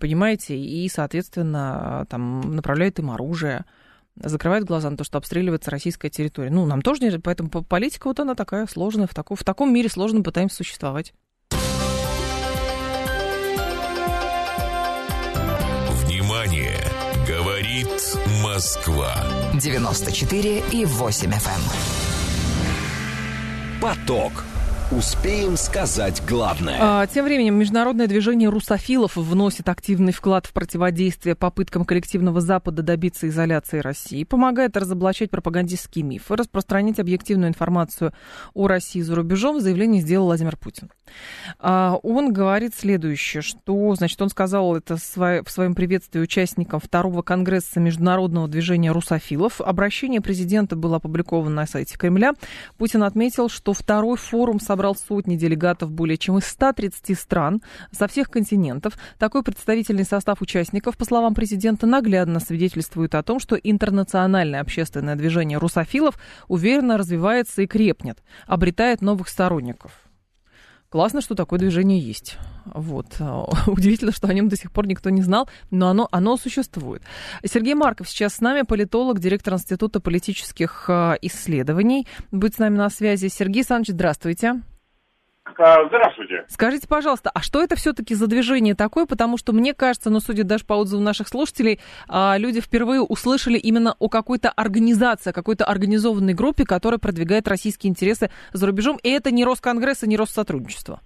понимаете, 0.01 0.57
и, 0.57 0.88
соответственно, 0.88 2.07
там 2.09 2.40
направляют 2.55 2.99
им 2.99 3.11
оружие, 3.11 3.64
закрывают 4.16 4.66
глаза 4.66 4.90
на 4.90 4.97
то, 4.97 5.05
что 5.05 5.18
обстреливается 5.18 5.70
российская 5.70 6.11
территория. 6.11 6.51
Ну, 6.51 6.66
нам 6.66 6.82
тоже 6.82 7.03
не... 7.03 7.18
Поэтому 7.18 7.51
политика 7.51 8.09
вот 8.09 8.20
она 8.20 8.34
такая 8.34 8.66
сложная, 8.66 9.07
в, 9.07 9.14
таком, 9.14 9.36
в 9.36 9.45
таком 9.45 9.72
мире 9.72 9.88
сложно 9.88 10.22
пытаемся 10.22 10.57
существовать. 10.57 11.14
Внимание! 16.05 16.78
Говорит 17.26 17.88
Москва. 18.42 19.14
94 19.55 20.62
и 20.72 20.84
8 20.84 21.30
FM. 21.30 21.34
Эм. 21.34 21.62
Поток. 23.80 24.45
Успеем 24.97 25.57
сказать 25.57 26.22
главное. 26.24 26.78
А, 26.80 27.07
тем 27.09 27.24
временем 27.24 27.59
международное 27.59 28.07
движение 28.07 28.49
русофилов 28.49 29.16
вносит 29.16 29.68
активный 29.68 30.12
вклад 30.12 30.47
в 30.47 30.53
противодействие 30.53 31.34
попыткам 31.34 31.84
коллективного 31.84 32.40
Запада 32.40 32.82
добиться 32.82 33.26
изоляции 33.26 33.80
России, 33.80 34.22
помогает 34.22 34.76
разоблачать 34.76 35.30
пропагандистские 35.30 36.05
мифы, 36.05 36.36
распространить 36.36 37.01
объективную 37.01 37.49
информацию 37.49 38.12
о 38.53 38.68
России 38.68 39.01
за 39.01 39.16
рубежом. 39.16 39.59
Заявление 39.59 40.01
сделал 40.01 40.26
Владимир 40.26 40.57
Путин. 40.57 40.90
А, 41.59 41.99
он 42.05 42.32
говорит 42.32 42.72
следующее, 42.76 43.42
что, 43.42 43.97
значит, 43.97 44.22
он 44.22 44.28
сказал 44.28 44.76
это 44.76 44.97
в 44.97 45.51
своем 45.51 45.74
приветствии 45.74 46.20
участникам 46.20 46.78
второго 46.78 47.22
конгресса 47.22 47.80
международного 47.80 48.47
движения 48.47 48.92
русофилов. 48.92 49.61
Обращение 49.61 50.20
президента 50.20 50.76
было 50.76 50.97
опубликовано 50.97 51.51
на 51.51 51.66
сайте 51.66 51.99
Кремля. 51.99 52.34
Путин 52.78 53.03
отметил, 53.03 53.49
что 53.49 53.72
второй 53.72 54.16
форум 54.16 54.61
собрал 54.61 54.84
собрал 54.85 54.97
сотни 54.97 55.37
делегатов 55.37 55.91
более 55.91 56.18
чем 56.18 56.37
из 56.39 56.47
130 56.47 57.18
стран 57.18 57.62
со 57.91 58.07
всех 58.07 58.30
континентов. 58.30 58.99
Такой 59.18 59.43
представительный 59.43 60.05
состав 60.05 60.43
участников, 60.43 60.99
по 60.99 61.07
словам 61.07 61.35
президента, 61.35 61.87
наглядно 61.87 62.39
свидетельствует 62.39 63.14
о 63.14 63.22
том, 63.22 63.41
что 63.41 63.57
интернациональное 63.57 64.61
общественное 64.61 65.16
движение 65.16 65.57
русофилов 65.57 66.18
уверенно 66.49 66.99
развивается 66.99 67.62
и 67.62 67.66
крепнет, 67.66 68.22
обретает 68.47 69.01
новых 69.01 69.28
сторонников. 69.28 69.93
Классно, 70.91 71.22
что 71.22 71.35
такое 71.35 71.59
движение 71.59 71.99
есть. 71.99 72.37
Вот. 72.66 73.07
Удивительно, 73.66 74.12
что 74.12 74.28
о 74.28 74.35
нем 74.35 74.49
до 74.49 74.57
сих 74.57 74.70
пор 74.70 74.87
никто 74.87 75.11
не 75.11 75.22
знал, 75.22 75.49
но 75.70 75.89
оно, 75.89 76.09
оно 76.12 76.37
существует. 76.37 77.03
Сергей 77.45 77.74
Марков 77.74 78.09
сейчас 78.09 78.35
с 78.35 78.41
нами, 78.41 78.62
политолог, 78.62 79.18
директор 79.18 79.55
Института 79.55 79.99
политических 79.99 80.85
э, 80.89 81.14
исследований. 81.22 82.07
Будет 82.30 82.55
с 82.55 82.59
нами 82.59 82.76
на 82.76 82.91
связи. 82.91 83.28
Сергей 83.28 83.61
Александрович, 83.62 83.95
здравствуйте. 83.95 84.62
А, 85.59 85.84
здравствуйте. 85.86 86.44
Скажите, 86.48 86.88
пожалуйста, 86.88 87.30
а 87.34 87.40
что 87.40 87.62
это 87.62 87.76
все-таки 87.76 88.14
за 88.14 88.26
движение 88.26 88.74
такое? 88.74 89.07
Потому 89.07 89.36
что 89.36 89.52
мне 89.52 89.74
кажется, 89.74 90.11
ну, 90.11 90.20
судя 90.20 90.44
даже 90.44 90.64
по 90.64 90.74
отзывам 90.74 91.05
наших 91.05 91.28
слушателей, 91.28 91.80
а, 92.09 92.36
люди 92.38 92.61
впервые 92.61 93.00
услышали 93.00 93.59
именно 93.59 93.94
о 93.98 94.09
какой-то 94.09 94.50
организации, 94.50 95.30
о 95.30 95.32
какой-то 95.32 95.64
организованной 95.64 96.34
группе, 96.34 96.64
которая 96.64 96.98
продвигает 96.98 97.48
российские 97.48 97.90
интересы 97.90 98.30
за 98.52 98.66
рубежом. 98.66 98.98
И 99.02 99.11
это 99.11 99.30
не 99.30 99.44
Росконгресс 99.44 100.02
и 100.02 100.09
не 100.09 100.16
Россотрудничество. 100.16 101.00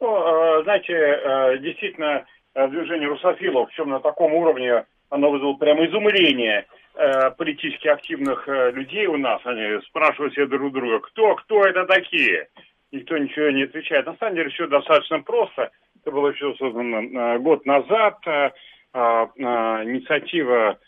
Ну, 0.00 0.62
знаете, 0.64 1.58
действительно, 1.62 2.26
движение 2.54 3.08
русофилов, 3.08 3.68
причем 3.68 3.90
на 3.90 4.00
таком 4.00 4.34
уровне, 4.34 4.84
оно 5.10 5.30
вызвало 5.30 5.54
прямо 5.54 5.86
изумление 5.86 6.66
э, 6.94 7.30
политически 7.32 7.88
активных 7.88 8.48
э, 8.48 8.72
людей 8.72 9.06
у 9.06 9.16
нас. 9.16 9.40
Они 9.44 9.80
спрашивают 9.86 10.34
себе 10.34 10.46
друг 10.46 10.72
друга, 10.72 11.00
кто, 11.00 11.34
кто 11.36 11.64
это 11.64 11.84
такие? 11.84 12.48
Никто 12.96 13.18
ничего 13.18 13.50
не 13.50 13.64
отвечает. 13.64 14.06
На 14.06 14.16
самом 14.16 14.36
деле 14.36 14.50
все 14.50 14.66
достаточно 14.66 15.20
просто. 15.20 15.70
Это 16.00 16.10
было 16.10 16.32
все 16.32 16.54
создано 16.54 17.02
э, 17.02 17.38
год 17.38 17.66
назад. 17.66 18.18
Э, 18.26 18.50
э, 18.94 18.98
инициатива 18.98 20.78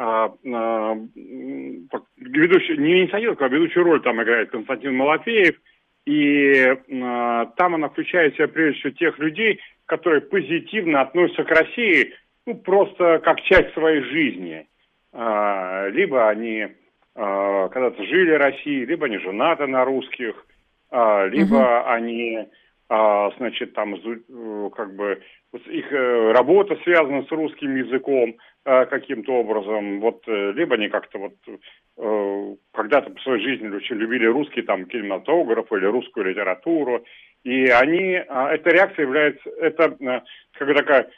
а, 0.00 0.32
а, 0.46 0.96
ведущий, 2.16 2.76
не 2.76 3.00
инициатива, 3.00 3.36
а 3.36 3.48
ведущую 3.48 3.84
роль 3.84 4.00
там 4.00 4.22
играет 4.22 4.50
Константин 4.50 4.94
Малафеев, 4.94 5.56
и 6.06 6.76
а, 7.02 7.46
там 7.56 7.74
она 7.74 7.88
включает 7.88 8.34
в 8.34 8.36
себя 8.36 8.46
прежде 8.46 8.78
всего 8.78 8.92
тех 8.92 9.18
людей, 9.18 9.60
которые 9.86 10.20
позитивно 10.20 11.00
относятся 11.00 11.42
к 11.42 11.50
России, 11.50 12.14
ну, 12.46 12.54
просто 12.54 13.18
как 13.24 13.40
часть 13.40 13.74
своей 13.74 14.02
жизни. 14.02 14.68
А, 15.12 15.88
либо 15.88 16.28
они 16.28 16.68
а, 17.16 17.68
когда-то 17.68 18.04
жили 18.04 18.36
в 18.36 18.38
России, 18.38 18.84
либо 18.84 19.06
они 19.06 19.18
женаты 19.18 19.66
на 19.66 19.84
русских, 19.84 20.36
а, 20.36 20.47
либо 20.90 21.56
угу. 21.56 21.90
они, 21.90 22.46
а, 22.88 23.30
значит, 23.36 23.74
там, 23.74 23.94
как 24.70 24.94
бы, 24.94 25.22
их 25.66 25.92
э, 25.92 26.32
работа 26.32 26.76
связана 26.84 27.24
с 27.24 27.30
русским 27.30 27.76
языком, 27.76 28.36
Э, 28.70 28.84
каким-то 28.84 29.32
образом, 29.32 29.98
вот, 30.00 30.24
э, 30.26 30.52
либо 30.52 30.74
они 30.74 30.90
как-то 30.90 31.18
вот 31.18 31.32
э, 31.46 32.54
когда-то 32.74 33.08
по 33.08 33.20
своей 33.22 33.42
жизни 33.42 33.74
очень 33.74 33.96
любили 33.96 34.26
русский 34.26 34.60
там 34.60 34.84
кинематограф 34.84 35.72
или 35.72 35.86
русскую 35.86 36.26
литературу, 36.26 37.02
и 37.44 37.64
они, 37.68 38.10
эта 38.10 38.68
реакция 38.68 39.04
является, 39.04 39.48
это 39.58 39.96
как 40.52 40.68
бы 40.68 40.74
такая, 40.74 41.08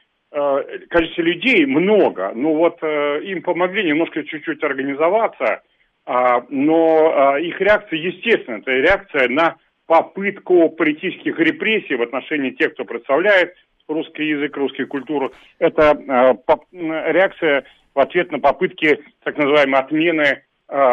количество 0.90 1.22
людей 1.22 1.66
много, 1.66 2.30
ну 2.36 2.54
вот 2.54 2.80
им 2.84 3.42
помогли 3.42 3.82
немножко 3.82 4.22
чуть-чуть 4.22 4.62
организоваться, 4.62 5.44
а, 5.44 5.62
но 6.06 7.36
их 7.38 7.60
реакция 7.60 7.98
естественно, 7.98 8.56
это 8.56 8.70
реакция 8.70 9.28
на 9.28 9.56
попытку 9.86 10.70
политических 10.70 11.38
репрессий 11.38 11.96
в 11.96 12.02
отношении 12.02 12.50
тех, 12.50 12.74
кто 12.74 12.84
представляет 12.84 13.54
русский 13.88 14.28
язык, 14.28 14.56
русскую 14.56 14.88
культуру. 14.88 15.32
Это 15.58 15.92
э, 15.92 17.12
реакция 17.12 17.64
в 17.94 17.98
ответ 17.98 18.30
на 18.30 18.38
попытки 18.38 19.00
так 19.24 19.36
называемой 19.36 19.80
отмены 19.80 20.42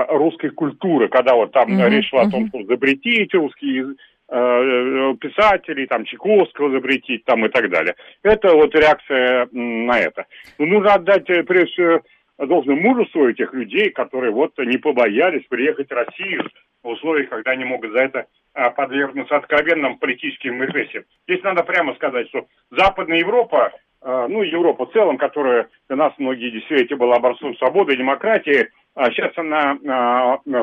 русской 0.10 0.50
культуры, 0.50 1.08
когда 1.08 1.36
вот 1.36 1.52
там 1.52 1.70
mm-hmm. 1.70 1.90
речь 1.90 2.10
шла 2.10 2.24
о 2.24 2.32
том, 2.32 2.48
что 2.48 2.64
запретить 2.64 3.32
русский 3.36 3.68
язык, 3.68 3.98
писателей, 4.28 5.88
там, 5.88 6.04
Чайковского 6.04 6.70
запретить, 6.72 7.24
там, 7.24 7.46
и 7.46 7.50
так 7.50 7.70
далее. 7.70 7.96
Это 8.24 8.54
вот 8.54 8.76
реакция 8.76 9.48
на 9.54 10.00
это. 10.00 10.26
Но 10.58 10.66
ну, 10.66 10.74
нужно 10.74 10.96
отдать, 10.96 11.30
э, 11.30 11.44
прежде 11.44 11.72
всего, 11.72 12.02
должно 12.46 12.76
мужеству 12.76 13.28
этих 13.28 13.54
людей, 13.54 13.90
которые 13.90 14.32
вот 14.32 14.54
не 14.60 14.78
побоялись 14.78 15.46
приехать 15.48 15.90
в 15.90 15.94
Россию 15.94 16.50
в 16.84 16.90
условиях, 16.90 17.30
когда 17.30 17.52
они 17.52 17.66
могут 17.66 17.92
за 17.92 18.00
это 18.00 18.26
а, 18.54 18.70
подвергнуться 18.70 19.36
откровенным 19.36 19.98
политическим 19.98 20.62
репрессиям. 20.62 21.06
Здесь 21.28 21.44
надо 21.44 21.64
прямо 21.64 21.96
сказать, 21.96 22.28
что 22.30 22.46
Западная 22.72 23.18
Европа, 23.18 23.72
а, 24.02 24.28
ну, 24.28 24.44
Европа 24.44 24.86
в 24.86 24.94
целом, 24.94 25.18
которая 25.18 25.68
для 25.88 25.98
нас 25.98 26.14
многие 26.18 26.52
десятилетия 26.52 26.96
была 26.96 27.16
образцом 27.16 27.56
свободы 27.58 27.94
и 27.94 27.98
демократии, 27.98 28.70
сейчас 29.12 29.32
она 29.38 29.78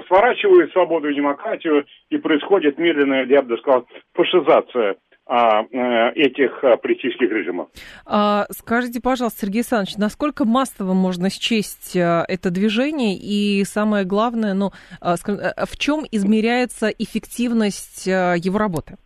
сворачивает 0.09 0.73
свободу 0.73 1.09
и 1.09 1.15
демократию, 1.15 1.87
и 2.11 2.19
происходит 2.19 2.79
медленная, 2.79 3.25
я 3.27 3.43
бы 3.43 3.57
сказал, 3.59 3.87
фашизация 4.13 4.93
а, 4.93 4.97
этих 5.27 6.63
а, 6.63 6.77
политических 6.77 7.31
режимов. 7.31 7.69
А, 8.05 8.45
скажите, 8.51 9.01
пожалуйста, 9.01 9.47
Сергей 9.47 9.61
Александрович, 9.61 9.97
насколько 9.97 10.45
массово 10.45 10.93
можно 10.93 11.31
счесть 11.31 11.97
а, 11.97 12.25
это 12.29 12.51
движение 12.51 13.17
и 13.17 13.65
самое 13.65 14.05
главное, 14.05 14.53
ну, 14.53 14.73
а, 15.01 15.17
в 15.17 15.79
чем 15.79 16.05
измеряется 16.11 16.89
эффективность 16.89 18.07
а, 18.07 18.35
его 18.35 18.59
работы? 18.59 18.97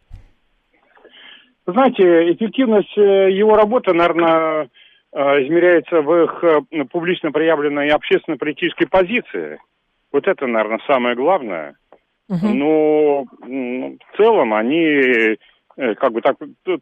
Знаете, 1.66 2.32
эффективность 2.32 2.96
э, 2.96 3.30
его 3.30 3.54
работы, 3.54 3.92
наверное, 3.92 4.70
измеряется 5.12 6.00
в 6.00 6.24
их 6.24 6.88
публично 6.90 7.30
проявленной 7.30 7.90
общественно-политической 7.90 8.86
позиции. 8.86 9.58
Вот 10.10 10.26
это, 10.26 10.46
наверное, 10.46 10.80
самое 10.86 11.14
главное. 11.14 11.76
Угу. 12.30 12.48
Но 12.54 13.24
в 13.42 14.16
целом 14.16 14.54
они 14.54 14.78
Э, 14.82 15.36
как 15.78 16.12
бы 16.12 16.20
так 16.20 16.36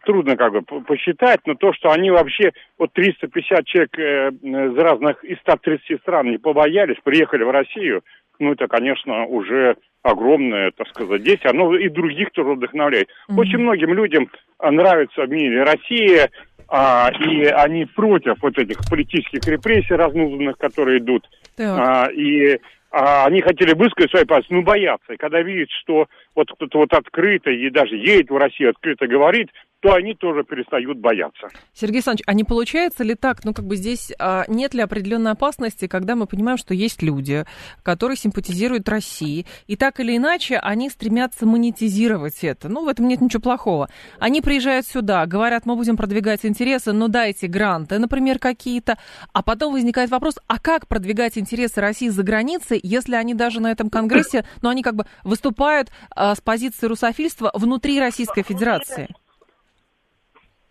трудно 0.05 0.37
как 0.37 0.53
бы 0.53 0.63
посчитать, 0.63 1.41
но 1.45 1.55
то, 1.55 1.73
что 1.75 1.91
они 1.91 2.11
вообще, 2.11 2.53
вот 2.79 2.93
350 2.95 3.65
человек 3.67 3.99
э, 3.99 4.31
из 4.31 4.77
разных, 4.79 5.23
из 5.23 5.39
130 5.41 6.01
стран 6.01 6.31
не 6.31 6.39
побоялись, 6.39 6.97
приехали 7.05 7.45
в 7.45 7.51
Россию, 7.51 8.03
ну, 8.39 8.53
это, 8.53 8.69
конечно, 8.69 9.27
уже 9.27 9.77
огромное, 10.03 10.71
так 10.73 10.89
сказать, 10.89 11.23
действие. 11.23 11.51
Оно 11.51 11.75
и 11.77 11.89
других 11.89 12.31
тоже 12.33 12.51
вдохновляет. 12.51 13.09
Mm-hmm. 13.09 13.39
Очень 13.39 13.59
многим 13.59 13.95
людям 13.95 14.31
нравится 14.61 15.23
в 15.23 15.31
мире 15.31 15.63
Россия, 15.63 16.31
а, 16.69 17.11
и 17.19 17.45
они 17.45 17.87
против 17.87 18.37
вот 18.43 18.59
этих 18.59 18.79
политических 18.89 19.47
репрессий 19.47 19.95
разнузданных, 19.95 20.59
которые 20.59 20.99
идут. 20.99 21.27
А, 21.59 22.09
и 22.13 22.59
а 22.99 23.27
они 23.27 23.43
хотели 23.43 23.75
высказать 23.75 24.11
свои 24.11 24.25
позиции, 24.25 24.55
но 24.55 24.63
боятся. 24.63 25.13
И 25.13 25.19
когда 25.19 25.43
видят, 25.43 25.69
что 25.83 26.07
вот 26.35 26.51
кто-то 26.51 26.79
вот 26.79 26.95
открыто 26.95 27.51
и 27.51 27.69
даже 27.69 27.95
едет 27.95 28.31
в 28.31 28.37
Россию, 28.39 28.71
открыто 28.71 29.07
говорит, 29.07 29.51
то 29.81 29.95
они 29.95 30.15
тоже 30.15 30.43
перестают 30.43 30.99
бояться. 30.99 31.49
Сергей 31.75 31.97
Александрович, 31.97 32.25
а 32.27 32.35
не 32.35 32.45
получается 32.45 33.05
ли 33.05 33.15
так, 33.15 33.45
ну 33.45 33.53
как 33.53 33.67
бы 33.67 33.77
здесь 33.77 34.13
а, 34.19 34.45
нет 34.49 34.75
ли 34.75 34.81
определенной 34.81 35.33
опасности, 35.33 35.87
когда 35.87 36.17
мы 36.17 36.27
понимаем, 36.27 36.57
что 36.57 36.73
есть 36.75 37.03
люди, 37.03 37.45
которые 37.83 38.17
симпатизируют 38.17 38.89
России, 38.89 39.47
и 39.67 39.77
так 39.77 40.01
или 40.01 40.17
иначе 40.17 40.57
они 40.59 40.89
стремятся 40.89 41.47
монетизировать 41.47 42.43
это. 42.43 42.69
Ну, 42.69 42.85
в 42.85 42.89
этом 42.89 43.07
нет 43.07 43.21
ничего 43.21 43.43
плохого. 43.43 43.89
Они 44.19 44.41
приезжают 44.41 44.87
сюда, 44.87 45.27
говорят, 45.27 45.67
мы 45.67 45.77
будем 45.77 45.97
продвигать 45.97 46.47
интересы, 46.47 46.93
но 46.93 47.09
дайте 47.09 47.47
гранты, 47.47 47.99
например, 47.99 48.39
какие-то, 48.39 48.99
а 49.33 49.43
потом 49.43 49.75
возникает 49.75 50.11
вопрос, 50.11 50.39
а 50.47 50.59
как 50.59 50.89
продвигать 50.89 51.37
интересы 51.37 51.81
России 51.81 52.09
за 52.09 52.23
границей, 52.23 52.81
если 52.83 53.15
они 53.15 53.35
даже 53.35 53.61
на 53.61 53.71
этом 53.71 53.91
конгрессе, 53.91 54.47
ну, 54.63 54.71
они 54.71 54.83
как 54.83 54.97
бы 54.97 55.05
выступают 55.23 55.91
а, 56.15 56.35
с 56.35 56.41
позиции 56.41 56.87
русофильства 56.87 57.51
внутри 57.55 58.01
Российской 58.01 58.43
Федерации? 58.43 59.09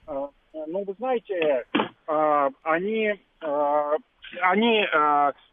А, 0.08 0.30
ну, 0.68 0.84
вы 0.84 0.94
знаете, 0.94 1.66
а, 2.08 2.50
они, 2.64 3.14
а, 3.42 3.96
они, 4.42 4.86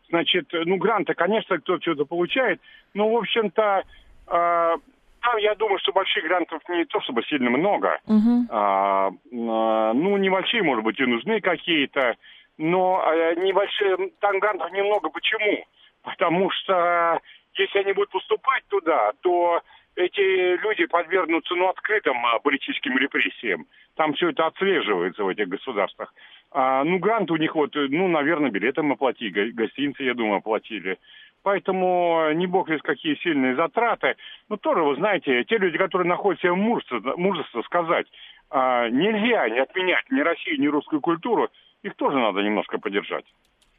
значит, 0.08 0.48
ну, 0.52 0.76
гранты, 0.76 1.14
конечно, 1.14 1.58
кто 1.58 1.78
что-то 1.78 2.04
получает, 2.04 2.60
но, 2.94 3.08
в 3.08 3.16
общем-то, 3.16 3.84
там, 4.26 5.36
я 5.38 5.54
думаю, 5.54 5.78
что 5.78 5.92
больших 5.92 6.24
грантов 6.24 6.60
не 6.68 6.84
то 6.84 7.00
чтобы 7.02 7.22
сильно 7.24 7.50
много. 7.50 8.00
Uh-huh. 8.08 8.46
А, 8.50 9.10
ну, 9.30 10.16
небольшие, 10.16 10.62
может 10.62 10.84
быть, 10.84 10.98
и 10.98 11.04
нужны 11.06 11.40
какие-то, 11.40 12.16
но 12.58 13.04
небольшие, 13.36 14.10
там 14.20 14.38
грантов 14.40 14.72
немного. 14.72 15.10
Почему? 15.10 15.64
Потому 16.02 16.50
что 16.50 17.20
если 17.54 17.78
они 17.80 17.92
будут 17.92 18.10
поступать 18.10 18.64
туда, 18.68 19.12
то 19.20 19.60
эти 19.96 20.56
люди 20.62 20.86
подвергнутся 20.86 21.54
ну, 21.54 21.68
открытым 21.68 22.24
а, 22.26 22.38
политическим 22.38 22.96
репрессиям. 22.96 23.66
Там 23.96 24.14
все 24.14 24.30
это 24.30 24.46
отслеживается 24.46 25.24
в 25.24 25.28
этих 25.28 25.48
государствах. 25.48 26.14
А, 26.50 26.84
ну, 26.84 26.98
грант 26.98 27.30
у 27.30 27.36
них 27.36 27.54
вот, 27.54 27.74
ну, 27.74 28.08
наверное, 28.08 28.50
билетом 28.50 28.92
оплатили, 28.92 29.50
гостиницы, 29.50 30.02
я 30.02 30.14
думаю, 30.14 30.36
оплатили. 30.36 30.98
Поэтому 31.42 32.30
не 32.34 32.46
бог 32.46 32.68
весь 32.68 32.82
какие 32.82 33.16
сильные 33.16 33.56
затраты. 33.56 34.16
Но 34.48 34.56
тоже, 34.56 34.82
вы 34.82 34.94
знаете, 34.96 35.44
те 35.44 35.58
люди, 35.58 35.76
которые 35.76 36.08
находятся 36.08 36.52
в 36.52 36.56
мужестве, 36.56 37.00
мужество 37.16 37.62
сказать, 37.62 38.06
а, 38.50 38.88
нельзя 38.88 39.48
не 39.48 39.58
отменять 39.58 40.10
ни 40.10 40.20
Россию, 40.20 40.60
ни 40.60 40.66
русскую 40.68 41.00
культуру, 41.00 41.50
их 41.82 41.94
тоже 41.96 42.18
надо 42.18 42.40
немножко 42.40 42.78
поддержать. 42.78 43.24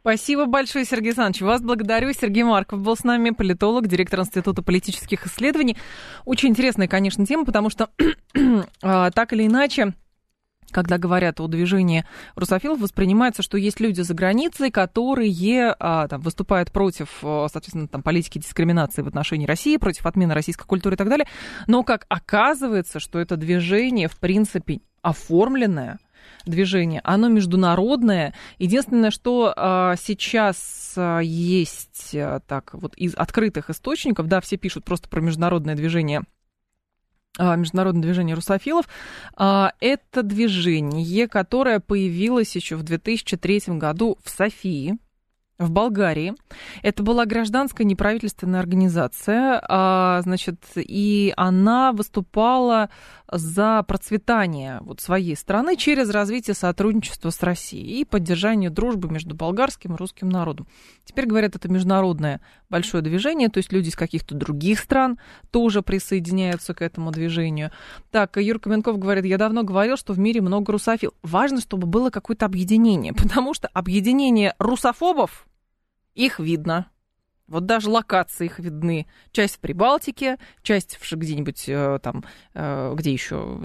Спасибо 0.03 0.47
большое, 0.47 0.83
Сергей 0.83 1.11
Александрович. 1.11 1.39
Вас 1.43 1.61
благодарю. 1.61 2.11
Сергей 2.11 2.43
Марков 2.43 2.81
был 2.81 2.97
с 2.97 3.05
нами, 3.05 3.29
политолог, 3.29 3.87
директор 3.87 4.19
Института 4.19 4.61
политических 4.61 5.25
исследований. 5.25 5.77
Очень 6.25 6.49
интересная, 6.49 6.89
конечно, 6.89 7.25
тема, 7.25 7.45
потому 7.45 7.69
что 7.69 7.89
а, 8.83 9.11
так 9.11 9.31
или 9.31 9.47
иначе 9.47 9.93
когда 10.71 10.97
говорят 10.97 11.39
о 11.39 11.47
движении 11.47 12.03
русофилов, 12.35 12.79
воспринимается, 12.79 13.43
что 13.43 13.57
есть 13.57 13.79
люди 13.79 14.01
за 14.01 14.13
границей, 14.13 14.71
которые 14.71 15.75
а, 15.79 16.07
там, 16.07 16.19
выступают 16.19 16.71
против, 16.71 17.09
соответственно, 17.21 17.87
там, 17.87 18.01
политики 18.01 18.39
дискриминации 18.39 19.03
в 19.03 19.07
отношении 19.07 19.45
России, 19.45 19.77
против 19.77 20.05
отмены 20.07 20.33
российской 20.33 20.65
культуры 20.65 20.95
и 20.95 20.97
так 20.97 21.09
далее. 21.09 21.27
Но 21.67 21.83
как 21.83 22.07
оказывается, 22.09 22.99
что 22.99 23.19
это 23.19 23.37
движение, 23.37 24.07
в 24.07 24.17
принципе, 24.17 24.81
оформленное, 25.03 25.99
движение, 26.45 27.01
оно 27.03 27.27
международное. 27.27 28.33
Единственное, 28.59 29.11
что 29.11 29.53
а, 29.55 29.95
сейчас 29.95 30.93
а, 30.97 31.19
есть 31.19 32.15
а, 32.15 32.39
так 32.39 32.73
вот 32.73 32.95
из 32.95 33.15
открытых 33.15 33.69
источников, 33.69 34.27
да, 34.27 34.41
все 34.41 34.57
пишут 34.57 34.85
просто 34.85 35.09
про 35.09 35.21
международное 35.21 35.75
движение 35.75 36.23
а, 37.37 37.55
Международное 37.55 38.03
движение 38.03 38.35
русофилов. 38.35 38.85
А, 39.35 39.73
это 39.79 40.21
движение, 40.21 41.27
которое 41.27 41.79
появилось 41.79 42.55
еще 42.55 42.75
в 42.75 42.83
2003 42.83 43.61
году 43.77 44.17
в 44.23 44.29
Софии. 44.29 44.97
В 45.59 45.69
Болгарии. 45.69 46.33
Это 46.81 47.03
была 47.03 47.25
гражданская 47.25 47.85
неправительственная 47.85 48.59
организация, 48.59 49.61
а, 49.67 50.21
значит, 50.23 50.57
и 50.75 51.33
она 51.37 51.91
выступала 51.91 52.89
за 53.31 53.83
процветание 53.87 54.79
вот 54.81 55.01
своей 55.01 55.35
страны 55.35 55.75
через 55.75 56.09
развитие 56.09 56.53
сотрудничества 56.53 57.29
с 57.29 57.41
Россией 57.41 58.01
и 58.01 58.05
поддержание 58.05 58.69
дружбы 58.69 59.09
между 59.09 59.35
болгарским 59.35 59.95
и 59.95 59.97
русским 59.97 60.29
народом. 60.29 60.67
Теперь, 61.05 61.25
говорят, 61.25 61.55
это 61.55 61.69
международное 61.69 62.41
большое 62.69 63.03
движение, 63.03 63.49
то 63.49 63.57
есть 63.57 63.71
люди 63.71 63.89
из 63.89 63.95
каких-то 63.95 64.35
других 64.35 64.79
стран 64.79 65.19
тоже 65.51 65.81
присоединяются 65.81 66.73
к 66.73 66.81
этому 66.81 67.11
движению. 67.11 67.71
Так, 68.11 68.37
Юр 68.37 68.59
Каменков 68.59 68.99
говорит, 68.99 69.25
я 69.25 69.37
давно 69.37 69.63
говорил, 69.63 69.97
что 69.97 70.13
в 70.13 70.19
мире 70.19 70.41
много 70.41 70.71
русофил. 70.71 71.13
Важно, 71.23 71.59
чтобы 71.61 71.87
было 71.87 72.09
какое-то 72.09 72.45
объединение, 72.45 73.13
потому 73.17 73.53
что 73.53 73.67
объединение 73.67 74.53
русофобов, 74.59 75.42
их 76.15 76.39
видно. 76.39 76.89
Вот 77.47 77.65
даже 77.65 77.89
локации 77.89 78.45
их 78.45 78.59
видны. 78.59 79.05
Часть 79.31 79.57
в 79.57 79.59
Прибалтике, 79.59 80.37
часть 80.63 80.97
где-нибудь 81.11 81.65
э, 81.67 81.99
там, 82.01 82.23
э, 82.53 82.93
где 82.95 83.11
еще 83.11 83.59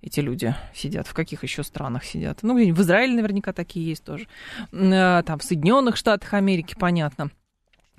эти 0.00 0.20
люди 0.20 0.54
сидят, 0.74 1.06
в 1.06 1.12
каких 1.12 1.42
еще 1.42 1.62
странах 1.62 2.04
сидят. 2.04 2.38
Ну, 2.42 2.54
в 2.54 2.80
Израиле 2.80 3.14
наверняка 3.14 3.52
такие 3.52 3.86
есть 3.86 4.04
тоже. 4.04 4.26
Э, 4.72 5.22
там 5.24 5.38
в 5.38 5.44
Соединенных 5.44 5.96
Штатах 5.96 6.32
Америки, 6.34 6.74
понятно 6.78 7.30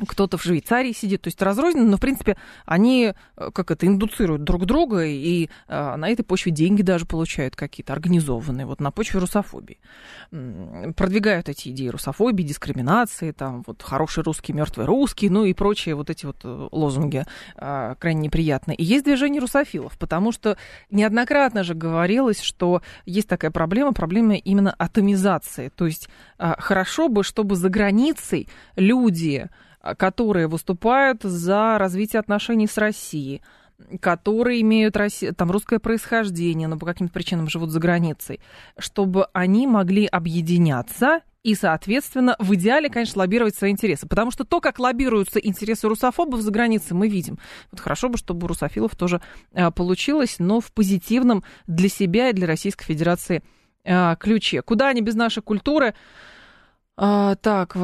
кто-то 0.06 0.38
в 0.38 0.43
Швейцарии 0.43 0.93
сидит, 0.93 1.22
то 1.22 1.28
есть 1.28 1.41
разрозненно, 1.41 1.89
но, 1.89 1.97
в 1.97 1.99
принципе, 1.99 2.38
они 2.66 3.14
э, 3.38 3.52
как 3.54 3.72
это, 3.72 3.88
индуцируют 3.88 4.43
друг 4.43 4.66
друга, 4.66 5.06
и 5.06 5.49
а, 5.68 5.97
на 5.97 6.10
этой 6.10 6.24
почве 6.24 6.52
деньги 6.52 6.82
даже 6.82 7.06
получают 7.06 7.56
какие-то 7.56 7.93
организованные, 7.93 8.66
вот 8.66 8.80
на 8.80 8.91
почве 8.91 9.20
русофобии. 9.20 9.80
Продвигают 10.32 11.49
эти 11.49 11.70
идеи 11.70 11.88
русофобии, 11.88 12.43
дискриминации, 12.43 13.32
там, 13.32 13.64
вот, 13.66 13.82
хороший 13.82 14.24
русский, 14.24 14.54
мертвый 14.54 14.86
русский, 14.86 15.30
ну 15.30 15.45
и 15.45 15.54
прочие 15.54 15.95
вот 15.95 16.10
эти 16.10 16.26
вот 16.26 16.38
э, 16.43 16.68
лозунги 16.72 17.26
а, 17.56 17.95
крайне 17.95 18.22
неприятные. 18.22 18.76
И 18.76 18.84
есть 18.84 19.06
движение 19.06 19.41
русофилов, 19.41 19.97
потому 19.97 20.32
что 20.32 20.58
неоднократно 20.89 21.64
же 21.64 21.74
говорилось, 21.74 22.41
что 22.41 22.82
есть 23.06 23.28
такая 23.28 23.52
проблема, 23.52 23.93
проблема 23.93 24.36
именно 24.36 24.72
атомизации, 24.72 25.70
то 25.70 25.86
есть 25.86 26.10
а, 26.38 26.60
хорошо 26.60 27.08
бы, 27.08 27.24
чтобы 27.24 27.56
за 27.56 27.70
границей 27.70 28.47
люди 28.76 29.49
которые 29.98 30.48
выступают 30.48 31.24
за 31.24 31.78
развитие 31.78 32.20
отношений 32.20 32.68
с 32.68 32.78
Россией, 32.78 33.42
которые 34.00 34.62
имеют 34.62 34.96
там 35.36 35.52
русское 35.52 35.80
происхождение, 35.80 36.68
но 36.68 36.78
по 36.78 36.86
каким-то 36.86 37.14
причинам 37.14 37.50
живут 37.50 37.72
за 37.72 37.80
границей, 37.80 38.40
чтобы 38.78 39.28
они 39.34 39.68
могли 39.68 40.06
объединяться 40.06 41.22
и, 41.44 41.56
соответственно, 41.56 42.36
в 42.38 42.54
идеале, 42.54 42.90
конечно, 42.90 43.20
лоббировать 43.20 43.56
свои 43.56 43.72
интересы. 43.72 44.08
Потому 44.08 44.30
что 44.30 44.44
то, 44.44 44.62
как 44.62 44.78
лоббируются 44.78 45.40
интересы 45.40 45.88
русофобов 45.88 46.42
за 46.42 46.52
границей, 46.52 46.96
мы 46.96 47.08
видим. 47.08 47.40
Вот 47.72 47.80
хорошо 47.80 48.10
бы, 48.10 48.18
чтобы 48.18 48.46
у 48.46 48.48
русофилов 48.48 48.96
тоже 48.96 49.22
а, 49.54 49.72
получилось, 49.72 50.36
но 50.38 50.60
в 50.60 50.72
позитивном 50.72 51.44
для 51.66 51.90
себя 51.90 52.30
и 52.30 52.34
для 52.34 52.46
Российской 52.46 52.86
Федерации 52.86 53.42
а, 53.84 54.16
ключе. 54.18 54.62
Куда 54.62 54.90
они 54.90 55.02
без 55.02 55.16
нашей 55.16 55.42
культуры? 55.42 55.96
А, 57.04 57.34
так, 57.34 57.76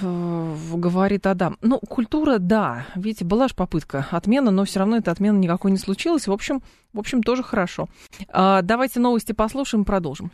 говорит 0.00 1.26
Адам. 1.26 1.58
Ну, 1.60 1.80
культура, 1.80 2.38
да. 2.38 2.86
Видите, 2.94 3.24
была 3.24 3.48
же 3.48 3.54
попытка 3.56 4.06
отмена, 4.12 4.52
но 4.52 4.64
все 4.64 4.78
равно 4.78 4.96
эта 4.96 5.10
отмена 5.10 5.36
никакой 5.36 5.72
не 5.72 5.76
случилась. 5.76 6.28
В 6.28 6.32
общем, 6.32 6.62
в 6.92 7.00
общем 7.00 7.24
тоже 7.24 7.42
хорошо. 7.42 7.88
А, 8.28 8.62
давайте 8.62 9.00
новости 9.00 9.32
послушаем, 9.32 9.84
продолжим. 9.84 10.30